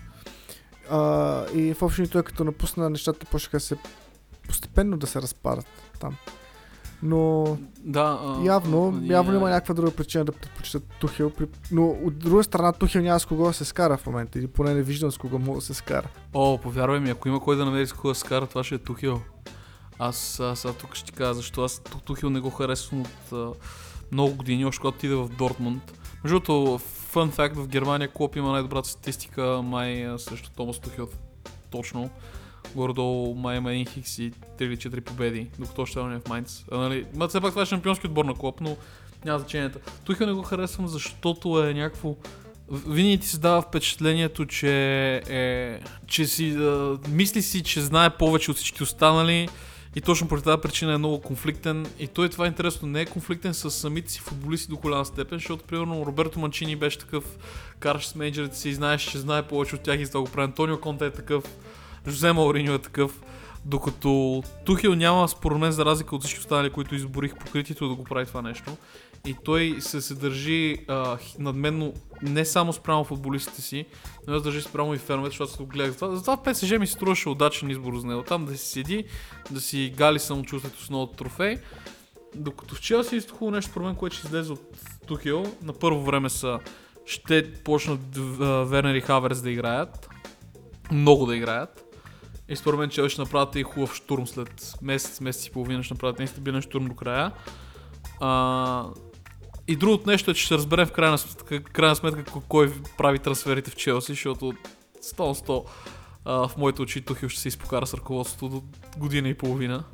А, 0.91 1.45
и 1.55 1.75
в 1.75 1.83
общини 1.83 2.09
той 2.09 2.23
като 2.23 2.45
напусна 2.45 2.91
нещата 2.91 3.27
почнаха 3.27 3.61
се 3.61 3.77
постепенно 4.49 4.97
да 4.97 5.07
се 5.07 5.23
разпарат 5.23 5.67
там. 6.01 6.17
Но 7.03 7.45
да, 7.79 8.19
а, 8.23 8.45
явно, 8.45 9.01
а, 9.03 9.13
явно 9.13 9.35
има 9.35 9.51
някаква 9.51 9.75
друга 9.75 9.91
причина 9.91 10.25
да 10.25 10.33
предпочитат 10.33 10.85
Тухил. 11.01 11.31
При... 11.31 11.47
Но 11.73 11.87
от 11.87 12.19
друга 12.19 12.45
страна 12.45 12.73
Тухил 12.73 13.03
няма 13.03 13.21
с 13.21 13.27
кого 13.27 13.47
да 13.47 13.53
се 13.53 13.65
скара 13.65 13.97
в 13.97 14.07
момента. 14.07 14.39
Или 14.39 14.47
поне 14.47 14.75
не 14.75 14.83
виждам 14.83 15.13
с 15.13 15.19
кого 15.19 15.39
мога 15.39 15.59
да 15.59 15.65
се 15.65 15.75
скара. 15.75 16.09
О, 16.35 16.59
повярвай 16.59 17.01
ми, 17.01 17.11
ако 17.11 17.29
има 17.29 17.41
кой 17.41 17.57
да 17.57 17.65
намери 17.65 17.87
с 17.87 17.93
кого 17.93 18.09
да 18.09 18.15
се 18.15 18.21
скара, 18.21 18.47
това 18.47 18.65
ще 18.65 18.75
е 18.75 18.79
Тухил. 18.79 19.21
Аз 19.99 20.17
сега 20.55 20.73
тук 20.73 20.95
ще 20.95 21.07
ти 21.07 21.13
кажа 21.13 21.35
защо 21.35 21.65
аз 21.65 21.83
Тухил 22.05 22.31
не 22.31 22.41
го 22.41 22.51
харесвам 22.51 23.01
от 23.01 23.33
а, 23.33 23.53
много 24.13 24.35
години, 24.35 24.65
още 24.65 24.81
когато 24.81 24.97
отиде 24.97 25.15
в 25.15 25.29
Дортмунд. 25.29 25.93
Между 26.25 26.41
другото, 26.41 26.79
фън 26.79 27.31
факт, 27.31 27.57
в 27.57 27.69
Германия 27.69 28.09
Клоп 28.09 28.37
има 28.37 28.53
най-добрата 28.53 28.89
статистика 28.89 29.63
май 29.63 30.07
срещу 30.19 30.51
Томас 30.57 30.79
Тухил. 30.79 31.09
Точно. 31.71 32.11
Горе-долу 32.75 33.35
май 33.35 33.57
има 33.57 33.73
един 33.73 33.87
хикс 33.87 34.19
и 34.19 34.33
3 34.33 34.63
или 34.63 34.77
4 34.77 35.01
победи, 35.01 35.47
докато 35.59 35.83
още 35.83 36.01
е 36.01 36.03
в 36.03 36.21
Майнц. 36.29 36.65
А, 36.73 36.79
нали, 36.79 37.07
ма 37.15 37.29
все 37.29 37.41
пак 37.41 37.51
това 37.51 37.63
е 37.63 37.67
шампионски 37.67 38.07
отбор 38.07 38.25
на 38.25 38.35
клуб, 38.35 38.61
но 38.61 38.77
няма 39.25 39.39
значението. 39.39 39.79
Тухел 40.05 40.27
не 40.27 40.33
го 40.33 40.43
харесвам, 40.43 40.89
защото 40.89 41.65
е 41.65 41.75
някакво... 41.75 42.17
Винаги 42.71 43.19
ти 43.19 43.29
се 43.29 43.39
дава 43.39 43.63
впечатлението, 43.63 44.47
че, 44.47 45.17
е, 45.29 45.81
че 46.07 46.27
си, 46.27 46.57
а, 46.59 46.99
мисли 47.09 47.43
си, 47.43 47.63
че 47.63 47.81
знае 47.81 48.11
повече 48.11 48.51
от 48.51 48.57
всички 48.57 48.83
останали 48.83 49.49
и 49.97 50.01
точно 50.01 50.29
поради 50.29 50.45
тази 50.45 50.61
причина 50.61 50.93
е 50.93 50.99
много 50.99 51.21
конфликтен. 51.21 51.87
И 51.99 52.07
той 52.07 52.29
това 52.29 52.45
е 52.45 52.49
интересно, 52.49 52.89
не 52.89 53.01
е 53.01 53.07
конфликтен 53.07 53.55
с 53.55 53.71
самите 53.71 54.13
си 54.13 54.21
футболисти 54.21 54.69
до 54.69 54.77
голяма 54.77 55.05
степен, 55.05 55.39
защото 55.39 55.65
примерно 55.65 56.07
Роберто 56.07 56.39
Манчини 56.39 56.77
беше 56.77 56.99
такъв, 56.99 57.25
караш 57.79 58.07
с 58.07 58.15
менеджерите 58.15 58.57
си 58.57 58.69
и 58.69 58.75
знаеш, 58.75 59.03
че 59.03 59.19
знае 59.19 59.43
повече 59.43 59.75
от 59.75 59.81
тях 59.81 60.01
и 60.01 60.07
за 60.07 60.21
го 60.21 60.25
прави. 60.25 60.45
Антонио 60.45 60.81
Конте 60.81 61.07
е 61.07 61.11
такъв, 61.11 61.45
Жозе 62.09 62.33
Мауриньо 62.33 62.75
е 62.75 62.79
такъв. 62.79 63.21
Докато 63.65 64.43
Тухил 64.65 64.95
няма, 64.95 65.29
според 65.29 65.59
мен, 65.59 65.73
за 65.73 65.85
разлика 65.85 66.17
от 66.17 66.23
всички 66.23 66.41
останали, 66.41 66.71
които 66.71 66.95
изборих 66.95 67.35
покритието 67.35 67.89
да 67.89 67.95
го 67.95 68.05
прави 68.05 68.27
това 68.27 68.43
нещо. 68.43 68.77
И 69.27 69.35
той 69.45 69.77
се, 69.81 70.01
се 70.01 70.15
държи 70.15 70.77
а, 70.89 71.19
надменно 71.39 71.93
не 72.23 72.45
само 72.45 72.73
спрямо 72.73 73.05
футболистите 73.05 73.63
си, 73.63 73.87
но 74.27 74.39
се 74.39 74.45
държи 74.45 74.63
спрямо 74.63 74.95
и 74.95 74.99
феновете, 74.99 75.31
защото 75.31 75.53
аз 75.53 75.59
го 75.59 75.67
гледах. 75.67 75.93
Затова, 75.93 76.17
затова 76.17 76.43
ПСЖ 76.43 76.71
ми 76.71 76.87
се 76.87 76.93
струваше 76.93 77.29
удачен 77.29 77.71
избор 77.71 77.99
за 77.99 78.07
него. 78.07 78.23
Там 78.23 78.45
да 78.45 78.59
си 78.59 78.67
седи, 78.67 79.05
да 79.51 79.61
си 79.61 79.95
гали 79.97 80.19
самочувствието 80.19 80.85
с 80.85 80.91
новото 80.91 81.17
трофей. 81.17 81.59
Докато 82.35 82.75
в 82.75 82.81
Челси 82.81 83.17
е 83.17 83.21
хубаво 83.21 83.51
нещо, 83.51 83.81
мен, 83.81 83.95
което 83.95 84.17
ще 84.17 84.27
излезе 84.27 84.53
от 84.53 84.81
Тухил. 85.07 85.45
На 85.63 85.73
първо 85.73 86.03
време 86.03 86.31
са 86.31 86.59
ще 87.07 87.53
почнат 87.53 88.17
Вернер 88.71 88.95
и 88.95 89.01
Хаверс 89.01 89.43
да 89.43 89.51
играят. 89.51 90.09
Много 90.93 91.27
да 91.27 91.37
играят. 91.37 91.95
И 92.49 92.57
според 92.57 92.81
мен 92.81 92.91
Челси 92.91 93.13
ще 93.13 93.23
направят 93.23 93.57
и 93.57 93.63
хубав 93.63 93.95
штурм 93.95 94.27
след 94.27 94.75
месец, 94.83 95.21
месец 95.21 95.47
и 95.47 95.51
половина 95.51 95.83
ще 95.83 95.95
направят 95.95 96.17
един 96.17 96.29
стабилен 96.29 96.63
штурм 96.63 96.87
до 96.89 96.95
края. 96.95 97.33
А, 98.21 98.85
и 99.69 99.77
другото 99.77 100.11
нещо 100.11 100.31
е, 100.31 100.35
че 100.35 100.45
ще 100.45 100.55
разберем 100.55 100.87
в 100.87 100.93
крайна 100.93 101.19
сметка, 101.19 101.63
крайна 101.63 101.97
сметка 101.97 102.25
ко- 102.25 102.43
кой 102.49 102.73
прави 102.99 103.19
трансферите 103.19 103.71
в 103.71 103.77
Челси, 103.77 104.13
защото 104.13 104.53
100 105.03 105.27
на 105.27 105.35
100 105.35 105.65
а, 106.25 106.49
в 106.49 106.57
моите 106.57 106.83
очи 106.83 107.01
Тухил 107.01 107.29
ще 107.29 107.41
се 107.41 107.49
изпокара 107.49 107.87
с 107.87 107.95
ръководството 107.95 108.49
до 108.49 108.63
година 108.99 109.29
и 109.29 109.35
половина. 109.35 109.85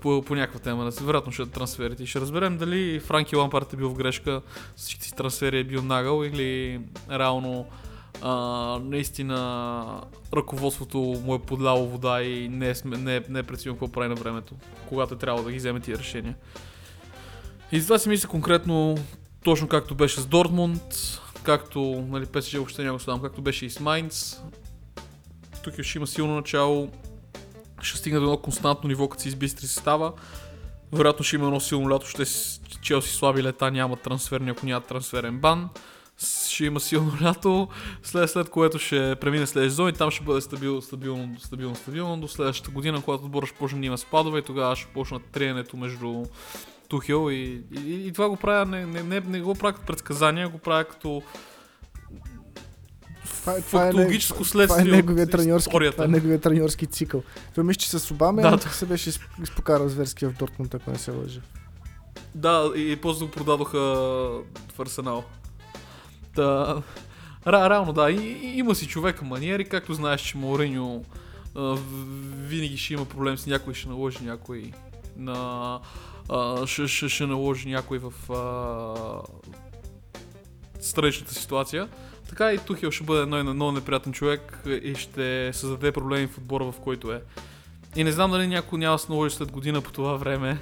По, 0.00 0.22
по 0.22 0.34
някаква 0.34 0.60
тема, 0.60 0.90
вероятно 1.00 1.32
ще 1.32 1.42
е 1.42 1.46
трансферите. 1.46 2.02
И 2.02 2.06
ще 2.06 2.20
разберем 2.20 2.58
дали 2.58 3.00
Франки 3.00 3.36
Лампарт 3.36 3.72
е 3.72 3.76
бил 3.76 3.88
в 3.88 3.94
грешка, 3.94 4.42
с 4.76 4.80
всичките 4.80 5.06
си 5.06 5.14
трансфери 5.14 5.58
е 5.58 5.64
бил 5.64 5.82
нагъл 5.82 6.24
или 6.24 6.80
реално 7.10 7.66
а, 8.22 8.32
наистина 8.84 10.00
ръководството 10.32 10.98
му 10.98 11.34
е 11.34 11.42
подляло 11.42 11.88
вода 11.88 12.22
и 12.22 12.48
не 12.48 12.70
е, 12.70 12.74
не 12.84 13.16
е, 13.16 13.22
не 13.28 13.38
е 13.38 13.42
преценил 13.42 13.74
какво 13.74 13.88
прави 13.88 14.08
на 14.08 14.14
времето, 14.14 14.54
когато 14.88 15.14
е 15.14 15.18
трябвало 15.18 15.44
да 15.44 15.52
ги 15.52 15.58
вземе 15.58 15.80
тия 15.80 15.98
решения. 15.98 16.34
И 17.72 17.80
затова 17.80 17.98
си 17.98 18.08
мисля 18.08 18.28
конкретно, 18.28 18.94
точно 19.44 19.68
както 19.68 19.94
беше 19.94 20.20
с 20.20 20.26
Дортмунд, 20.26 20.82
както, 21.42 22.06
нали, 22.08 22.26
ПСЖ 22.26 22.52
въобще 22.52 22.84
няма 22.84 22.98
го 22.98 23.22
както 23.22 23.42
беше 23.42 23.66
и 23.66 23.70
с 23.70 23.80
Майнц. 23.80 24.40
Тук 25.64 25.82
ще 25.82 25.98
има 25.98 26.06
силно 26.06 26.34
начало, 26.34 26.90
ще 27.82 27.98
стигне 27.98 28.18
до 28.18 28.24
едно 28.24 28.36
константно 28.36 28.88
ниво, 28.88 29.08
като 29.08 29.22
се 29.22 29.28
избистри 29.28 29.66
състава. 29.66 30.12
Вероятно 30.92 31.24
ще 31.24 31.36
има 31.36 31.46
едно 31.46 31.60
силно 31.60 31.90
лято, 31.90 32.06
ще 32.06 32.24
Челси 32.82 33.14
слаби 33.14 33.42
лета 33.42 33.70
нямат 33.70 34.00
трансферни, 34.00 34.50
ако 34.50 34.66
нямат 34.66 34.86
трансферен 34.86 35.38
бан. 35.38 35.68
Ще 36.48 36.64
има 36.64 36.80
силно 36.80 37.12
лято, 37.22 37.68
след, 38.02 38.30
след 38.30 38.50
което 38.50 38.78
ще 38.78 39.16
премине 39.20 39.46
след 39.46 39.64
сезон 39.64 39.88
и 39.88 39.92
там 39.92 40.10
ще 40.10 40.24
бъде 40.24 40.40
стабил, 40.40 40.82
стабилно, 40.82 41.40
стабилно, 41.40 41.74
стабилно 41.74 42.20
до 42.20 42.28
следващата 42.28 42.70
година, 42.70 43.02
когато 43.02 43.24
отбора 43.24 43.46
ще 43.46 43.58
почне 43.58 43.80
да 43.80 43.86
има 43.86 43.98
спадове 43.98 44.38
и 44.38 44.42
тогава 44.42 44.76
ще 44.76 44.86
почнат 44.86 45.22
триенето 45.32 45.76
между 45.76 46.24
Тухел 46.94 47.30
и, 47.30 47.62
и, 47.76 48.06
и 48.06 48.12
това 48.12 48.28
го 48.28 48.36
правя, 48.36 48.66
не, 48.66 48.86
не, 48.86 49.02
не, 49.02 49.20
не 49.20 49.40
го 49.40 49.54
правя 49.54 49.72
като 49.72 49.86
предсказания, 49.86 50.48
го 50.48 50.58
правя 50.58 50.84
като 50.84 51.22
Това, 53.24 53.52
е- 53.52 53.60
това, 53.60 53.82
е, 53.82 53.86
фактологическо 53.86 54.34
това 54.44 54.62
е 54.64 54.68
следствие 54.68 54.92
неговия 54.92 55.26
треньорски, 55.26 55.70
това 55.90 56.04
е 56.04 56.08
неговия 56.08 56.40
треньорски 56.40 56.86
цикъл. 56.86 57.22
Той 57.54 57.64
мисля, 57.64 57.78
че 57.78 57.98
с 57.98 58.10
Обама 58.10 58.42
Да, 58.42 58.50
да, 58.50 58.56
да. 58.56 58.68
се 58.68 58.86
беше 58.86 59.12
изп- 59.12 59.42
изпокарал 59.42 59.88
зверски 59.88 60.26
в 60.26 60.32
Дортмунд, 60.32 60.74
ако 60.74 60.90
не 60.90 60.98
се 60.98 61.10
лъжа. 61.10 61.40
Да, 62.34 62.72
и 62.76 62.96
после 62.96 63.24
го 63.24 63.30
продадоха 63.30 63.78
в 64.74 64.80
Арсенал. 64.80 65.24
Да, 66.34 66.82
ра, 67.46 67.70
реално 67.70 67.92
да, 67.92 68.10
и, 68.10 68.16
и, 68.16 68.58
има 68.58 68.74
си 68.74 68.86
човека 68.88 69.24
маниери, 69.24 69.68
както 69.68 69.94
знаеш, 69.94 70.20
че 70.20 70.38
Мауриньо 70.38 71.04
винаги 72.38 72.76
ще 72.76 72.94
има 72.94 73.04
проблем 73.04 73.38
с 73.38 73.46
някой, 73.46 73.74
ще 73.74 73.88
наложи 73.88 74.18
някой 74.24 74.72
на... 75.16 75.80
Ще, 76.66 76.88
ще, 76.88 77.08
ще 77.08 77.26
наложи 77.26 77.68
някой 77.68 77.98
в 77.98 78.32
а, 78.32 79.22
страничната 80.80 81.34
ситуация. 81.34 81.88
Така 82.28 82.52
и 82.52 82.58
Тухел 82.58 82.90
ще 82.90 83.04
бъде 83.04 83.22
едно, 83.22 83.54
много 83.54 83.72
неприятен 83.72 84.12
човек 84.12 84.62
и 84.66 84.94
ще 84.94 85.52
създаде 85.52 85.92
проблеми 85.92 86.26
в 86.26 86.38
отбора, 86.38 86.64
в 86.64 86.74
който 86.80 87.12
е. 87.12 87.22
И 87.96 88.04
не 88.04 88.12
знам 88.12 88.30
дали 88.30 88.46
някой 88.46 88.78
няма 88.78 88.98
се 88.98 89.12
наложи 89.12 89.34
след 89.34 89.52
година 89.52 89.80
по 89.80 89.92
това 89.92 90.16
време 90.16 90.58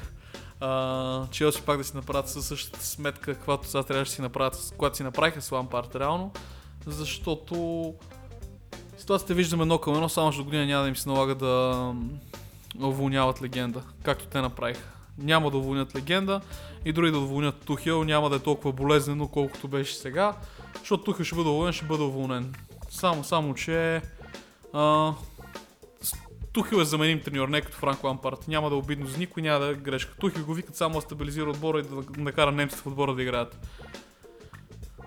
Челси 1.30 1.62
пак 1.62 1.78
да 1.78 1.84
си 1.84 1.96
направят 1.96 2.28
със 2.28 2.46
същата 2.46 2.84
сметка, 2.84 3.34
каквато 3.34 3.68
сега 3.68 3.82
трябваше 3.82 4.10
да 4.10 4.14
си 4.14 4.22
направят, 4.22 4.74
когато 4.76 4.96
си 4.96 5.02
направиха 5.02 5.42
с 5.42 5.52
Лампард 5.52 5.96
реално, 5.96 6.32
защото 6.86 7.94
ситуацията 8.98 9.34
виждаме 9.34 9.62
едно 9.62 9.78
към 9.78 9.94
едно, 9.94 10.08
само 10.08 10.30
до 10.30 10.44
година 10.44 10.66
няма 10.66 10.82
да 10.82 10.88
им 10.88 10.96
се 10.96 11.08
налага 11.08 11.34
да 11.34 11.94
уволняват 12.80 13.42
легенда, 13.42 13.82
както 14.02 14.26
те 14.26 14.40
направиха. 14.40 14.88
Няма 15.18 15.50
да 15.50 15.56
уволнят 15.56 15.96
легенда 15.96 16.40
и 16.84 16.92
дори 16.92 17.10
да 17.10 17.18
уволнят 17.18 17.64
Тухел 17.64 18.04
няма 18.04 18.30
да 18.30 18.36
е 18.36 18.38
толкова 18.38 18.72
болезнено, 18.72 19.28
колкото 19.28 19.68
беше 19.68 19.94
сега, 19.94 20.36
защото 20.78 21.04
Тухел 21.04 21.24
ще 21.24 21.36
бъде 21.36 21.48
уволнен, 21.48 21.72
ще 21.72 21.84
бъде 21.84 22.02
уволнен. 22.02 22.54
Само, 22.90 23.24
само, 23.24 23.54
че 23.54 24.02
а, 24.72 25.12
Тухил 26.52 26.76
е 26.76 26.84
заменим 26.84 27.20
треньор, 27.20 27.48
не 27.48 27.60
като 27.60 27.76
Франк 27.76 28.04
Лампарт. 28.04 28.48
Няма 28.48 28.70
да 28.70 28.76
е 28.76 28.78
обидно 28.78 29.06
за 29.06 29.18
никой, 29.18 29.42
няма 29.42 29.64
да 29.64 29.70
е 29.70 29.74
грешка. 29.74 30.14
Тухил 30.20 30.44
го 30.44 30.54
викат 30.54 30.76
само 30.76 30.94
да 30.94 31.00
стабилизира 31.00 31.50
отбора 31.50 31.78
и 31.78 31.82
да 31.82 32.02
накара 32.18 32.52
немците 32.52 32.82
в 32.82 32.86
отбора 32.86 33.14
да 33.14 33.22
играят. 33.22 33.68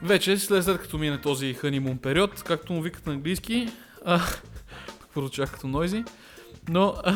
Вече, 0.01 0.37
след, 0.37 0.63
след 0.63 0.81
като 0.81 0.97
мине 0.97 1.21
този 1.21 1.53
ханимун 1.53 1.97
период, 1.97 2.43
както 2.43 2.73
му 2.73 2.81
викат 2.81 3.07
на 3.07 3.13
английски, 3.13 3.69
а, 4.05 4.21
прозвучах 5.13 5.51
като 5.51 5.67
нойзи, 5.67 6.03
но 6.69 6.93
а, 7.03 7.15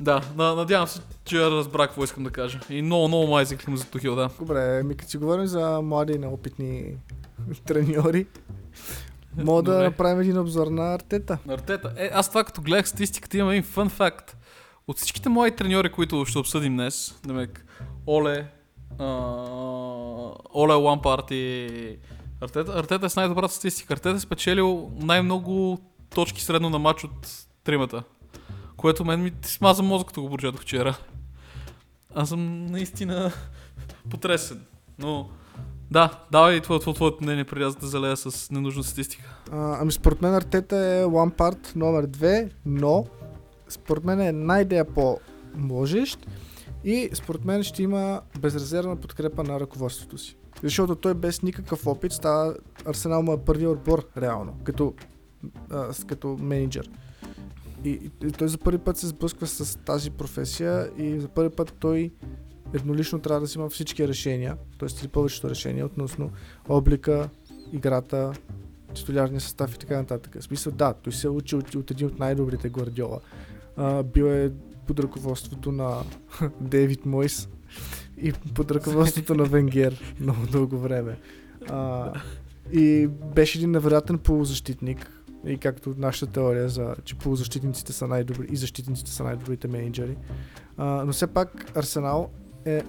да, 0.00 0.20
на, 0.36 0.54
надявам 0.54 0.88
се, 0.88 1.00
че 1.24 1.50
разбрах 1.50 1.88
какво 1.88 2.04
искам 2.04 2.24
да 2.24 2.30
кажа. 2.30 2.60
И 2.70 2.82
много, 2.82 3.08
много 3.08 3.26
май 3.26 3.42
изиклим 3.42 3.76
за 3.76 3.84
Тухил, 3.84 4.14
да. 4.14 4.30
Добре, 4.38 4.82
ми 4.82 4.96
като 4.96 5.10
си 5.10 5.16
говорим 5.16 5.46
за 5.46 5.80
млади 5.82 6.12
и 6.12 6.18
неопитни 6.18 6.96
треньори, 7.66 8.26
мога 9.36 9.62
да 9.62 9.82
направим 9.82 10.20
един 10.20 10.38
обзор 10.38 10.66
на 10.66 10.94
Артета. 10.94 11.38
На 11.46 11.54
Артета. 11.54 11.92
Е, 11.96 12.10
аз 12.12 12.28
това 12.28 12.44
като 12.44 12.62
гледах 12.62 12.88
статистиката 12.88 13.38
имам 13.38 13.50
един 13.50 13.62
фън 13.62 13.88
факт. 13.88 14.36
От 14.88 14.96
всичките 14.96 15.28
мои 15.28 15.50
треньори, 15.50 15.92
които 15.92 16.24
ще 16.26 16.38
обсъдим 16.38 16.76
днес, 16.76 17.20
демек, 17.26 17.66
Оле, 18.06 18.46
а, 18.98 19.06
Оле 20.54 20.74
Лампарт 20.74 21.30
и 21.30 21.68
Артета, 22.40 22.72
Артета 22.78 23.06
е 23.06 23.08
с 23.08 23.16
най-добрата 23.16 23.54
статистика. 23.54 23.92
Артета 23.92 24.16
е 24.16 24.20
спечелил 24.20 24.90
най-много 24.96 25.78
точки 26.14 26.42
средно 26.42 26.70
на 26.70 26.78
матч 26.78 27.04
от 27.04 27.46
тримата. 27.64 28.02
Което 28.80 29.04
мен 29.04 29.22
ми 29.22 29.32
смаза 29.42 29.82
мозък, 29.82 30.06
като 30.06 30.22
го 30.22 30.30
прочетох 30.30 30.60
вчера. 30.60 30.98
Аз 32.14 32.28
съм 32.28 32.66
наистина 32.66 33.32
потресен. 34.10 34.60
Но 34.98 35.28
да, 35.90 36.24
давай 36.32 36.60
твоето, 36.60 36.82
твоето, 36.82 36.96
твоето 36.96 37.24
мнение 37.24 37.44
преди 37.44 37.64
аз 37.64 37.76
да 37.76 37.86
залея 37.86 38.16
с 38.16 38.50
ненужна 38.50 38.84
статистика. 38.84 39.42
А, 39.52 39.78
ами 39.80 39.92
според 39.92 40.22
мен 40.22 40.34
Артета 40.34 40.76
е 40.76 41.04
Лампард 41.04 41.72
номер 41.76 42.06
2, 42.06 42.50
но 42.66 43.06
според 43.68 44.04
мен 44.04 44.20
е 44.20 44.32
най-дея 44.32 44.84
по-можещ 44.84 46.26
и 46.84 47.10
според 47.14 47.44
мен 47.44 47.62
ще 47.62 47.82
има 47.82 48.20
безрезервна 48.38 48.96
подкрепа 48.96 49.44
на 49.44 49.60
ръководството 49.60 50.18
си. 50.18 50.36
Защото 50.62 50.96
той 50.96 51.14
без 51.14 51.42
никакъв 51.42 51.86
опит 51.86 52.12
става 52.12 52.54
Арсенал 52.84 53.22
му 53.22 53.32
е 53.32 53.44
първият 53.44 53.72
отбор 53.72 54.08
реално, 54.16 54.54
като, 54.64 54.94
а, 55.70 55.88
като 56.06 56.36
менеджер. 56.40 56.90
И, 57.84 58.10
и, 58.24 58.32
той 58.32 58.48
за 58.48 58.58
първи 58.58 58.78
път 58.78 58.96
се 58.96 59.06
сблъсква 59.06 59.46
с 59.46 59.78
тази 59.78 60.10
професия 60.10 60.90
и 60.98 61.20
за 61.20 61.28
първи 61.28 61.50
път 61.50 61.74
той 61.80 62.10
еднолично 62.74 63.18
трябва 63.18 63.40
да 63.40 63.46
взима 63.46 63.68
всички 63.68 64.08
решения, 64.08 64.56
т.е. 64.78 64.88
или 65.00 65.08
повечето 65.08 65.50
решения 65.50 65.86
относно 65.86 66.30
облика, 66.68 67.28
играта, 67.72 68.32
титулярния 68.94 69.40
състав 69.40 69.74
и 69.74 69.78
така 69.78 69.96
нататък. 69.96 70.36
В 70.40 70.44
смисъл, 70.44 70.72
да, 70.72 70.92
той 70.92 71.12
се 71.12 71.26
е 71.26 71.30
учил 71.30 71.58
от, 71.58 71.74
от 71.74 71.90
един 71.90 72.06
от 72.06 72.18
най-добрите 72.18 72.68
Гвардиола. 72.68 73.20
А, 73.76 74.02
бил 74.02 74.24
е 74.24 74.52
под 74.86 75.00
ръководството 75.00 75.72
на 75.72 76.02
Дейвид 76.60 77.06
Мойс 77.06 77.48
и 78.18 78.32
под 78.32 78.70
ръководството 78.70 79.34
на 79.34 79.44
Венгер 79.44 80.16
много 80.20 80.46
дълго 80.46 80.78
време. 80.78 81.18
А, 81.68 82.12
и 82.72 83.06
беше 83.06 83.58
един 83.58 83.70
невероятен 83.70 84.18
полузащитник. 84.18 85.19
И 85.46 85.58
както 85.58 85.94
нашата 85.98 86.32
теория 86.32 86.68
за, 86.68 86.94
че 87.04 87.18
полузащитниците 87.18 87.92
са 87.92 88.06
най-добри 88.06 88.46
и 88.50 88.56
защитниците 88.56 89.10
са 89.10 89.24
най-добрите 89.24 89.68
менеджери. 89.68 90.16
А, 90.76 91.04
но 91.04 91.12
все 91.12 91.26
пак 91.26 91.76
Арсенал 91.76 92.30
е 92.64 92.82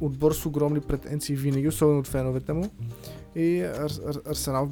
отбор 0.00 0.32
с 0.32 0.46
огромни 0.46 0.80
претенции 0.80 1.36
винаги, 1.36 1.68
особено 1.68 1.98
от 1.98 2.06
феновете 2.06 2.52
му. 2.52 2.70
И 3.34 3.62
Ар- 3.62 4.12
Ар- 4.12 4.30
Арсенал 4.30 4.70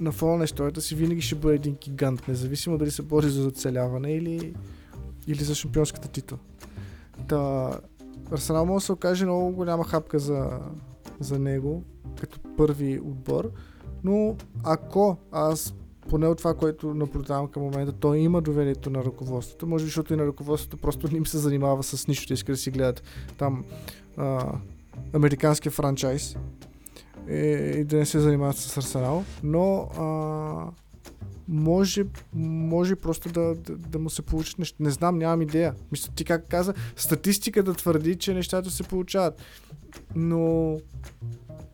на 0.00 0.12
фона 0.12 0.36
на 0.36 0.44
историята 0.44 0.80
си 0.80 0.94
винаги 0.94 1.20
ще 1.20 1.34
бъде 1.34 1.54
един 1.54 1.76
гигант, 1.80 2.28
независимо 2.28 2.78
дали 2.78 2.90
се 2.90 3.02
бори 3.02 3.30
за 3.30 3.48
оцеляване 3.48 4.12
или, 4.12 4.54
или 5.26 5.44
за 5.44 5.54
шампионската 5.54 6.08
титла. 6.08 6.38
Та, 7.28 7.70
Арсенал 8.32 8.66
може 8.66 8.82
да 8.82 8.86
се 8.86 8.92
окаже 8.92 9.24
много 9.24 9.52
голяма 9.52 9.84
хапка 9.84 10.18
за, 10.18 10.58
за 11.20 11.38
него, 11.38 11.84
като 12.20 12.40
първи 12.56 13.00
отбор, 13.00 13.50
но 14.04 14.36
ако 14.64 15.16
аз 15.32 15.74
поне 16.08 16.26
от 16.26 16.38
това, 16.38 16.54
което 16.54 16.94
наблюдавам 16.94 17.48
към 17.48 17.62
момента, 17.62 17.92
той 17.92 18.18
има 18.18 18.40
доверието 18.40 18.90
на 18.90 19.04
ръководството. 19.04 19.66
Може 19.66 19.84
би, 19.84 19.88
защото 19.88 20.14
и 20.14 20.16
на 20.16 20.26
ръководството 20.26 20.76
просто 20.76 21.08
не 21.12 21.16
им 21.18 21.26
се 21.26 21.38
занимава 21.38 21.82
с 21.82 22.08
нищо, 22.08 22.32
иска 22.32 22.52
да 22.52 22.58
си 22.58 22.70
гледат 22.70 23.02
там 23.38 23.64
а, 24.16 24.52
американския 25.12 25.72
франчайз 25.72 26.36
и, 27.30 27.34
и 27.78 27.84
да 27.84 27.96
не 27.96 28.06
се 28.06 28.20
занимават 28.20 28.56
с 28.56 28.76
Арсенал, 28.76 29.24
но 29.42 29.88
а, 29.98 30.70
може, 31.48 32.04
може 32.34 32.96
просто 32.96 33.28
да, 33.28 33.54
да, 33.54 33.76
да 33.76 33.98
му 33.98 34.10
се 34.10 34.22
получат 34.22 34.58
неща. 34.58 34.76
Не 34.80 34.90
знам, 34.90 35.18
нямам 35.18 35.42
идея. 35.42 35.74
Мисля, 35.92 36.12
ти 36.14 36.24
как 36.24 36.48
каза, 36.48 36.74
статистиката 36.96 37.74
твърди, 37.74 38.16
че 38.16 38.34
нещата 38.34 38.70
се 38.70 38.82
получават. 38.82 39.42
Но 40.14 40.76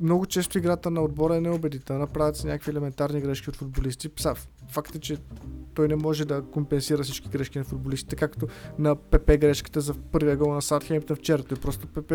много 0.00 0.26
често 0.26 0.58
играта 0.58 0.90
на 0.90 1.02
отбора 1.02 1.36
е 1.36 1.40
неубедителна. 1.40 2.06
Правят 2.06 2.36
се 2.36 2.46
някакви 2.46 2.70
елементарни 2.70 3.20
грешки 3.20 3.50
от 3.50 3.56
футболисти. 3.56 4.08
Пса, 4.08 4.34
факт 4.68 4.94
е, 4.94 4.98
че 4.98 5.16
той 5.74 5.88
не 5.88 5.96
може 5.96 6.24
да 6.24 6.42
компенсира 6.42 7.02
всички 7.02 7.28
грешки 7.28 7.58
на 7.58 7.64
футболистите, 7.64 8.16
както 8.16 8.46
на 8.78 8.96
ПП 8.96 9.38
грешката 9.38 9.80
за 9.80 9.94
първия 9.94 10.36
гол 10.36 10.54
на 10.54 10.62
Саутхемптън 10.62 11.16
вчера. 11.16 11.42
Той 11.42 11.58
просто 11.58 11.86
ПП 11.86 12.12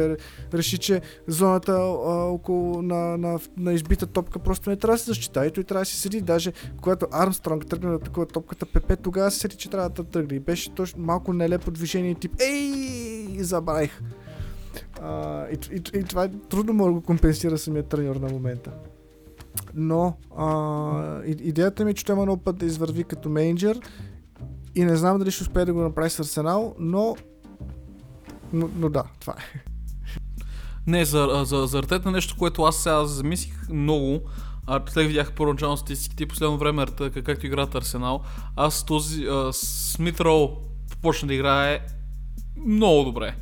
реши, 0.53 0.77
че 0.77 1.01
зоната 1.27 1.71
а, 1.71 1.77
около 2.25 2.81
на, 2.81 3.17
на, 3.17 3.39
на 3.57 3.73
избита 3.73 4.07
топка 4.07 4.39
просто 4.39 4.69
не 4.69 4.75
трябва 4.75 4.95
да 4.95 4.99
се 4.99 5.05
защита 5.05 5.45
и 5.45 5.51
той 5.51 5.63
трябва 5.63 5.81
да 5.81 5.85
си 5.85 5.97
седи. 5.97 6.21
Даже 6.21 6.53
когато 6.81 7.07
Армстронг 7.11 7.65
тръгна 7.65 7.91
да 7.91 7.99
такова 7.99 8.25
топката, 8.25 8.65
ПП 8.65 9.01
тогава 9.03 9.31
се 9.31 9.39
седи, 9.39 9.55
че 9.55 9.69
трябва 9.69 9.89
да 9.89 10.03
тръгне. 10.03 10.37
И 10.37 10.39
беше 10.39 10.75
точно 10.75 11.03
малко 11.03 11.33
нелепо 11.33 11.71
движение, 11.71 12.15
тип 12.15 12.31
Ей, 12.39 13.43
забравих. 13.43 14.01
И, 15.51 15.75
и, 15.75 15.99
и 15.99 16.03
това 16.03 16.23
е 16.23 16.29
трудно 16.49 16.73
може 16.73 16.87
да 16.87 16.93
го 16.93 17.01
компенсира 17.01 17.57
самия 17.57 17.83
треньор 17.83 18.15
на 18.15 18.29
момента. 18.29 18.71
Но 19.75 20.17
а, 20.37 21.21
идеята 21.25 21.85
ми 21.85 21.91
е, 21.91 21.93
че 21.93 22.05
той 22.05 22.15
има 22.15 22.25
много 22.25 22.43
път 22.43 22.57
да 22.57 22.65
извърви 22.65 23.03
като 23.03 23.29
менеджер 23.29 23.79
и 24.75 24.85
не 24.85 24.95
знам 24.95 25.19
дали 25.19 25.31
ще 25.31 25.43
успее 25.43 25.65
да 25.65 25.73
го 25.73 25.81
направи 25.81 26.09
с 26.09 26.19
Арсенал, 26.19 26.75
но, 26.79 27.15
но, 28.53 28.69
но 28.75 28.89
да, 28.89 29.03
това 29.19 29.33
е. 29.33 29.63
Не, 30.87 31.05
за, 31.05 31.43
за, 31.45 31.67
за 31.67 31.79
Артета 31.79 32.11
нещо, 32.11 32.35
което 32.37 32.63
аз 32.63 32.75
сега 32.75 33.05
замислих 33.05 33.69
много, 33.69 34.21
а 34.67 34.81
след 34.89 35.07
видях 35.07 35.33
първоначално 35.33 35.77
статистиките 35.77 36.23
и 36.23 36.27
последно 36.27 36.57
време 36.57 36.83
Артета, 36.83 37.21
както 37.21 37.45
играят 37.45 37.75
Арсенал, 37.75 38.21
аз 38.55 38.85
този 38.85 39.27
Смит 39.51 40.21
Роу 40.21 40.49
почна 41.01 41.27
да 41.27 41.33
играе 41.33 41.79
много 42.65 43.03
добре. 43.03 43.35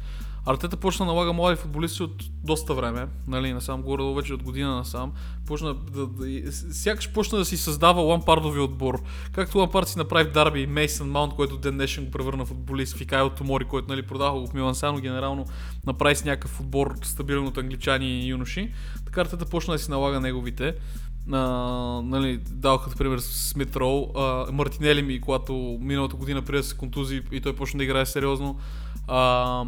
Артета 0.45 0.77
почна 0.77 1.05
да 1.05 1.11
налага 1.11 1.33
млади 1.33 1.55
футболисти 1.55 2.03
от 2.03 2.23
доста 2.43 2.73
време, 2.73 3.07
нали, 3.27 3.53
насам, 3.53 3.81
горе 3.81 4.03
вече 4.15 4.33
от 4.33 4.43
година 4.43 4.75
насам. 4.75 5.11
Почна 5.47 5.73
да, 5.73 6.07
да, 6.07 6.51
сякаш 6.51 7.11
почна 7.11 7.37
да 7.37 7.45
си 7.45 7.57
създава 7.57 8.01
лампардови 8.01 8.59
отбор. 8.59 9.01
Както 9.31 9.57
лампард 9.57 9.87
си 9.87 9.97
направи 9.97 10.31
Дарби 10.31 10.67
Мейсън 10.67 11.09
Маунт, 11.09 11.33
който 11.33 11.57
ден 11.57 11.73
днешен 11.73 12.05
го 12.05 12.11
превърна 12.11 12.45
футболист, 12.45 12.97
Фикайл 12.97 13.29
Томори, 13.29 13.65
който 13.65 13.87
нали, 13.87 14.01
продава 14.01 14.39
го 14.39 14.47
в 14.47 14.53
Милан 14.53 14.75
Сано, 14.75 14.99
генерално 14.99 15.45
направи 15.85 16.15
с 16.15 16.25
някакъв 16.25 16.59
отбор 16.59 16.95
стабилен 17.03 17.47
от 17.47 17.57
англичани 17.57 18.21
и 18.21 18.27
юноши. 18.27 18.73
Така 19.05 19.21
Артета 19.21 19.45
почна 19.45 19.73
да 19.73 19.79
си 19.79 19.91
налага 19.91 20.19
неговите. 20.19 20.75
Uh, 21.29 22.01
нали, 22.01 22.37
дал 22.37 22.77
като 22.77 22.97
пример 22.97 23.19
Смит 23.19 23.75
Роу, 23.75 24.05
uh, 24.05 24.51
Мартинели 24.51 25.01
ми, 25.01 25.21
когато 25.21 25.77
миналата 25.81 26.15
година 26.15 26.41
да 26.41 26.63
се 26.63 26.77
контузи 26.77 27.21
и 27.31 27.41
той 27.41 27.55
почна 27.55 27.77
да 27.77 27.83
играе 27.83 28.05
сериозно. 28.05 28.59
Uh, 29.07 29.67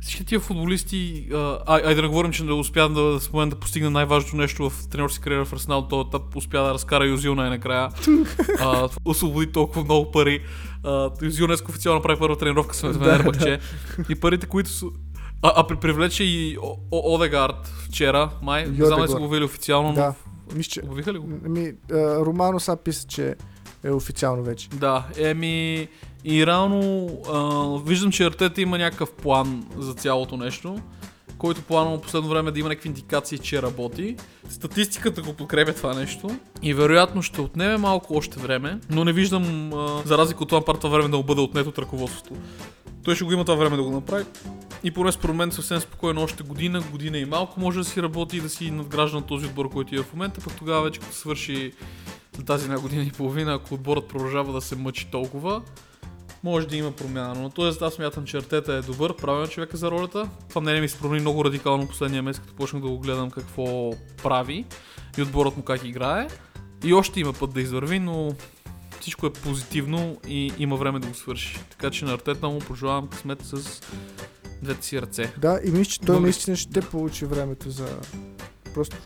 всички 0.00 0.24
тия 0.24 0.40
футболисти, 0.40 1.28
а, 1.34 1.58
ай 1.66 1.94
да 1.94 2.02
не 2.02 2.08
говорим, 2.08 2.32
че 2.32 2.44
не 2.44 2.52
успя 2.52 2.88
да, 2.88 3.20
в 3.20 3.32
момента 3.32 3.56
да 3.56 3.60
постигне 3.60 3.90
най-важното 3.90 4.36
нещо 4.36 4.70
в 4.70 4.88
тренерски 4.88 5.20
кариера 5.20 5.44
в 5.44 5.52
Арсенал, 5.52 5.88
то 5.88 6.00
етап 6.00 6.36
успя 6.36 6.62
да 6.62 6.74
разкара 6.74 7.06
Юзил 7.06 7.34
най-накрая. 7.34 7.88
а, 8.60 8.88
освободи 9.04 9.52
толкова 9.52 9.84
много 9.84 10.10
пари. 10.10 10.42
А, 10.84 11.10
Юзил 11.22 11.46
днес 11.46 11.62
официално 11.68 12.02
прави 12.02 12.18
първа 12.18 12.38
тренировка 12.38 12.74
с 12.74 12.92
Фенербахче. 12.92 13.58
И 14.08 14.14
парите, 14.14 14.46
които 14.46 14.70
са... 14.70 14.86
А, 15.42 15.52
а 15.56 15.66
при 15.66 15.76
привлече 15.76 16.24
и 16.24 16.58
Одегард 16.90 17.66
вчера, 17.66 18.30
май. 18.42 18.66
Не 18.66 18.86
знам 18.86 18.98
дали 18.98 19.08
са 19.08 19.18
го 19.18 19.28
вили 19.28 19.44
официално, 19.44 19.88
но... 19.88 19.94
Да. 19.94 20.14
Мисля, 20.54 20.70
че... 20.70 20.80
Обявиха 20.84 21.12
ли 21.12 21.18
го? 21.18 21.26
Ми, 21.48 21.72
Романо 21.92 22.60
са 22.60 22.76
писа, 22.76 23.06
че 23.06 23.36
е 23.84 23.90
официално 23.90 24.42
вече. 24.42 24.68
Да, 24.68 25.06
еми 25.16 25.88
и 26.24 26.46
реално 26.46 27.08
а, 27.32 27.88
виждам, 27.88 28.12
че 28.12 28.24
Артета 28.24 28.60
има 28.60 28.78
някакъв 28.78 29.12
план 29.12 29.64
за 29.78 29.94
цялото 29.94 30.36
нещо, 30.36 30.78
който 31.38 31.62
план 31.62 31.88
в 31.88 32.00
последно 32.00 32.28
време 32.28 32.50
да 32.50 32.60
има 32.60 32.68
някакви 32.68 32.88
индикации, 32.88 33.38
че 33.38 33.62
работи. 33.62 34.16
Статистиката 34.48 35.22
го 35.22 35.32
подкрепя 35.32 35.72
това 35.72 35.94
нещо 35.94 36.30
и 36.62 36.74
вероятно 36.74 37.22
ще 37.22 37.40
отнеме 37.40 37.76
малко 37.76 38.16
още 38.16 38.40
време, 38.40 38.78
но 38.90 39.04
не 39.04 39.12
виждам, 39.12 39.72
а, 39.72 40.02
за 40.04 40.18
разлика 40.18 40.42
от 40.42 40.48
това 40.48 40.64
парта 40.64 40.88
време 40.88 41.08
да 41.08 41.16
му 41.16 41.22
бъде 41.22 41.40
отнето 41.40 41.68
от 41.68 41.78
ръководството. 41.78 42.40
Той 43.04 43.14
ще 43.14 43.24
го 43.24 43.32
има 43.32 43.44
това 43.44 43.56
време 43.56 43.76
да 43.76 43.82
го 43.82 43.90
направи. 43.90 44.24
И 44.84 44.90
поне 44.90 45.12
според 45.12 45.36
мен 45.36 45.52
съвсем 45.52 45.80
спокойно 45.80 46.22
още 46.22 46.42
година, 46.42 46.82
година 46.90 47.18
и 47.18 47.24
малко 47.24 47.60
може 47.60 47.78
да 47.78 47.84
си 47.84 48.02
работи 48.02 48.36
и 48.36 48.40
да 48.40 48.48
си 48.48 48.70
надгражда 48.70 49.16
на 49.16 49.26
този 49.26 49.46
отбор, 49.46 49.70
който 49.70 49.94
е 49.94 50.02
в 50.02 50.12
момента, 50.12 50.40
пък 50.40 50.54
тогава 50.58 50.82
вече 50.82 51.00
като 51.00 51.14
свърши 51.14 51.72
тази 52.46 52.64
една 52.64 52.78
година 52.78 53.02
и 53.02 53.10
половина, 53.10 53.54
ако 53.54 53.74
отборът 53.74 54.08
продължава 54.08 54.52
да 54.52 54.60
се 54.60 54.76
мъчи 54.76 55.08
толкова, 55.10 55.62
може 56.42 56.68
да 56.68 56.76
има 56.76 56.92
промяна. 56.92 57.34
Но 57.34 57.50
т.е. 57.50 57.84
аз 57.84 57.94
смятам, 57.94 58.24
че 58.24 58.36
Артета 58.36 58.72
е 58.72 58.82
добър, 58.82 59.16
правилен 59.16 59.48
човек 59.48 59.76
за 59.76 59.90
ролята. 59.90 60.28
Това 60.48 60.60
мнение 60.60 60.80
ми 60.80 60.88
се 60.88 60.98
промени 60.98 61.20
много 61.20 61.44
радикално 61.44 61.88
последния 61.88 62.22
месец, 62.22 62.42
като 62.42 62.54
почнах 62.54 62.82
да 62.82 62.88
го 62.88 62.98
гледам 62.98 63.30
какво 63.30 63.92
прави 64.22 64.64
и 65.18 65.22
отборът 65.22 65.56
му 65.56 65.62
как 65.62 65.84
играе. 65.84 66.28
И 66.84 66.94
още 66.94 67.20
има 67.20 67.32
път 67.32 67.52
да 67.52 67.60
извърви, 67.60 67.98
но 67.98 68.34
всичко 69.00 69.26
е 69.26 69.32
позитивно 69.32 70.16
и 70.28 70.52
има 70.58 70.76
време 70.76 70.98
да 70.98 71.08
го 71.08 71.14
свърши. 71.14 71.58
Така 71.70 71.90
че 71.90 72.04
на 72.04 72.12
Артета 72.12 72.48
му 72.48 72.58
пожелавам 72.58 73.08
късмет 73.08 73.38
с 73.42 73.80
двете 74.62 74.86
си 74.86 75.02
ръце. 75.02 75.32
Да, 75.38 75.60
и 75.64 75.70
мисля, 75.70 75.90
че 75.90 76.00
той 76.00 76.20
наистина 76.20 76.56
ще 76.56 76.80
получи 76.80 77.24
времето 77.24 77.70
за... 77.70 77.86
Просто... 78.74 78.96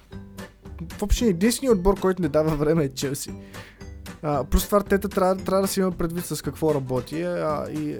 Въобще 0.98 1.26
единственият 1.26 1.76
отбор, 1.76 2.00
който 2.00 2.22
не 2.22 2.28
дава 2.28 2.56
време 2.56 2.84
е 2.84 2.94
Челси. 2.94 3.32
А, 4.22 4.44
просто 4.44 4.68
това 4.68 4.78
Артета 4.78 5.08
трябва, 5.08 5.36
трябва 5.36 5.62
да 5.62 5.68
си 5.68 5.80
има 5.80 5.92
предвид 5.92 6.24
с 6.24 6.42
какво 6.42 6.74
работи. 6.74 7.22
А, 7.22 7.66
и 7.70 7.98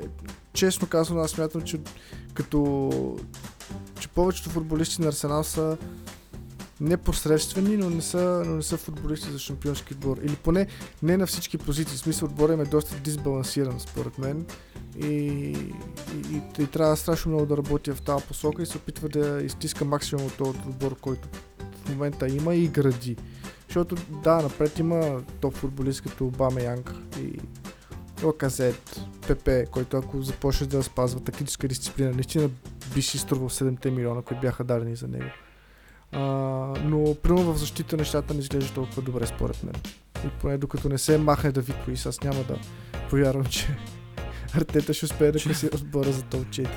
честно 0.52 0.88
казвам, 0.88 1.18
аз 1.18 1.30
смятам, 1.30 1.62
че 1.62 1.80
като 2.34 2.90
че 4.00 4.08
повечето 4.08 4.50
футболисти 4.50 5.02
на 5.02 5.08
Арсенал 5.08 5.44
са 5.44 5.76
непосредствени, 6.80 7.76
но 7.76 7.90
не 7.90 8.02
са, 8.02 8.42
но 8.46 8.56
не 8.56 8.62
са 8.62 8.76
футболисти 8.76 9.30
за 9.30 9.38
шампионски 9.38 9.94
отбор. 9.94 10.18
Или 10.24 10.36
поне 10.36 10.66
не 11.02 11.16
на 11.16 11.26
всички 11.26 11.58
позиции. 11.58 11.96
В 11.96 12.00
смисъл 12.00 12.28
отбора 12.28 12.52
им 12.52 12.60
е 12.60 12.64
доста 12.64 12.96
дисбалансиран, 12.96 13.80
според 13.80 14.18
мен. 14.18 14.46
И, 14.98 15.06
и, 15.06 15.56
и, 16.32 16.62
и 16.62 16.66
трябва 16.66 16.96
страшно 16.96 17.30
много 17.30 17.46
да 17.46 17.56
работя 17.56 17.94
в 17.94 18.02
тази 18.02 18.24
посока 18.24 18.62
и 18.62 18.66
се 18.66 18.76
опитва 18.76 19.08
да 19.08 19.42
изтиска 19.42 19.84
максимум 19.84 20.26
от 20.26 20.36
този 20.36 20.58
отбор, 20.58 20.96
който 21.00 21.28
в 21.84 21.88
момента 21.88 22.28
има 22.28 22.54
и 22.54 22.68
гради. 22.68 23.16
Защото 23.68 23.96
да, 24.22 24.42
напред 24.42 24.78
има 24.78 25.22
топ 25.40 25.54
футболист 25.54 26.02
като 26.02 26.26
Обама 26.26 26.60
Янг 26.60 26.94
и 27.20 27.38
Лаказет, 28.24 29.00
ПП, 29.28 29.50
който 29.70 29.96
ако 29.96 30.22
започне 30.22 30.66
да 30.66 30.82
спазва 30.82 31.20
тактическа 31.20 31.68
дисциплина, 31.68 32.12
наистина 32.12 32.50
би 32.94 33.02
си 33.02 33.18
струвал 33.18 33.48
7 33.48 33.90
милиона, 33.90 34.22
които 34.22 34.40
бяха 34.40 34.64
дадени 34.64 34.96
за 34.96 35.08
него. 35.08 35.30
А, 36.12 36.20
но 36.84 37.14
примерно 37.14 37.52
в 37.52 37.58
защита 37.58 37.96
нещата 37.96 38.34
не 38.34 38.40
изглежда 38.40 38.74
толкова 38.74 39.02
добре 39.02 39.26
според 39.26 39.62
мен. 39.64 39.74
И 40.26 40.28
поне 40.40 40.58
докато 40.58 40.88
не 40.88 40.98
се 40.98 41.18
махне 41.18 41.52
Давид 41.52 41.76
Луис, 41.88 42.06
аз 42.06 42.20
няма 42.20 42.44
да 42.44 42.58
повярвам, 43.10 43.44
че 43.44 43.76
Артета 44.54 44.94
ще 44.94 45.04
успее 45.04 45.32
да 45.32 45.38
къси 45.38 45.66
отбора 45.66 46.12
за 46.12 46.22
топ 46.22 46.40
4. 46.40 46.68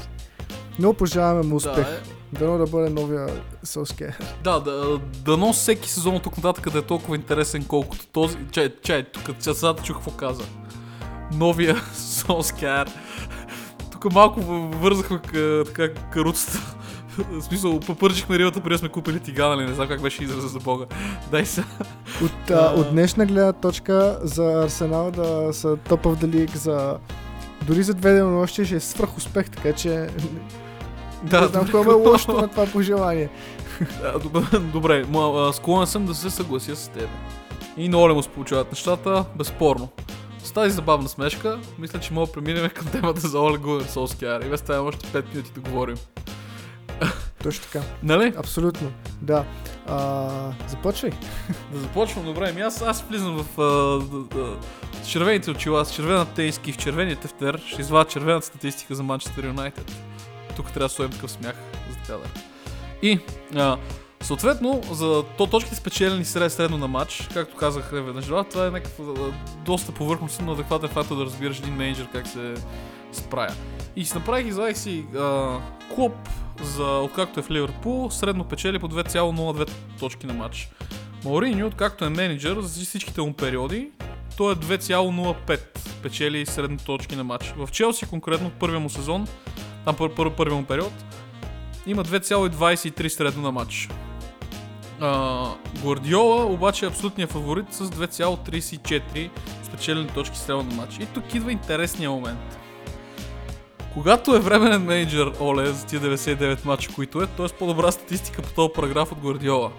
Но 0.79 0.93
пожелаваме 0.93 1.49
му 1.49 1.55
успех. 1.55 1.75
Да, 1.75 1.95
е. 1.95 1.99
Дано 2.39 2.57
да 2.57 2.65
бъде 2.65 2.89
новия 2.89 3.27
Солскер. 3.63 4.17
Да, 4.43 4.59
да, 4.59 4.99
дано 5.25 5.53
всеки 5.53 5.89
сезон 5.89 6.15
от 6.15 6.23
тук 6.23 6.38
нататък 6.38 6.69
да 6.69 6.79
е 6.79 6.81
толкова 6.81 7.15
интересен, 7.15 7.65
колкото 7.67 8.07
този... 8.07 8.38
Чай, 8.51 8.75
чай, 8.83 9.03
тук 9.03 9.36
сега 9.39 9.75
чух 9.83 9.95
какво 9.95 10.11
каза. 10.11 10.43
Новия 11.33 11.75
Солскер. 11.93 12.89
Тук 13.91 14.13
малко 14.13 14.41
вързахме 14.41 15.19
така 15.65 15.93
каруцата. 15.93 16.75
В 17.17 17.41
смисъл, 17.41 17.79
попърчихме 17.79 18.39
рилата, 18.39 18.61
преди 18.61 18.77
сме 18.77 18.89
купили 18.89 19.19
тига, 19.19 19.47
нали? 19.47 19.65
Не 19.65 19.73
знам 19.73 19.88
как 19.88 20.01
беше 20.01 20.23
израза 20.23 20.47
за 20.47 20.59
бога. 20.59 20.86
Дай 21.31 21.45
се. 21.45 21.63
От, 22.23 22.51
а, 22.51 22.73
от 22.75 22.91
днешна 22.91 23.25
гледна 23.25 23.53
точка 23.53 24.19
за 24.21 24.63
Арсенал 24.63 25.11
да 25.11 25.53
са 25.53 25.67
the 25.67 26.25
league 26.25 26.55
за 26.55 26.97
дори 27.67 27.83
за 27.83 27.93
две 27.93 28.13
денонощи 28.13 28.65
ще 28.65 28.75
е 28.75 28.79
свръх 28.79 29.17
успех, 29.17 29.49
така 29.49 29.73
че 29.73 30.07
Да, 31.30 31.41
не 31.41 31.47
знам 31.47 31.71
кое 31.71 31.82
е 31.82 31.93
лошо 31.93 32.32
на 32.32 32.47
това 32.47 32.65
пожелание. 32.65 33.30
Добре, 34.73 35.05
а, 35.15 35.53
склонен 35.53 35.88
съм 35.88 36.05
да 36.05 36.15
се 36.15 36.30
съглася 36.30 36.76
с 36.76 36.88
теб. 36.88 37.09
И 37.78 37.95
Оле 37.95 38.13
му 38.13 38.23
се 38.23 38.30
получават 38.30 38.71
нещата, 38.71 39.26
безспорно. 39.36 39.89
С 40.43 40.51
тази 40.51 40.71
забавна 40.71 41.09
смешка, 41.09 41.59
мисля, 41.80 41.99
че 41.99 42.13
мога 42.13 42.28
да 42.28 42.34
преминем 42.34 42.69
към 42.69 42.88
темата 42.88 43.28
за 43.28 43.39
Оле 43.39 43.57
Гунер 43.57 43.86
Солскияр. 43.86 44.41
И 44.41 44.49
без 44.49 44.61
това 44.61 44.82
още 44.82 45.05
5 45.05 45.34
минути 45.34 45.51
да 45.55 45.59
говорим. 45.69 45.97
Точно 47.43 47.63
така. 47.63 47.86
Нали? 48.03 48.34
Абсолютно. 48.38 48.91
Да. 49.21 49.45
А, 49.88 50.30
започвай. 50.67 51.11
Да 51.73 51.80
започвам, 51.80 52.26
добре. 52.26 52.49
Ами 52.49 52.61
аз, 52.61 52.82
аз 52.82 53.01
влизам 53.01 53.38
в 53.38 53.61
а, 53.61 54.55
с 55.03 55.07
червените 55.07 55.51
очила, 55.51 55.86
с 55.86 55.93
червената 55.93 56.34
тениски 56.34 56.71
в 56.71 56.78
червения 56.78 57.15
тефтер. 57.15 57.61
Ще 57.67 57.82
извадя 57.82 58.09
червената 58.09 58.45
статистика 58.45 58.95
за 58.95 59.03
Манчестър 59.03 59.45
Юнайтед. 59.47 59.91
Тук 60.55 60.71
трябва 60.71 60.85
да 60.85 60.89
стоим 60.89 61.09
такъв 61.09 61.31
смях, 61.31 61.55
за 61.89 61.97
така 61.97 62.13
да. 62.13 62.41
И, 63.01 63.19
а, 63.55 63.77
съответно, 64.21 64.81
за 64.91 65.23
то 65.37 65.47
точките 65.47 65.75
спечелени 65.75 66.25
сред 66.25 66.51
средно 66.51 66.77
на 66.77 66.87
матч, 66.87 67.29
както 67.33 67.55
казах 67.55 67.89
веднъж, 67.91 68.25
това 68.25 68.67
е 68.67 68.71
някакъв 68.71 68.99
доста 69.65 69.91
повърхностен, 69.91 70.45
но 70.45 70.51
адекватен 70.51 70.89
фактор 70.89 71.17
да 71.17 71.25
разбираш 71.25 71.59
един 71.59 71.73
менеджер 71.73 72.07
как 72.11 72.27
се 72.27 72.53
справя. 73.11 73.53
И 73.95 74.05
си 74.05 74.13
направих, 74.15 74.47
извадих 74.47 74.77
си 74.77 75.05
а, 75.17 75.57
клуб 75.95 76.13
за 76.63 76.83
откакто 76.83 77.39
е 77.39 77.43
в 77.43 77.51
Ливърпул, 77.51 78.09
средно 78.11 78.43
печели 78.43 78.79
по 78.79 78.89
2,02 78.89 79.69
точки 79.99 80.27
на 80.27 80.33
матч. 80.33 80.69
Мауриньо, 81.25 81.67
откакто 81.67 82.05
е 82.05 82.09
менеджер 82.09 82.57
за 82.61 82.85
всичките 82.85 83.21
му 83.21 83.33
периоди, 83.33 83.89
той 84.37 84.53
е 84.53 84.55
2,05 84.55 85.59
печели 86.03 86.45
средно 86.45 86.77
точки 86.77 87.15
на 87.15 87.23
матч. 87.23 87.53
В 87.57 87.69
Челси 87.71 88.05
конкретно 88.05 88.49
в 88.49 88.53
първия 88.53 88.79
му 88.79 88.89
сезон, 88.89 89.27
там 89.86 89.95
пър, 89.95 90.15
пър, 90.15 90.29
първия 90.29 90.57
му 90.57 90.65
период, 90.65 90.93
има 91.86 92.03
2,23 92.03 93.07
средно 93.07 93.41
на 93.41 93.51
матч. 93.51 93.89
А, 94.99 95.49
Гвардиола 95.81 96.45
обаче 96.45 96.86
е 96.86 96.88
абсолютният 96.88 97.31
фаворит 97.31 97.73
с 97.73 97.89
2,34 97.89 99.29
спечелени 99.63 100.07
точки 100.07 100.38
средно 100.38 100.63
на 100.63 100.75
матч. 100.75 100.97
И 100.99 101.05
тук 101.05 101.36
идва 101.36 101.51
интересния 101.51 102.11
момент. 102.11 102.57
Когато 103.93 104.36
е 104.36 104.39
временен 104.39 104.81
менеджер 104.81 105.31
Оле 105.39 105.65
за 105.65 105.86
тия 105.86 106.01
99 106.01 106.65
мача, 106.65 106.93
които 106.95 107.21
е, 107.21 107.27
той 107.27 107.45
е 107.45 107.49
по-добра 107.49 107.91
статистика 107.91 108.41
по 108.41 108.53
този 108.53 108.73
параграф 108.75 109.11
от 109.11 109.19
Гвардиола. 109.19 109.71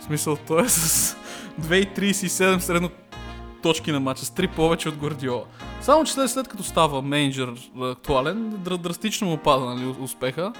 В 0.00 0.04
смисъл, 0.04 0.36
той 0.36 0.64
е 0.64 0.68
с 0.68 1.16
2,37 1.60 2.58
средно 2.58 2.90
точки 3.62 3.92
на 3.92 4.00
матча, 4.00 4.24
с 4.24 4.30
3 4.30 4.54
повече 4.56 4.88
от 4.88 4.96
Гвардиола. 4.96 5.44
Само, 5.80 6.04
че 6.04 6.12
след, 6.12 6.30
след 6.30 6.48
като 6.48 6.62
става 6.62 7.02
менеджер 7.02 7.52
актуален, 7.82 8.52
др- 8.52 8.78
драстично 8.78 9.28
му 9.28 9.36
пада 9.36 9.64
нали, 9.64 9.94
успеха 10.00 10.52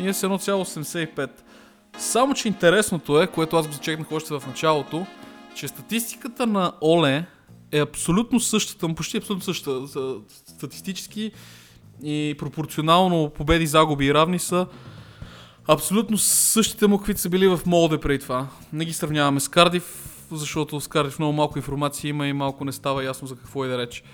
и 0.00 0.08
е 0.08 0.12
с 0.12 0.28
1,85. 0.28 1.30
Само, 1.98 2.34
че 2.34 2.48
интересното 2.48 3.22
е, 3.22 3.26
което 3.26 3.56
аз 3.56 3.66
го 3.66 3.72
зачекнах 3.72 4.12
още 4.12 4.34
в 4.34 4.42
началото, 4.46 5.06
че 5.54 5.68
статистиката 5.68 6.46
на 6.46 6.72
Оле 6.82 7.24
е 7.72 7.80
абсолютно 7.80 8.40
същата, 8.40 8.94
почти 8.94 9.16
абсолютно 9.16 9.44
същата. 9.44 9.80
Статистически 10.28 11.32
и 12.02 12.34
пропорционално 12.38 13.30
победи, 13.30 13.66
загуби 13.66 14.06
и 14.06 14.14
равни 14.14 14.38
са 14.38 14.66
абсолютно 15.68 16.18
същите 16.18 16.86
му, 16.86 16.98
каквито 16.98 17.20
са 17.20 17.28
били 17.28 17.48
в 17.48 17.60
Молде 17.66 17.98
преди 17.98 18.18
това. 18.18 18.46
Не 18.72 18.84
ги 18.84 18.92
сравняваме 18.92 19.40
с 19.40 19.48
Кардив, 19.48 19.99
защото 20.36 20.80
с 20.80 20.88
Кардив 20.88 21.18
много 21.18 21.32
малко 21.32 21.58
информация 21.58 22.08
има 22.08 22.26
и 22.26 22.32
малко 22.32 22.64
не 22.64 22.72
става 22.72 23.04
ясно 23.04 23.28
за 23.28 23.36
какво 23.36 23.64
и 23.64 23.68
да 23.68 23.78
реч. 23.78 24.04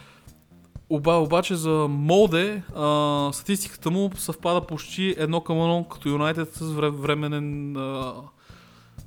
Оба, 0.90 1.12
обаче 1.12 1.54
за 1.54 1.86
Молде 1.90 2.62
а, 2.76 3.30
статистиката 3.32 3.90
му 3.90 4.10
съвпада 4.16 4.66
почти 4.66 5.14
едно 5.18 5.40
към 5.40 5.56
едно 5.56 5.84
като 5.84 6.08
Юнайтед 6.08 6.54
с 6.54 6.60
вре- 6.60 6.90
временен 6.90 7.76
а, 7.76 8.14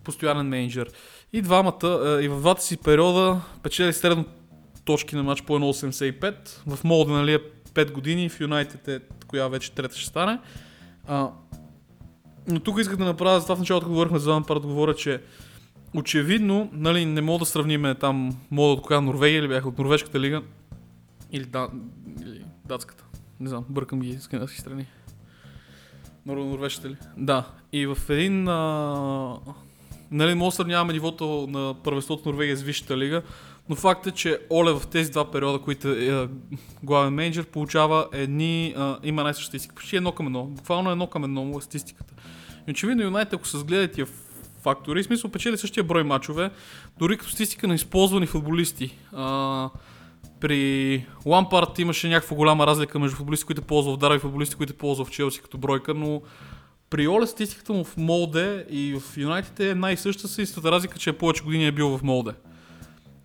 постоянен 0.03 0.47
менеджер. 0.47 0.89
И 1.33 1.41
двамата, 1.41 1.83
а, 1.83 2.21
и 2.23 2.27
в 2.27 2.39
двата 2.39 2.63
си 2.63 2.77
периода 2.77 3.41
печели 3.63 3.93
средно 3.93 4.25
точки 4.85 5.15
на 5.15 5.23
матч 5.23 5.41
по 5.41 5.53
1.85. 5.59 6.35
В 6.67 6.83
Молде 6.83 7.11
нали, 7.11 7.33
е 7.33 7.39
5 7.73 7.91
години, 7.91 8.29
в 8.29 8.39
Юнайтед 8.39 8.87
е 8.87 8.99
коя 9.27 9.47
вече 9.47 9.71
трета 9.71 9.97
ще 9.97 10.09
стане. 10.09 10.39
А, 11.07 11.29
но 12.47 12.59
тук 12.59 12.79
исках 12.79 12.97
да 12.97 13.05
направя, 13.05 13.39
за 13.39 13.45
това 13.45 13.55
в 13.55 13.59
началото 13.59 13.87
говорихме 13.87 14.19
за 14.19 14.31
Лампард, 14.31 14.61
говоря, 14.61 14.95
че 14.95 15.21
очевидно, 15.95 16.69
нали, 16.73 17.05
не 17.05 17.21
мога 17.21 17.39
да 17.39 17.45
сравним 17.45 17.95
там 17.99 18.37
мода 18.51 18.73
от 18.73 18.81
коя 18.81 19.01
Норвегия 19.01 19.39
или 19.39 19.47
бяха 19.47 19.67
от 19.67 19.77
Норвежката 19.77 20.19
лига 20.19 20.41
или, 21.31 21.45
да, 21.45 21.69
или 22.25 22.45
датската. 22.65 23.03
Не 23.39 23.49
знам, 23.49 23.65
бъркам 23.69 23.99
ги 23.99 24.17
скандинавски 24.19 24.61
страни. 24.61 24.85
Нор, 26.25 26.37
норвежката 26.37 26.89
ли? 26.89 26.95
Да. 27.17 27.47
И 27.73 27.85
в 27.87 27.97
един... 28.09 28.47
А... 28.47 29.37
Нали, 30.11 30.35
може 30.35 30.53
да 30.53 30.55
сравняваме 30.55 30.93
нивото 30.93 31.47
на 31.49 31.75
първенството 31.83 32.29
Норвегия 32.29 32.57
с 32.57 32.61
Висшата 32.61 32.97
лига, 32.97 33.21
но 33.69 33.75
факт 33.75 34.07
е, 34.07 34.11
че 34.11 34.39
Оле 34.51 34.71
в 34.73 34.87
тези 34.91 35.11
два 35.11 35.31
периода, 35.31 35.59
които 35.59 35.87
е 35.87 36.05
е 36.05 36.27
главен 36.83 37.13
менеджер, 37.13 37.45
получава 37.45 38.07
едни, 38.11 38.73
а, 38.77 38.97
има 39.03 39.23
най-съща 39.23 39.47
статистика. 39.47 39.75
Почти 39.75 39.95
едно 39.95 40.11
към 40.11 40.25
едно. 40.25 40.43
Буквално 40.43 40.91
едно 40.91 41.07
към 41.07 41.23
едно 41.23 41.45
му 41.45 41.57
е 41.57 41.61
статистиката. 41.61 42.13
И 42.67 42.71
очевидно 42.71 43.03
Юнайтед, 43.03 43.33
ако 43.33 43.47
се 43.47 43.57
разгледат 43.57 43.91
тия 43.91 44.07
фактори, 44.61 45.03
в 45.03 45.05
смисъл 45.05 45.31
печели 45.31 45.57
същия 45.57 45.83
брой 45.83 46.03
мачове, 46.03 46.51
дори 46.99 47.17
като 47.17 47.29
статистика 47.29 47.67
на 47.67 47.75
използвани 47.75 48.27
футболисти. 48.27 48.97
А, 49.13 49.69
при 50.39 51.05
Лампард 51.25 51.79
имаше 51.79 52.09
някаква 52.09 52.35
голяма 52.35 52.67
разлика 52.67 52.99
между 52.99 53.17
футболисти, 53.17 53.45
които 53.45 53.61
ползва 53.61 53.93
в 53.93 53.97
Дара 53.97 54.15
и 54.15 54.19
футболисти, 54.19 54.55
които 54.55 54.73
ползва 54.73 55.05
в 55.05 55.11
Челси 55.11 55.41
като 55.41 55.57
бройка, 55.57 55.93
но 55.93 56.21
при 56.89 57.07
Оле 57.07 57.27
статистиката 57.27 57.73
му 57.73 57.83
в 57.83 57.97
Молде 57.97 58.65
и 58.69 58.99
в 58.99 59.17
Юнайтед 59.17 59.59
е 59.59 59.75
най-съща 59.75 60.27
с 60.27 60.37
истата 60.37 60.71
разлика, 60.71 60.99
че 60.99 61.13
повече 61.13 61.43
години 61.43 61.67
е 61.67 61.71
бил 61.71 61.97
в 61.97 62.03
Молде. 62.03 62.31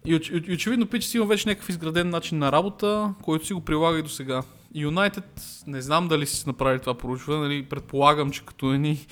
И, 0.07 0.15
оч, 0.15 0.31
и 0.31 0.53
очевидно 0.53 0.87
Пич 0.87 1.05
си 1.05 1.17
има 1.17 1.27
вече 1.27 1.49
някакъв 1.49 1.69
изграден 1.69 2.11
начин 2.11 2.39
на 2.39 2.53
работа, 2.53 3.15
който 3.23 3.47
си 3.47 3.53
го 3.53 3.61
прилага 3.61 3.99
и 3.99 4.03
до 4.03 4.09
сега. 4.09 4.43
Юнайтед, 4.75 5.43
не 5.67 5.83
знам 5.83 6.09
дали 6.09 6.27
си 6.27 6.45
направили 6.47 6.81
това 6.81 6.95
проучване, 6.95 7.41
нали, 7.41 7.63
предполагам, 7.63 8.31
че 8.31 8.45
като 8.45 8.73
едни, 8.73 9.07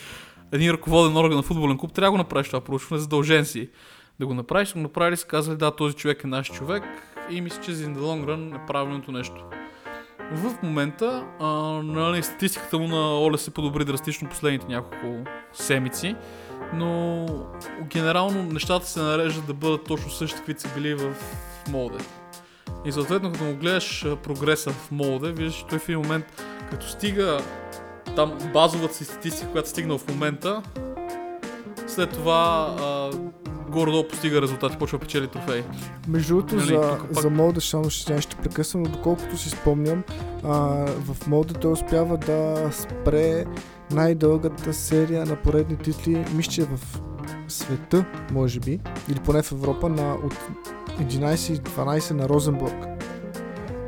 един 0.53 0.71
ръководен 0.71 1.17
орган 1.17 1.37
на 1.37 1.43
футболен 1.43 1.79
клуб 1.79 1.93
трябва 1.93 2.07
да 2.07 2.11
го 2.11 2.19
направиш 2.19 2.47
това 2.47 2.61
проучване, 2.61 3.01
задължен 3.01 3.45
си 3.45 3.71
да 4.21 4.27
го 4.27 4.35
направиш, 4.35 4.73
го 4.73 4.79
направили, 4.79 5.17
са 5.17 5.27
казали 5.27 5.57
да, 5.57 5.77
този 5.77 5.95
човек 5.95 6.25
е 6.25 6.27
наш 6.27 6.53
човек 6.53 6.83
и 7.31 7.41
мисля, 7.41 7.63
че 7.63 7.73
за 7.73 7.85
in 7.87 7.97
the 7.97 7.99
long 7.99 8.25
run 8.25 8.63
е 8.63 8.67
правилното 8.67 9.13
нещо. 9.13 9.45
В 10.33 10.63
момента, 10.63 11.27
а, 11.41 11.49
нали, 11.83 12.23
статистиката 12.23 12.79
му 12.79 12.89
на 12.89 13.21
Оле 13.21 13.39
се 13.39 13.51
подобри 13.51 13.85
драстично 13.85 14.29
последните 14.29 14.67
няколко 14.69 15.31
седмици, 15.53 16.17
но 16.75 17.27
генерално 17.83 18.43
нещата 18.43 18.87
се 18.87 19.01
нареждат 19.01 19.47
да 19.47 19.55
бъдат 19.55 19.85
точно 19.85 20.11
същите, 20.11 20.39
каквито 20.39 20.61
са 20.61 20.75
били 20.75 20.95
в 20.95 21.15
Молде. 21.71 21.99
И 22.85 22.93
съответно, 22.93 23.33
като 23.33 23.45
му 23.45 23.57
гледаш 23.57 24.07
прогреса 24.23 24.71
в 24.71 24.91
Молде, 24.91 25.33
виждаш, 25.33 25.55
че 25.55 25.67
той 25.67 25.79
в 25.79 25.89
един 25.89 26.01
момент, 26.01 26.45
като 26.71 26.89
стига 26.89 27.41
там 28.17 28.33
базовата 28.53 28.95
си 28.95 29.05
статистика, 29.05 29.51
която 29.53 29.69
стигнал 29.69 29.99
в 29.99 30.09
момента, 30.09 30.63
след 31.87 32.11
това 32.11 32.75
а, 32.81 33.11
горе-долу 33.71 34.09
постига 34.09 34.43
резултати, 34.43 34.77
почва 34.77 34.99
да 34.99 35.03
печели 35.05 35.27
трофеи. 35.29 35.63
Между 36.09 36.35
другото, 36.35 36.55
Нали, 36.55 36.67
за, 36.67 36.81
пак- 36.81 37.21
за 37.21 37.31
Молда, 37.31 37.61
само 37.61 37.91
ще, 37.91 38.21
ще 38.21 38.37
прекъсвам, 38.37 38.83
но 38.83 38.89
доколкото 38.89 39.37
си 39.39 39.51
спомням, 39.51 40.03
а, 40.45 40.51
в 40.87 41.27
Молда 41.27 41.55
той 41.55 41.73
успява 41.73 42.17
да 42.19 42.71
спре 42.73 43.45
най-дългата 43.91 44.75
серия 44.75 45.27
на 45.27 45.37
поредни 45.37 45.77
титли, 45.77 46.25
мисля, 46.35 46.53
че 46.53 46.65
в 46.65 46.79
света, 47.49 48.05
може 48.33 48.61
би, 48.61 48.81
или 49.11 49.19
поне 49.21 49.43
в 49.43 49.53
Европа, 49.53 49.89
на 49.89 50.15
от 50.15 50.35
11 51.01 51.53
и 51.53 51.59
12 51.59 52.11
на 52.11 52.29
Розенбург. 52.29 53.02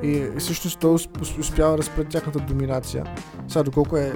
И 0.03 0.28
всъщност 0.38 0.80
той 0.80 0.90
усп- 0.90 1.18
усп- 1.18 1.38
успява 1.38 1.76
да 1.76 1.82
спре 1.82 2.05
тяхната 2.05 2.38
доминация. 2.38 3.05
Сега, 3.49 3.62
доколко 3.62 3.97
е 3.97 4.12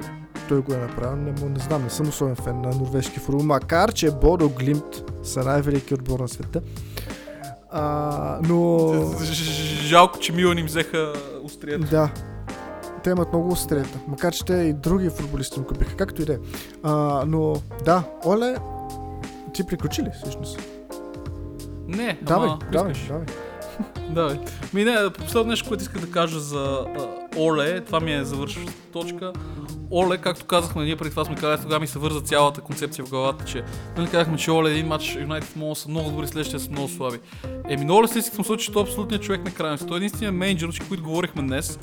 той 0.49 0.61
го 0.61 0.73
е 0.73 0.77
направил, 0.77 1.17
не, 1.17 1.33
не 1.49 1.59
знам, 1.59 1.83
не 1.83 1.91
съм 1.91 2.09
особен 2.09 2.37
фен 2.37 2.61
на 2.61 2.69
норвежки 2.69 3.21
футбол, 3.21 3.45
макар 3.45 3.93
че 3.93 4.11
Бодо 4.11 4.49
Глимт 4.49 5.03
са 5.23 5.45
най-велики 5.45 5.95
отбор 5.95 6.21
на 6.21 6.29
света. 6.29 6.61
А, 7.71 8.39
но... 8.49 8.89
Жалко, 9.83 10.19
че 10.19 10.33
Милан 10.33 10.59
им 10.59 10.67
взеха 10.67 11.13
острията. 11.45 11.87
Да. 11.91 12.11
Те 13.05 13.11
имат 13.11 13.33
много 13.33 13.53
острията. 13.53 13.99
Макар 14.09 14.33
че 14.33 14.45
те 14.45 14.55
и 14.55 14.73
други 14.73 15.11
футболисти 15.11 15.59
им 15.59 15.65
купиха, 15.65 15.97
както 15.97 16.23
и 16.23 16.25
да 16.25 16.33
е. 16.33 16.39
Но 17.27 17.55
да, 17.85 18.03
Оле, 18.27 18.57
ти 19.55 19.65
приключи 19.65 20.03
ли 20.03 20.11
всъщност? 20.23 20.61
Не, 21.87 22.19
Давай, 22.23 22.49
ама, 22.49 22.59
давай, 22.73 22.93
давай. 23.09 23.27
Давай. 24.11 24.39
Ми 24.75 24.85
не, 24.85 24.97
последно 25.19 25.51
нещо, 25.51 25.69
което 25.69 25.83
исках 25.83 26.01
да 26.01 26.11
кажа 26.11 26.41
за 26.41 26.85
а, 26.99 27.09
Оле, 27.39 27.81
това 27.81 28.01
ми 28.01 28.15
е 28.15 28.25
завършваща 28.25 28.73
точка. 28.93 29.33
Оле, 29.93 30.19
както 30.19 30.45
казахме, 30.45 30.85
ние 30.85 30.97
преди 30.97 31.11
това 31.11 31.25
сме 31.25 31.35
казали, 31.35 31.63
тогава 31.63 31.81
ми 31.81 31.87
се 31.87 31.99
върза 31.99 32.21
цялата 32.21 32.61
концепция 32.61 33.05
в 33.05 33.11
главата, 33.11 33.45
че 33.45 33.63
нали 33.97 34.11
казахме, 34.11 34.37
че 34.37 34.51
Оле 34.51 34.71
един 34.71 34.87
матч 34.87 35.17
Юнайтед 35.21 35.57
могат 35.57 35.75
да 35.75 35.81
са 35.81 35.89
много 35.89 36.11
добри, 36.11 36.27
следващия 36.27 36.61
са 36.61 36.71
много 36.71 36.89
слаби. 36.89 37.19
Еми, 37.69 37.85
много 37.85 38.03
ли 38.03 38.09
съм 38.09 38.45
случай, 38.45 38.67
че 38.67 38.73
той 38.73 38.83
е 38.83 38.85
абсолютният 38.85 39.23
човек 39.23 39.45
на 39.45 39.51
крайност. 39.51 39.89
Той 39.89 39.97
е 39.97 39.99
единственият 39.99 40.37
менеджер, 40.37 40.71
за 40.71 40.89
които 40.89 41.03
говорихме 41.03 41.43
днес, 41.43 41.79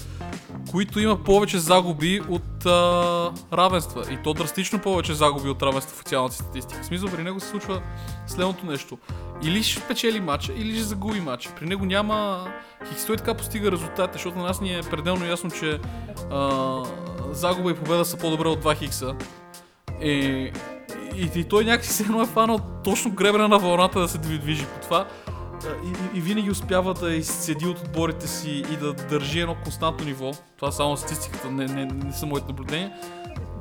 които 0.72 1.00
има 1.00 1.24
повече 1.24 1.60
загуби 1.60 2.22
от 2.30 2.66
а, 2.66 3.32
равенства. 3.54 4.04
И 4.12 4.18
то 4.24 4.34
драстично 4.34 4.80
повече 4.80 5.14
загуби 5.14 5.50
от 5.50 5.62
равенства 5.62 5.92
в 5.92 6.00
официалната 6.00 6.36
статистика. 6.36 6.84
В 6.84 6.86
смисъл, 6.86 7.10
при 7.10 7.24
него 7.24 7.40
се 7.40 7.48
случва 7.48 7.82
следното 8.28 8.66
нещо. 8.66 8.98
Или 9.44 9.64
ще 9.64 9.82
спечели 9.82 10.20
матча, 10.20 10.54
или 10.58 10.74
ще 10.74 10.84
загуби 10.84 11.20
матча. 11.20 11.50
При 11.60 11.66
него 11.66 11.86
няма... 11.86 12.48
Хикс 12.90 13.06
той 13.06 13.18
така 13.18 13.34
постига 13.34 13.72
резултати, 13.72 14.14
защото 14.14 14.38
на 14.38 14.44
нас 14.44 14.62
ни 14.62 14.76
е 14.76 14.82
пределно 14.82 15.26
ясно, 15.26 15.52
че 15.52 15.80
а, 16.32 16.84
загуба 17.32 17.72
и 17.72 17.76
победа 17.76 18.06
са 18.06 18.18
по-добре 18.18 18.48
от 18.48 18.64
2 18.64 18.78
хикса. 18.78 19.16
И, 20.02 20.52
и, 21.16 21.30
и 21.36 21.44
той 21.44 21.66
някакси 21.66 21.94
се 21.94 22.04
едно 22.04 22.22
е 22.22 22.26
фанал 22.26 22.60
точно 22.84 23.12
гребена 23.12 23.48
на 23.48 23.60
вълната 23.60 24.00
да 24.00 24.08
се 24.08 24.18
движи 24.18 24.66
по 24.66 24.82
това. 24.82 25.08
И, 25.86 26.18
и, 26.18 26.22
винаги 26.22 26.52
успява 26.52 26.94
да 26.94 27.14
изцеди 27.14 27.68
от 27.68 27.80
отборите 27.80 28.28
си 28.28 28.64
и 28.74 28.78
да 28.78 28.94
държи 28.94 29.40
едно 29.40 29.56
константно 29.64 30.06
ниво. 30.06 30.32
Това 30.58 30.72
само 30.72 30.98
статистиката, 30.98 31.52
не, 31.52 31.66
не, 31.66 31.86
не 31.86 32.14
са 32.14 32.26
моите 32.26 32.48
наблюдения 32.48 32.92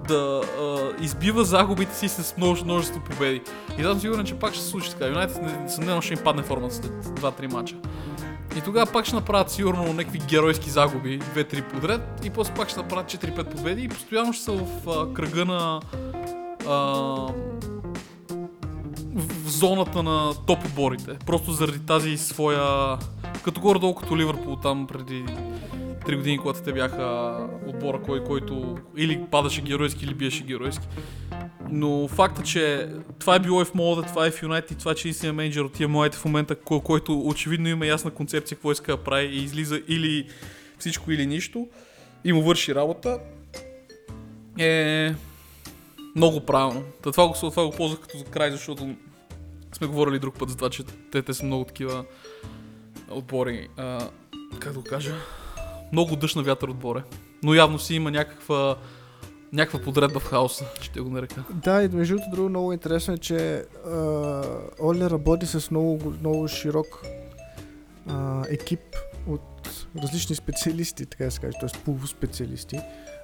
да 0.09 0.41
а, 0.61 1.05
избива 1.05 1.45
загубите 1.45 1.97
си 1.97 2.09
с 2.09 2.37
множество, 2.37 2.65
множество 2.65 3.01
победи. 3.01 3.43
И 3.79 3.83
съм 3.83 4.01
сигурен, 4.01 4.27
че 4.27 4.35
пак 4.35 4.55
ще 4.55 4.63
се 4.63 4.69
случи 4.69 4.91
така. 4.91 5.07
Юнайтед 5.07 5.43
несъмнено 5.43 6.01
ще 6.01 6.15
им 6.15 6.21
падне 6.25 6.43
формата 6.43 6.75
след 6.75 6.93
2-3 7.05 7.53
мача. 7.53 7.77
И 8.57 8.61
тогава 8.61 8.93
пак 8.93 9.05
ще 9.05 9.15
направят 9.15 9.51
сигурно 9.51 9.93
някакви 9.93 10.19
геройски 10.19 10.71
загуби, 10.71 11.21
2-3 11.21 11.63
подред, 11.73 12.01
и 12.25 12.31
после 12.31 12.55
пак 12.55 12.69
ще 12.69 12.81
направят 12.81 13.07
4-5 13.07 13.57
победи 13.57 13.83
и 13.83 13.89
постоянно 13.89 14.33
ще 14.33 14.45
са 14.45 14.53
в 14.53 14.89
а, 14.89 15.15
кръга 15.15 15.45
на 15.45 15.81
а, 16.69 17.29
в 19.15 19.49
зоната 19.49 20.03
на 20.03 20.35
топ 20.47 20.65
отборите. 20.65 21.11
Просто 21.27 21.53
заради 21.53 21.79
тази 21.79 22.17
своя... 22.17 22.99
Като 23.45 23.61
горе-долу 23.61 23.95
като 23.95 24.17
Ливърпул 24.17 24.57
там 24.57 24.87
преди 24.87 25.25
3 26.07 26.17
години, 26.17 26.39
когато 26.39 26.62
те 26.62 26.73
бяха 26.73 27.37
отбора, 27.67 28.03
кой, 28.03 28.25
който 28.25 28.79
или 28.97 29.21
падаше 29.31 29.61
геройски, 29.61 30.05
или 30.05 30.15
биеше 30.15 30.45
геройски. 30.45 30.87
Но 31.71 32.09
факта, 32.09 32.43
че 32.43 32.89
това 33.19 33.35
е 33.35 33.39
било 33.39 33.62
и 33.62 33.65
в 33.65 33.75
Молда, 33.75 34.03
това 34.03 34.27
е 34.27 34.31
в 34.31 34.43
Юнайтед, 34.43 34.79
това, 34.79 34.95
че 34.95 35.09
истинният 35.09 35.37
менеджер 35.37 35.61
от 35.61 35.73
тия 35.73 35.89
младите 35.89 36.19
в 36.19 36.25
момента, 36.25 36.55
кой, 36.55 36.81
който 36.81 37.21
очевидно 37.21 37.69
има 37.69 37.87
ясна 37.87 38.11
концепция 38.11 38.57
какво 38.57 38.73
иска 38.73 38.97
да 38.97 39.03
прави 39.03 39.27
и 39.27 39.45
излиза 39.45 39.81
или 39.89 40.29
всичко 40.79 41.11
или 41.12 41.27
нищо 41.27 41.69
и 42.25 42.33
му 42.33 42.43
върши 42.43 42.75
работа, 42.75 43.19
е 44.59 45.15
много 46.17 46.41
правилно. 46.41 46.83
Та 47.03 47.12
това, 47.12 47.29
го, 47.29 47.35
това 47.35 47.65
го 47.67 47.71
ползвах 47.71 48.01
като 48.01 48.19
за 48.19 48.25
край, 48.25 48.51
защото 48.51 48.95
сме 49.73 49.87
говорили 49.87 50.19
друг 50.19 50.39
път 50.39 50.51
за 50.51 50.57
това, 50.57 50.71
че 50.71 50.85
те, 51.12 51.23
те 51.23 51.35
са 51.35 51.45
много 51.45 51.65
такива 51.65 52.05
отбори. 53.11 53.69
А, 53.77 54.09
как 54.61 54.73
да 54.73 54.79
го 54.79 54.85
кажа? 54.85 55.15
много 55.95 56.17
дъжд 56.17 56.37
на 56.37 56.43
вятър 56.43 56.69
отборе. 56.69 57.03
Но 57.43 57.55
явно 57.55 57.79
си 57.79 57.95
има 57.95 58.11
някаква 58.11 58.77
някаква 59.53 59.81
подредба 59.81 60.21
в 60.21 60.25
хаоса, 60.25 60.65
ще 60.81 61.01
го 61.01 61.11
нарека. 61.11 61.45
Да, 61.51 61.83
и 61.83 61.89
между 61.89 62.17
другото 62.17 62.49
много 62.49 62.73
интересно 62.73 63.15
е, 63.15 63.19
че 63.19 63.65
Оле 64.83 65.11
работи 65.11 65.47
с 65.47 65.71
много, 65.71 66.12
много 66.21 66.49
широк 66.49 67.03
uh, 68.09 68.53
екип 68.53 68.81
от 69.27 69.87
различни 70.03 70.37
специалисти, 70.37 71.07
така 71.07 71.25
да 71.25 71.31
се 71.31 71.41
каже, 71.41 71.59
т.е. 71.61 71.79
полуспециалисти. 71.85 72.81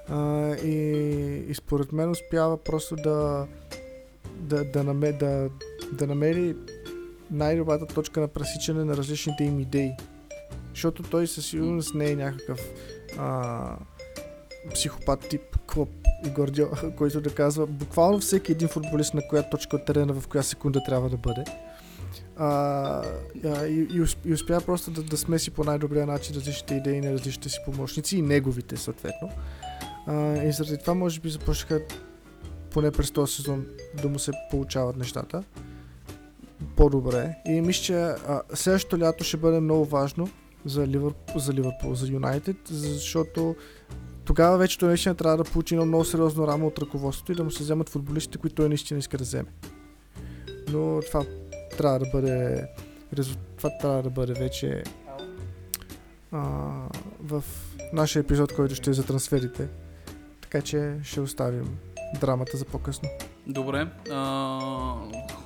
Uh, 0.09 0.63
и, 0.63 1.51
и 1.51 1.55
според 1.55 1.91
мен 1.91 2.09
успява 2.09 2.57
просто 2.57 2.95
да, 2.95 3.47
да, 4.39 4.63
да, 4.63 4.83
намери, 4.83 5.17
да, 5.17 5.49
да 5.91 6.07
намери 6.07 6.55
най-добрата 7.31 7.85
точка 7.85 8.21
на 8.21 8.27
пресичане 8.27 8.83
на 8.83 8.97
различните 8.97 9.43
им 9.43 9.59
идеи. 9.59 9.91
Защото 10.69 11.03
той 11.03 11.27
със 11.27 11.45
сигурност 11.45 11.95
не 11.95 12.11
е 12.11 12.15
някакъв 12.15 12.59
а, 13.17 13.75
психопат 14.73 15.19
тип 15.19 15.41
Клоп 15.73 15.89
и 16.25 16.29
Гордио, 16.29 16.67
който 16.97 17.21
да 17.21 17.35
казва 17.35 17.67
буквално 17.67 18.19
всеки 18.19 18.51
един 18.51 18.67
футболист 18.67 19.13
на 19.13 19.21
коя 19.27 19.49
точка 19.49 19.75
от 19.75 19.85
терена 19.85 20.13
в 20.13 20.27
коя 20.27 20.43
секунда 20.43 20.83
трябва 20.83 21.09
да 21.09 21.17
бъде. 21.17 21.43
А, 22.37 23.03
и, 23.43 23.87
и, 23.91 24.05
и 24.25 24.33
успя 24.33 24.61
просто 24.65 24.91
да, 24.91 25.03
да 25.03 25.17
смеси 25.17 25.51
по 25.51 25.63
най-добрия 25.63 26.05
начин 26.05 26.35
различните 26.35 26.75
идеи 26.75 27.01
на 27.01 27.13
различните 27.13 27.49
си 27.49 27.59
помощници 27.65 28.17
и 28.17 28.21
неговите 28.21 28.77
съответно. 28.77 29.29
А, 30.07 30.43
и 30.43 30.51
заради 30.51 30.77
това 30.77 30.93
може 30.93 31.19
би 31.19 31.29
започнаха 31.29 31.81
поне 32.71 32.91
през 32.91 33.11
този 33.11 33.33
сезон 33.33 33.65
да 34.01 34.09
му 34.09 34.19
се 34.19 34.31
получават 34.51 34.97
нещата 34.97 35.43
по-добре. 36.75 37.35
И 37.45 37.61
мисля, 37.61 37.83
че 37.83 38.13
следващото 38.53 38.99
лято 38.99 39.23
ще 39.23 39.37
бъде 39.37 39.59
много 39.59 39.85
важно 39.85 40.29
за 40.65 40.87
Ливърпул, 40.87 41.39
за, 41.39 41.53
Ливърпул, 41.53 41.95
за 41.95 42.07
Юнайтед, 42.07 42.57
защото 42.67 43.55
тогава 44.25 44.57
вече 44.57 44.77
той 44.77 44.87
наистина 44.87 45.15
трябва 45.15 45.37
да 45.37 45.43
получи 45.43 45.73
едно 45.73 45.85
много 45.85 46.05
сериозно 46.05 46.47
рамо 46.47 46.67
от 46.67 46.79
ръководството 46.79 47.31
и 47.31 47.35
да 47.35 47.43
му 47.43 47.51
се 47.51 47.63
вземат 47.63 47.89
футболистите, 47.89 48.37
които 48.37 48.55
той 48.55 48.69
наистина 48.69 48.99
иска 48.99 49.17
да 49.17 49.23
вземе. 49.23 49.49
Но 50.67 51.01
това 51.01 51.25
трябва 51.77 51.99
да 51.99 52.05
бъде 52.13 52.67
това 53.57 53.69
трябва 53.81 54.03
да 54.03 54.09
бъде 54.09 54.33
вече 54.33 54.83
а, 56.31 56.39
в 57.23 57.43
нашия 57.93 58.19
епизод, 58.19 58.53
който 58.53 58.75
ще 58.75 58.89
е 58.89 58.93
за 58.93 59.05
трансферите. 59.05 59.67
Така 60.51 60.65
че 60.65 60.95
ще 61.03 61.19
оставим 61.19 61.77
драмата 62.21 62.57
за 62.57 62.65
по-късно. 62.65 63.09
Добре. 63.47 63.87
А, 64.11 64.59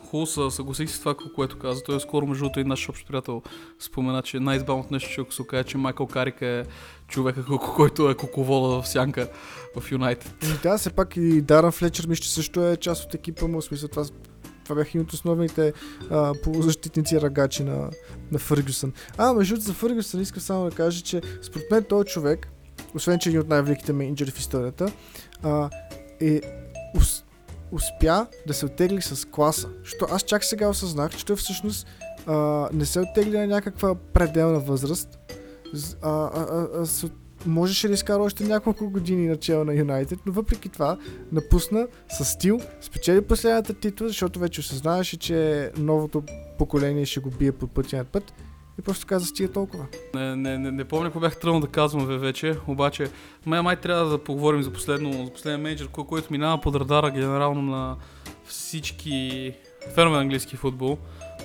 хубаво 0.09 0.51
съгласих 0.51 0.89
с 0.89 0.99
това, 0.99 1.15
което 1.35 1.59
каза. 1.59 1.83
Той 1.83 1.95
е 1.95 1.99
скоро, 1.99 2.27
между 2.27 2.43
другото, 2.43 2.59
и 2.59 2.63
наш 2.63 2.89
общ 2.89 3.07
приятел 3.07 3.41
спомена, 3.79 4.21
че 4.21 4.39
най-избавното 4.39 4.93
нещо, 4.93 5.09
че 5.09 5.21
ако 5.21 5.33
се 5.33 5.41
окаже, 5.41 5.63
че 5.63 5.77
Майкъл 5.77 6.07
Карик 6.07 6.41
е 6.41 6.63
човека, 7.07 7.45
който 7.75 8.09
е 8.09 8.15
куковола 8.15 8.81
в 8.81 8.87
сянка 8.87 9.29
в 9.79 9.91
Юнайтед. 9.91 10.33
Да, 10.63 10.77
все 10.77 10.89
пак 10.89 11.17
и 11.17 11.41
Даран 11.41 11.71
Флечер 11.71 12.07
мисля, 12.07 12.25
също 12.25 12.67
е 12.67 12.77
част 12.77 13.03
от 13.03 13.13
екипа 13.13 13.47
му. 13.47 13.61
В 13.61 13.63
смисъл, 13.63 13.89
това, 13.89 14.05
това 14.63 14.75
бяха 14.75 14.97
и 14.97 15.01
от 15.01 15.13
основните 15.13 15.73
а, 16.09 16.33
полузащитници 16.43 17.21
рагачи 17.21 17.63
на, 17.63 17.89
на 18.31 18.39
Фъргюсън. 18.39 18.93
А, 19.17 19.33
между 19.33 19.55
за 19.55 19.73
Фъргюсън 19.73 20.21
искам 20.21 20.41
само 20.41 20.69
да 20.69 20.75
кажа, 20.75 21.01
че 21.01 21.21
според 21.41 21.71
мен 21.71 21.83
този 21.83 22.07
човек, 22.07 22.47
освен 22.95 23.19
че 23.19 23.29
е 23.29 23.31
един 23.31 23.41
от 23.41 23.47
най-великите 23.47 23.93
менеджери 23.93 24.31
в 24.31 24.39
историята, 24.39 24.91
а, 25.43 25.69
е 26.21 26.41
успя 27.71 28.27
да 28.47 28.53
се 28.53 28.65
оттегли 28.65 29.01
с 29.01 29.27
класа. 29.27 29.69
Защото 29.83 30.05
аз 30.11 30.23
чак 30.23 30.43
сега 30.43 30.69
осъзнах, 30.69 31.15
че 31.15 31.25
той 31.25 31.35
всъщност 31.35 31.87
а, 32.27 32.69
не 32.73 32.85
се 32.85 32.99
оттегли 32.99 33.37
на 33.37 33.47
някаква 33.47 33.95
пределна 33.95 34.59
възраст. 34.59 35.19
А, 36.01 36.09
а, 36.09 36.47
а, 36.49 36.67
а, 36.81 36.85
с, 36.85 37.09
можеше 37.45 37.87
да 37.87 37.93
изкара 37.93 38.23
още 38.23 38.43
няколко 38.43 38.89
години 38.89 39.27
начало 39.27 39.63
на 39.63 39.73
Юнайтед, 39.73 40.19
но 40.25 40.33
въпреки 40.33 40.69
това 40.69 40.97
напусна 41.31 41.87
с 42.09 42.25
стил, 42.25 42.59
спечели 42.81 43.21
последната 43.21 43.73
титла, 43.73 44.07
защото 44.07 44.39
вече 44.39 44.59
осъзнаваше, 44.59 45.17
че 45.17 45.71
новото 45.77 46.23
поколение 46.57 47.05
ще 47.05 47.19
го 47.19 47.29
бие 47.29 47.51
по 47.51 47.67
пътя 47.67 47.97
на 47.97 48.05
път 48.05 48.33
и 48.79 48.81
просто 48.81 49.07
каза 49.07 49.25
стига 49.25 49.51
толкова. 49.51 49.85
Не, 50.15 50.35
не, 50.35 50.57
не, 50.57 50.71
не 50.71 50.85
помня 50.85 51.05
какво 51.05 51.19
бях 51.19 51.39
тръгнал 51.39 51.59
да 51.59 51.67
казвам 51.67 52.05
вече, 52.19 52.57
обаче 52.67 53.11
май, 53.45 53.61
май 53.61 53.75
трябва 53.75 54.09
да 54.09 54.23
поговорим 54.23 54.63
за, 54.63 54.71
последно, 54.71 55.25
за 55.25 55.33
последния 55.33 55.57
менеджер, 55.57 55.87
кой, 55.87 56.05
който 56.05 56.33
минава 56.33 56.61
под 56.61 56.75
радара 56.75 57.11
генерално 57.11 57.61
на 57.61 57.95
всички 58.45 59.53
фенове 59.95 60.17
английски 60.17 60.55
футбол. 60.55 60.97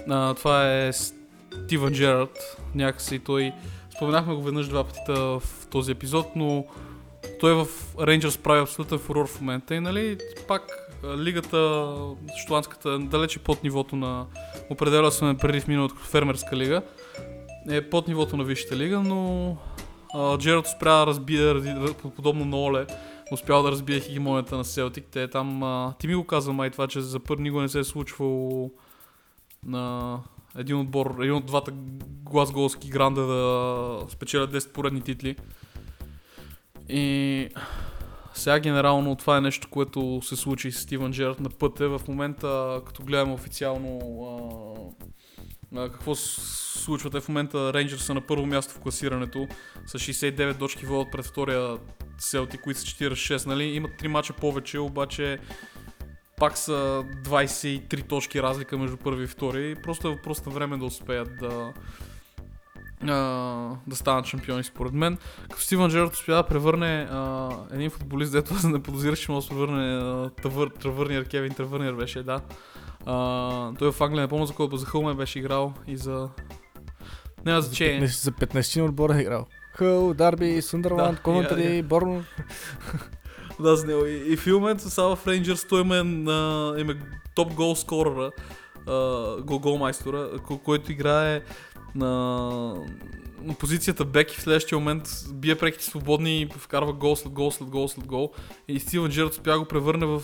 А, 0.09 0.35
това 0.35 0.73
е 0.73 0.93
Стивън 0.93 1.93
Джерард, 1.93 2.57
някакси 2.75 3.19
той 3.19 3.53
споменахме 3.97 4.35
го 4.35 4.43
веднъж 4.43 4.69
два 4.69 4.85
пъти 4.85 5.01
в 5.09 5.43
този 5.71 5.93
епизод, 5.93 6.27
но 6.37 6.65
той 7.41 7.55
в 7.55 7.67
Рейнджърс 8.01 8.39
прави 8.39 8.61
абсолютен 8.61 8.99
фурор 8.99 9.29
в 9.29 9.41
момента 9.41 9.75
и 9.75 9.81
нали 9.81 10.19
пак 10.49 10.63
лигата, 11.19 11.89
штуанската, 12.37 12.99
далече 12.99 13.39
под 13.39 13.65
нивото 13.65 13.97
на 13.97 14.27
определя 14.71 15.13
сме 15.13 15.37
преди 15.37 15.61
в 15.61 15.69
миналото 15.69 15.95
фермерска 15.95 16.57
лига 16.57 16.83
е 17.71 17.91
под 17.91 18.09
нивото 18.09 18.37
на 18.37 18.45
Висшата 18.45 18.77
лига, 18.77 19.01
но 19.01 19.57
Джерард 20.39 20.67
успя 20.67 20.91
да 20.91 21.07
разбие, 21.07 21.55
подобно 22.17 22.45
на 22.45 22.57
Оле, 22.57 22.87
успял 23.33 23.63
да 23.63 23.71
разбие 23.71 24.01
хегемонията 24.01 24.57
на 24.57 24.65
Селтик. 24.65 25.05
Те 25.11 25.29
там, 25.29 25.63
а, 25.63 25.95
ти 25.99 26.07
ми 26.07 26.15
го 26.15 26.25
каза 26.25 26.53
май 26.53 26.71
това, 26.71 26.87
че 26.87 27.01
за 27.01 27.21
първи 27.21 27.43
никога 27.43 27.63
не 27.63 27.69
се 27.69 27.79
е 27.79 27.85
случвало 27.85 28.71
на 29.67 30.17
един 30.59 30.81
отбор, 30.81 31.17
един 31.21 31.35
от 31.35 31.47
двата 31.47 31.73
глазголски 32.23 32.89
гранда 32.89 33.27
да 33.27 34.07
спечелят 34.09 34.53
10 34.53 34.73
поредни 34.73 35.01
титли. 35.01 35.37
И 36.89 37.49
сега 38.35 38.59
генерално 38.59 39.17
това 39.17 39.37
е 39.37 39.41
нещо, 39.41 39.69
което 39.71 40.21
се 40.23 40.37
случи 40.37 40.73
с 40.73 40.81
Стивън 40.81 41.13
Джерард 41.13 41.41
на 41.41 41.51
пътя. 41.51 41.99
В 41.99 42.09
момента, 42.09 42.81
като 42.87 43.03
гледам 43.03 43.33
официално 43.33 43.99
а, 44.25 45.05
се 46.15 46.79
случва. 46.81 47.11
Те 47.11 47.21
в 47.21 47.29
момента 47.29 47.73
Рейнджърс 47.73 48.05
са 48.05 48.15
на 48.15 48.21
първо 48.21 48.47
място 48.47 48.75
в 48.75 48.79
класирането 48.79 49.49
с 49.87 49.99
69 49.99 50.59
точки 50.59 50.87
водят 50.87 51.13
пред 51.13 51.25
втория 51.25 51.79
Селти, 52.19 52.59
които 52.59 52.81
са 52.81 52.87
46, 52.87 53.47
нали? 53.47 53.65
Имат 53.65 53.91
3 53.91 54.07
мача 54.07 54.33
повече, 54.33 54.79
обаче 54.79 55.39
пак 56.37 56.59
са 56.59 57.05
23 57.25 58.09
точки 58.09 58.43
разлика 58.43 58.79
между 58.79 58.97
първи 58.97 59.25
и 59.25 59.27
втори. 59.27 59.77
Просто 59.83 60.09
е 60.09 60.11
въпрос 60.11 60.47
на 60.47 60.53
време 60.53 60.77
да 60.77 60.85
успеят 60.85 61.31
да, 61.41 61.73
а, 63.03 63.15
да 63.87 63.97
станат 63.97 64.27
шампиони 64.27 64.65
според 64.65 64.93
мен. 64.93 65.19
Като 65.43 65.63
Стивън 65.63 65.91
Джерард 65.91 66.15
успя 66.15 66.35
да 66.35 66.43
превърне 66.43 67.09
а, 67.11 67.51
един 67.73 67.91
футболист, 67.91 68.33
дето 68.33 68.55
аз 68.55 68.65
не 68.65 68.83
подозирах, 68.83 69.19
че 69.19 69.33
може 69.33 69.49
да 69.49 69.55
превърне 69.55 69.97
а, 69.97 70.69
Травърниер, 70.81 71.25
Кевин 71.25 71.55
Травърниер 71.55 71.93
беше, 71.93 72.23
да. 72.23 72.41
А, 73.07 73.15
той 73.75 73.93
в 73.93 74.01
Англия 74.01 74.21
не 74.21 74.29
помня 74.29 74.47
за 74.47 74.55
колко 74.55 74.77
за 74.77 74.87
Хълме 74.87 75.15
беше 75.15 75.39
играл 75.39 75.73
и 75.87 75.97
за... 75.97 76.29
Няма 77.45 77.61
значение. 77.61 78.07
За 78.07 78.33
15 78.33 78.85
отбора 78.85 79.15
е 79.15 79.21
играл. 79.21 79.47
Хъл, 79.75 80.15
Дарби, 80.15 80.63
Сундърланд, 80.63 81.17
Да, 81.17 81.23
Коментари, 81.23 81.65
я- 81.65 81.77
я. 81.77 81.83
Борн. 81.83 82.25
Да, 83.61 83.77
с 83.77 83.85
него. 83.85 84.07
И, 84.07 84.25
и 84.27 84.37
в 84.37 84.47
момента 84.47 84.91
сега 84.91 85.07
в 85.07 85.27
Рейнджърс 85.27 85.65
той 85.65 85.81
им 85.81 85.93
е, 85.93 86.03
на, 86.03 86.75
им 86.79 86.91
е 86.91 86.97
топ 87.35 87.55
гол 87.55 87.77
скорера, 87.77 88.31
гол 89.41 89.79
майстора, 89.79 90.29
ко- 90.39 90.59
който 90.59 90.93
играе 90.93 91.41
на, 91.95 92.75
на 93.43 93.55
позицията 93.55 94.05
бек 94.05 94.33
и 94.33 94.37
в 94.37 94.43
следващия 94.43 94.79
момент 94.79 95.09
бие 95.33 95.59
преките 95.59 95.85
свободни 95.85 96.41
и 96.41 96.49
вкарва 96.59 96.93
гол 96.93 97.17
след 97.17 97.33
гол 97.33 97.51
след 97.51 97.69
гол 97.69 97.89
след 97.89 98.07
гол. 98.07 98.33
И 98.69 98.81
Стивън 98.81 99.11
Джерард 99.11 99.33
успя 99.33 99.59
го 99.59 99.65
превърне 99.65 100.07
в 100.07 100.23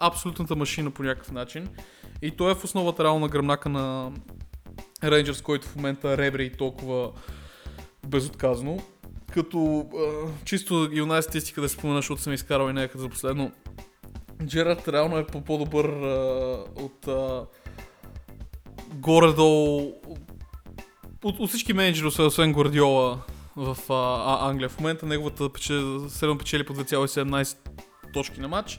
абсолютната 0.00 0.56
машина 0.56 0.90
по 0.90 1.02
някакъв 1.02 1.32
начин. 1.32 1.68
И 2.22 2.30
той 2.30 2.50
е 2.50 2.54
в 2.54 2.64
основата 2.64 3.04
реално 3.04 3.20
на 3.20 3.28
гръбнака 3.28 3.68
на 3.68 4.12
Рейнджърс, 5.04 5.42
който 5.42 5.68
в 5.68 5.76
момента 5.76 6.16
ребре 6.16 6.42
и 6.42 6.52
толкова 6.52 7.10
безотказно. 8.06 8.78
Като 9.32 9.86
а, 9.96 10.28
чисто 10.44 10.88
и 10.92 11.02
оная 11.02 11.22
статистика 11.22 11.60
да 11.60 11.68
спомена, 11.68 11.98
защото 11.98 12.22
съм 12.22 12.32
изкарал 12.32 12.70
и 12.70 12.72
някъде 12.72 13.02
за 13.02 13.08
последно. 13.08 13.52
Джерард 14.46 14.88
реално 14.88 15.18
е 15.18 15.26
по- 15.26 15.44
по-добър 15.44 15.84
а, 15.84 16.64
от 16.76 17.08
а, 17.08 17.46
горе-долу 18.94 19.92
от, 21.24 21.38
от 21.38 21.48
всички 21.48 21.72
менеджери, 21.72 22.06
освен- 22.06 22.52
Гвардиола 22.52 23.18
в 23.56 23.76
а, 23.92 24.50
Англия. 24.50 24.68
В 24.68 24.78
момента 24.78 25.06
неговата 25.06 25.52
пече, 25.52 25.80
средно 26.08 26.38
печели 26.38 26.64
по 26.64 26.74
2,17 26.74 27.56
точки 28.12 28.40
на 28.40 28.48
матч, 28.48 28.78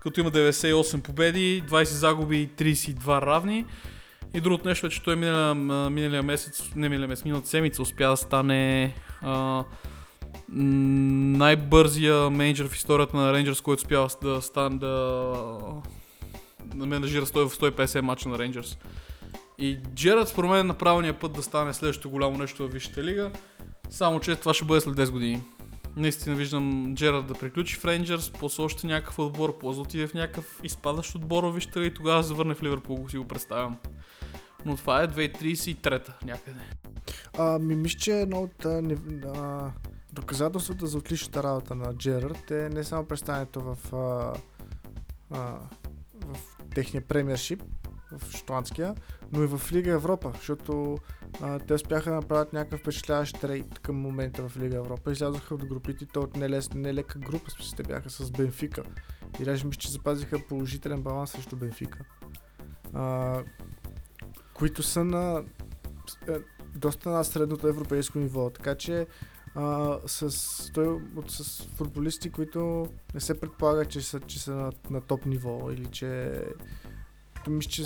като 0.00 0.20
има 0.20 0.30
98 0.30 1.02
победи, 1.02 1.62
20 1.68 1.84
загуби 1.84 2.42
и 2.42 2.48
32 2.48 3.22
равни. 3.22 3.64
И 4.34 4.40
другото 4.40 4.68
нещо 4.68 4.86
е, 4.86 4.90
че 4.90 5.02
той 5.02 5.16
миналия, 5.16 5.54
миналия 5.90 6.22
месец, 6.22 6.70
не 6.76 6.88
миналия 6.88 7.08
месец, 7.08 7.24
миналата 7.24 7.48
седмица 7.48 7.82
успя 7.82 8.08
да 8.08 8.16
стане 8.16 8.94
а, 9.22 9.64
най-бързия 10.48 12.30
менеджер 12.30 12.68
в 12.68 12.76
историята 12.76 13.16
на 13.16 13.32
Рейнджърс, 13.32 13.60
който 13.60 13.80
успява 13.80 14.08
да 14.22 14.42
стане 14.42 14.78
да, 14.78 14.88
да 16.64 16.86
менажира 16.86 17.26
100 17.26 17.48
в 17.48 17.56
150 17.56 18.00
мача 18.00 18.28
на 18.28 18.38
Рейнджърс. 18.38 18.78
И 19.58 19.78
Джерард 19.94 20.28
според 20.28 20.50
мен 20.50 20.60
е 20.60 20.62
на 20.62 20.74
правилния 20.74 21.18
път 21.18 21.32
да 21.32 21.42
стане 21.42 21.74
следващото 21.74 22.10
голямо 22.10 22.38
нещо 22.38 22.68
в 22.68 22.72
Висшата 22.72 23.04
лига, 23.04 23.30
само 23.90 24.20
че 24.20 24.36
това 24.36 24.54
ще 24.54 24.64
бъде 24.64 24.80
след 24.80 24.94
10 24.96 25.10
години. 25.10 25.42
Наистина 25.96 26.36
виждам 26.36 26.94
Джерард 26.96 27.26
да 27.26 27.34
приключи 27.34 27.76
в 27.76 27.84
Рейнджърс, 27.84 28.30
после 28.30 28.62
още 28.62 28.86
някакъв 28.86 29.18
отбор, 29.18 29.58
после 29.58 29.80
отиде 29.80 30.06
в 30.06 30.14
някакъв 30.14 30.60
изпадащ 30.62 31.14
отбор 31.14 31.44
в 31.44 31.52
Висшата 31.52 31.80
лига 31.80 31.86
и 31.86 31.94
тогава 31.94 32.22
завърне 32.22 32.54
в 32.54 32.62
Ливърпул, 32.62 33.08
си 33.08 33.18
го 33.18 33.28
представям. 33.28 33.76
Но 34.64 34.76
това 34.76 35.02
е 35.02 35.08
2033 35.08 36.24
някъде. 36.24 36.60
А, 37.38 37.58
ми 37.58 37.76
мисля, 37.76 37.98
че 37.98 38.20
едно 38.20 38.38
от 38.38 38.64
а, 38.64 38.82
не, 38.82 38.96
а, 39.34 39.70
доказателствата 40.12 40.86
за 40.86 40.98
отличната 40.98 41.42
работа 41.42 41.74
на 41.74 41.94
Джерард 41.94 42.50
е 42.50 42.68
не 42.68 42.84
само 42.84 43.04
представянето 43.04 43.60
в, 43.60 43.94
а, 43.94 44.32
а, 45.30 45.58
в 46.26 46.38
техния 46.74 47.02
премиершип, 47.02 47.62
в 48.18 48.32
шотландския, 48.32 48.94
но 49.32 49.42
и 49.42 49.46
в 49.46 49.72
Лига 49.72 49.90
Европа, 49.90 50.32
защото 50.34 50.98
а, 51.40 51.58
те 51.58 51.74
успяха 51.74 52.10
да 52.10 52.16
направят 52.16 52.52
някакъв 52.52 52.80
впечатляващ 52.80 53.40
трейд 53.40 53.78
към 53.78 53.96
момента 53.96 54.48
в 54.48 54.56
Лига 54.56 54.76
Европа. 54.76 55.12
Излязоха 55.12 55.54
от 55.54 55.64
групите, 55.66 56.06
то 56.06 56.20
от 56.20 56.36
нелес, 56.36 56.74
нелека 56.74 57.18
група, 57.18 57.50
те 57.76 57.82
бяха 57.82 58.10
с 58.10 58.30
Бенфика. 58.30 58.82
И 59.40 59.44
даже 59.44 59.66
мисля, 59.66 59.78
че 59.78 59.90
запазиха 59.90 60.38
положителен 60.48 61.02
баланс 61.02 61.30
срещу 61.30 61.56
Бенфика. 61.56 61.98
А, 62.92 63.42
които 64.54 64.82
са 64.82 65.04
на 65.04 65.44
е, 66.28 66.38
доста 66.74 67.10
на 67.10 67.24
средното 67.24 67.68
европейско 67.68 68.18
ниво. 68.18 68.50
Така 68.50 68.74
че 68.74 69.06
а, 69.54 69.98
с, 70.06 70.72
той, 70.72 70.86
от, 71.16 71.30
с 71.30 71.62
футболисти, 71.62 72.30
които 72.30 72.86
не 73.14 73.20
се 73.20 73.40
предполага, 73.40 73.84
че 73.84 74.00
са, 74.00 74.20
че 74.20 74.40
са 74.40 74.54
на, 74.54 74.72
на 74.90 75.00
топ 75.00 75.26
ниво 75.26 75.70
или 75.70 75.86
че 75.86 76.42
то 77.44 77.50
мисля, 77.50 77.70
че 77.70 77.84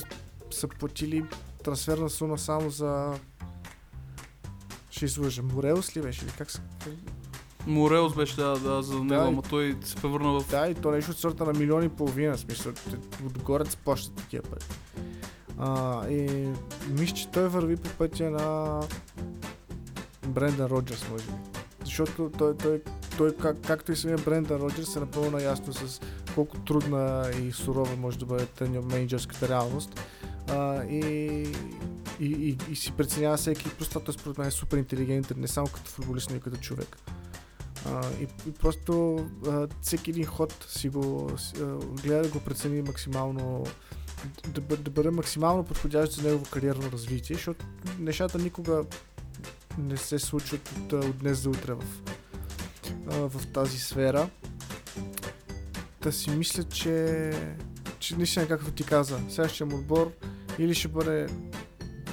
са 0.51 0.69
платили 0.69 1.25
трансферна 1.65 2.11
сума 2.11 2.39
само 2.39 2.71
за 2.71 3.19
ще 4.91 5.05
излъжа. 5.05 5.43
Морелс 5.43 5.97
ли 5.97 6.03
беше? 6.03 6.25
Или 6.25 6.33
как 6.39 6.51
се... 6.51 6.61
Морелс 7.67 8.15
беше 8.15 8.37
да, 8.37 8.59
да 8.59 8.83
за 8.83 9.05
него, 9.05 9.25
и- 9.25 9.29
ама 9.29 9.43
той 9.43 9.77
се 9.85 9.97
превърна 9.97 10.41
в... 10.41 10.51
Да, 10.51 10.69
и 10.69 10.75
то 10.75 10.91
нещо 10.91 11.11
от 11.11 11.19
сорта 11.19 11.45
на 11.45 11.53
милиони 11.53 11.87
и 11.87 11.89
половина, 11.89 12.39
смисъл, 12.39 12.73
отгоре 13.27 13.65
се 13.67 13.77
плащат 13.77 14.15
такива 14.15 14.43
пари. 14.43 14.65
А, 15.59 16.09
и 16.09 16.49
мисля, 16.91 17.17
че 17.17 17.29
той 17.31 17.49
върви 17.49 17.77
по 17.77 17.91
пътя 17.91 18.31
на 18.31 18.81
Брендан 20.27 20.67
Роджерс, 20.67 21.09
може 21.11 21.25
би. 21.25 21.33
Защото 21.85 22.31
той, 22.39 22.57
той, 22.57 22.83
той 23.19 23.37
как, 23.37 23.57
както 23.67 23.93
и 23.93 23.97
самия 23.97 24.19
Брендан 24.19 24.61
Роджерс 24.61 24.97
е 24.97 25.01
напълно 25.01 25.31
наясно 25.31 25.73
с 25.73 26.01
колко 26.35 26.59
трудна 26.59 27.31
и 27.43 27.53
сурова 27.53 27.97
може 27.97 28.19
да 28.19 28.27
бъде 28.27 28.47
тъня 28.47 28.81
менеджерската 28.81 29.49
реалност. 29.49 30.01
А, 30.49 30.85
и, 30.85 31.07
и, 32.21 32.27
и, 32.27 32.59
и, 32.71 32.77
си 32.77 32.93
преценява 32.93 33.37
всеки, 33.37 33.71
просто 33.79 34.01
той 34.01 34.15
според 34.15 34.39
мен 34.39 34.49
е 34.49 34.51
супер 34.51 34.77
интелигентен, 34.77 35.41
не 35.41 35.49
само 35.49 35.67
като 35.67 35.91
футболист, 35.91 36.31
но 36.31 36.37
и 36.37 36.41
като 36.41 36.57
човек. 36.57 36.97
А, 37.87 38.03
и, 38.21 38.49
и 38.49 38.53
просто 38.53 39.17
а, 39.49 39.69
всеки 39.83 40.11
един 40.11 40.25
ход 40.25 40.67
си 40.69 40.89
го 40.89 41.31
а, 41.61 41.65
гледа 42.03 42.23
да 42.23 42.29
го 42.29 42.41
прецени 42.41 42.83
максимално 42.83 43.65
да, 44.49 44.61
бъ- 44.61 44.77
да 44.77 44.91
бъде 44.91 45.11
максимално 45.11 45.65
подходящ 45.65 46.13
за 46.13 46.23
негово 46.23 46.45
кариерно 46.51 46.93
развитие, 46.93 47.37
защото 47.37 47.67
нещата 47.99 48.39
никога 48.39 48.85
не 49.79 49.97
се 49.97 50.19
случват 50.19 50.73
от, 50.77 50.93
от 50.93 51.19
днес 51.19 51.39
за 51.39 51.51
утре 51.51 51.75
в, 51.75 51.85
в 53.07 53.47
тази 53.53 53.79
сфера. 53.79 54.29
Та 56.01 56.13
си 56.13 56.31
мисля, 56.31 56.65
че, 56.65 57.31
че 57.99 58.17
наистина, 58.17 58.49
както 58.49 58.71
ти 58.71 58.85
каза, 58.85 59.19
следващия 59.29 59.67
му 59.67 59.77
отбор 59.77 60.13
или 60.59 60.75
ще 60.75 60.89
бъде 60.89 61.27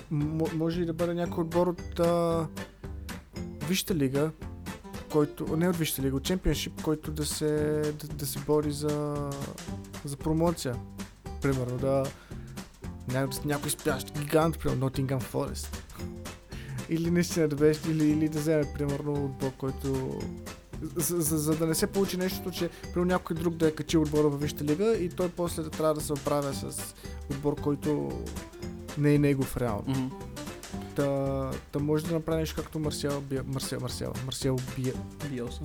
може 0.09 0.81
и 0.81 0.85
да 0.85 0.93
бъде 0.93 1.13
някой 1.13 1.43
отбор 1.43 1.67
от 1.67 1.99
а, 1.99 2.47
Висшата 3.67 3.95
лига, 3.95 4.31
който, 5.11 5.57
не 5.57 5.69
от 5.69 5.75
Висшата 5.75 6.01
лига, 6.01 6.15
от 6.15 6.23
Чемпионшип, 6.23 6.81
който 6.81 7.11
да 7.11 7.25
се, 7.25 7.81
да, 7.81 8.07
да 8.07 8.25
се 8.25 8.39
бори 8.39 8.71
за, 8.71 9.15
за 10.05 10.17
промоция. 10.17 10.75
Примерно 11.41 11.77
да 11.77 12.03
ня, 13.13 13.29
някой 13.45 13.69
спящ 13.69 14.19
гигант, 14.19 14.59
примерно 14.59 14.89
Nottingham 14.89 15.23
Forest. 15.23 15.77
или 16.89 17.11
наистина 17.11 17.47
да 17.47 17.55
беше, 17.55 17.81
или, 17.89 18.09
или 18.09 18.29
да 18.29 18.39
вземе, 18.39 18.73
примерно, 18.73 19.25
отбор, 19.25 19.51
който 19.57 20.19
за, 20.81 21.21
за, 21.21 21.37
за, 21.37 21.55
да 21.55 21.67
не 21.67 21.75
се 21.75 21.87
получи 21.87 22.17
нещо, 22.17 22.51
че 22.51 22.69
примерно 22.69 23.05
някой 23.05 23.35
друг 23.35 23.55
да 23.55 23.67
е 23.67 23.71
качил 23.71 24.01
отбора 24.01 24.29
във 24.29 24.41
Висшата 24.41 24.63
лига 24.63 24.93
и 24.93 25.09
той 25.09 25.29
после 25.29 25.63
да 25.63 25.69
трябва 25.69 25.93
да 25.93 26.01
се 26.01 26.13
оправя 26.13 26.53
с 26.53 26.95
отбор, 27.31 27.61
който 27.61 28.11
не 28.97 29.13
е 29.13 29.19
негов 29.19 29.57
реално. 29.57 29.85
Мгм. 29.87 30.07
Та, 30.95 31.51
та 31.71 31.79
може 31.79 32.05
да 32.05 32.13
направи 32.13 32.39
нещо 32.39 32.61
както 32.61 32.79
Марсиал, 32.79 33.21
Бия, 33.21 33.43
Марсиал, 33.43 34.13
Марсиал 34.25 34.55
Бия, 34.75 34.93
Биелса. 35.29 35.61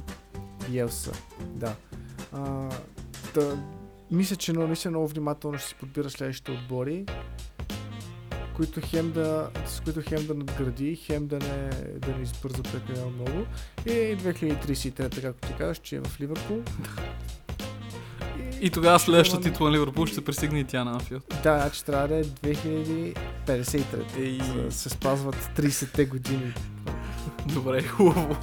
Биелса. 0.69 1.13
Да. 1.41 1.75
А, 2.33 2.69
та, 3.35 3.57
мисля, 4.11 4.37
че 4.37 4.53
наистина 4.53 4.91
много 4.91 5.09
внимателно 5.09 5.59
ще 5.59 5.69
си 5.69 5.75
подбира 5.75 6.11
следващите 6.11 6.53
отбори, 6.53 7.07
които 8.61 8.81
хем 8.85 9.13
да, 9.13 9.49
с 9.67 9.81
които 9.81 10.01
хем 10.09 10.27
да 10.27 10.35
надгради, 10.35 10.97
хем 10.97 11.27
да 11.27 11.39
не, 11.39 11.71
да 11.99 12.17
не 12.17 12.23
избърза 12.23 12.63
прекалено 12.63 13.11
много. 13.11 13.47
И 13.87 13.91
2033, 13.91 15.23
както 15.23 15.49
ти 15.49 15.55
казваш, 15.59 15.79
че 15.79 15.97
е 15.97 16.01
в 16.01 16.21
Ливърпул. 16.21 16.63
И 18.61 18.71
тогава 18.71 18.99
следващата 18.99 19.43
титла 19.43 19.71
на 19.71 19.77
Ливърпул 19.77 20.07
ще 20.07 20.25
пристигне 20.25 20.59
и 20.61 20.65
тя 20.65 20.85
на 20.85 20.91
Анфилд. 20.91 21.35
Да, 21.43 21.61
значи 21.61 21.85
трябва 21.85 22.09
да 22.09 22.17
е 22.17 22.25
2053. 22.25 24.19
Ей. 24.19 24.39
За 24.45 24.63
да 24.63 24.73
се 24.73 24.89
спазват 24.89 25.37
30-те 25.57 26.05
години. 26.05 26.55
Добре, 27.47 27.83
хубаво. 27.89 28.37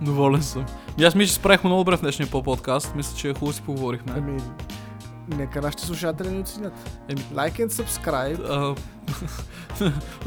Доволен 0.00 0.42
съм. 0.42 0.66
И 0.98 1.04
аз 1.04 1.14
мисля, 1.14 1.28
че 1.28 1.34
справихме 1.34 1.68
много 1.68 1.80
добре 1.80 1.96
в 1.96 2.00
днешния 2.00 2.30
по-подкаст. 2.30 2.94
Мисля, 2.94 3.16
че 3.16 3.34
хубаво 3.34 3.52
си 3.52 3.62
поговорихме. 3.62 4.12
Ами, 4.16 4.40
нека 5.32 5.60
нашите 5.60 5.84
слушатели 5.84 6.28
ни 6.28 6.40
оценят. 6.40 6.72
Like 7.08 7.66
and 7.66 7.68
subscribe. 7.68 8.78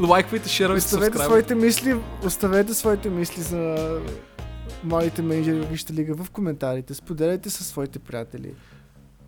Лайквайте, 0.00 0.48
шервайте, 0.48 0.84
Оставете 0.84 1.18
своите 1.18 1.54
мисли, 1.54 1.96
оставете 2.24 2.74
своите 2.74 3.10
мисли 3.10 3.42
за 3.42 3.76
младите 4.84 5.22
менеджери 5.22 5.60
в 5.60 5.68
Висшата 5.68 5.92
лига 5.92 6.14
в 6.14 6.30
коментарите. 6.30 6.94
Споделяйте 6.94 7.50
със 7.50 7.66
своите 7.66 7.98
приятели. 7.98 8.54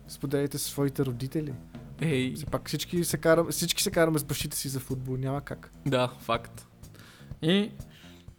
Споделяйте 0.09 0.59
със 0.59 0.71
своите 0.71 1.05
родители. 1.05 1.55
Ей, 2.01 2.35
Все 2.35 2.47
пак 2.47 2.69
всички 2.69 3.05
се, 3.05 3.19
караме, 3.19 3.51
всички 3.51 3.83
се 3.83 3.91
караме 3.91 4.19
с 4.19 4.25
бащите 4.25 4.57
си 4.57 4.69
за 4.69 4.81
футбол. 4.81 5.17
Няма 5.17 5.41
как. 5.41 5.73
да, 5.87 6.13
факт. 6.21 6.67
И, 7.43 7.71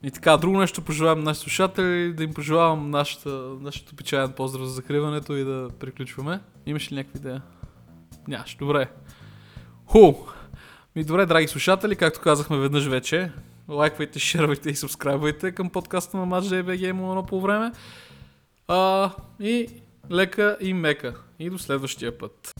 и 0.03 0.11
така, 0.11 0.37
друго 0.37 0.57
нещо 0.57 0.81
пожелавам 0.81 1.19
на 1.19 1.25
нашите 1.25 1.43
слушатели, 1.43 2.13
да 2.13 2.23
им 2.23 2.33
пожелавам 2.33 2.89
нашата, 2.89 3.29
нашето 3.61 3.95
печален 3.95 4.31
поздрав 4.31 4.65
за 4.65 4.73
закриването 4.73 5.35
и 5.35 5.43
да 5.43 5.69
приключваме. 5.79 6.39
Имаш 6.65 6.91
ли 6.91 6.95
някаква 6.95 7.19
идея? 7.19 7.41
Нямаш, 8.27 8.55
добре. 8.59 8.89
Ху! 9.85 10.13
Ми 10.95 11.03
добре, 11.03 11.25
драги 11.25 11.47
слушатели, 11.47 11.95
както 11.95 12.21
казахме 12.21 12.57
веднъж 12.57 12.87
вече, 12.87 13.31
лайквайте, 13.69 14.19
шервайте 14.19 14.69
и 14.69 14.75
субскрайбвайте 14.75 15.51
към 15.51 15.69
подкаста 15.69 16.17
на 16.17 16.27
Match.bg 16.27 16.89
има 16.89 17.09
едно 17.09 17.25
по 17.25 17.41
време. 17.41 17.71
А, 18.67 19.11
и 19.39 19.67
лека 20.11 20.57
и 20.61 20.73
мека. 20.73 21.15
И 21.39 21.49
до 21.49 21.57
следващия 21.57 22.17
път. 22.17 22.53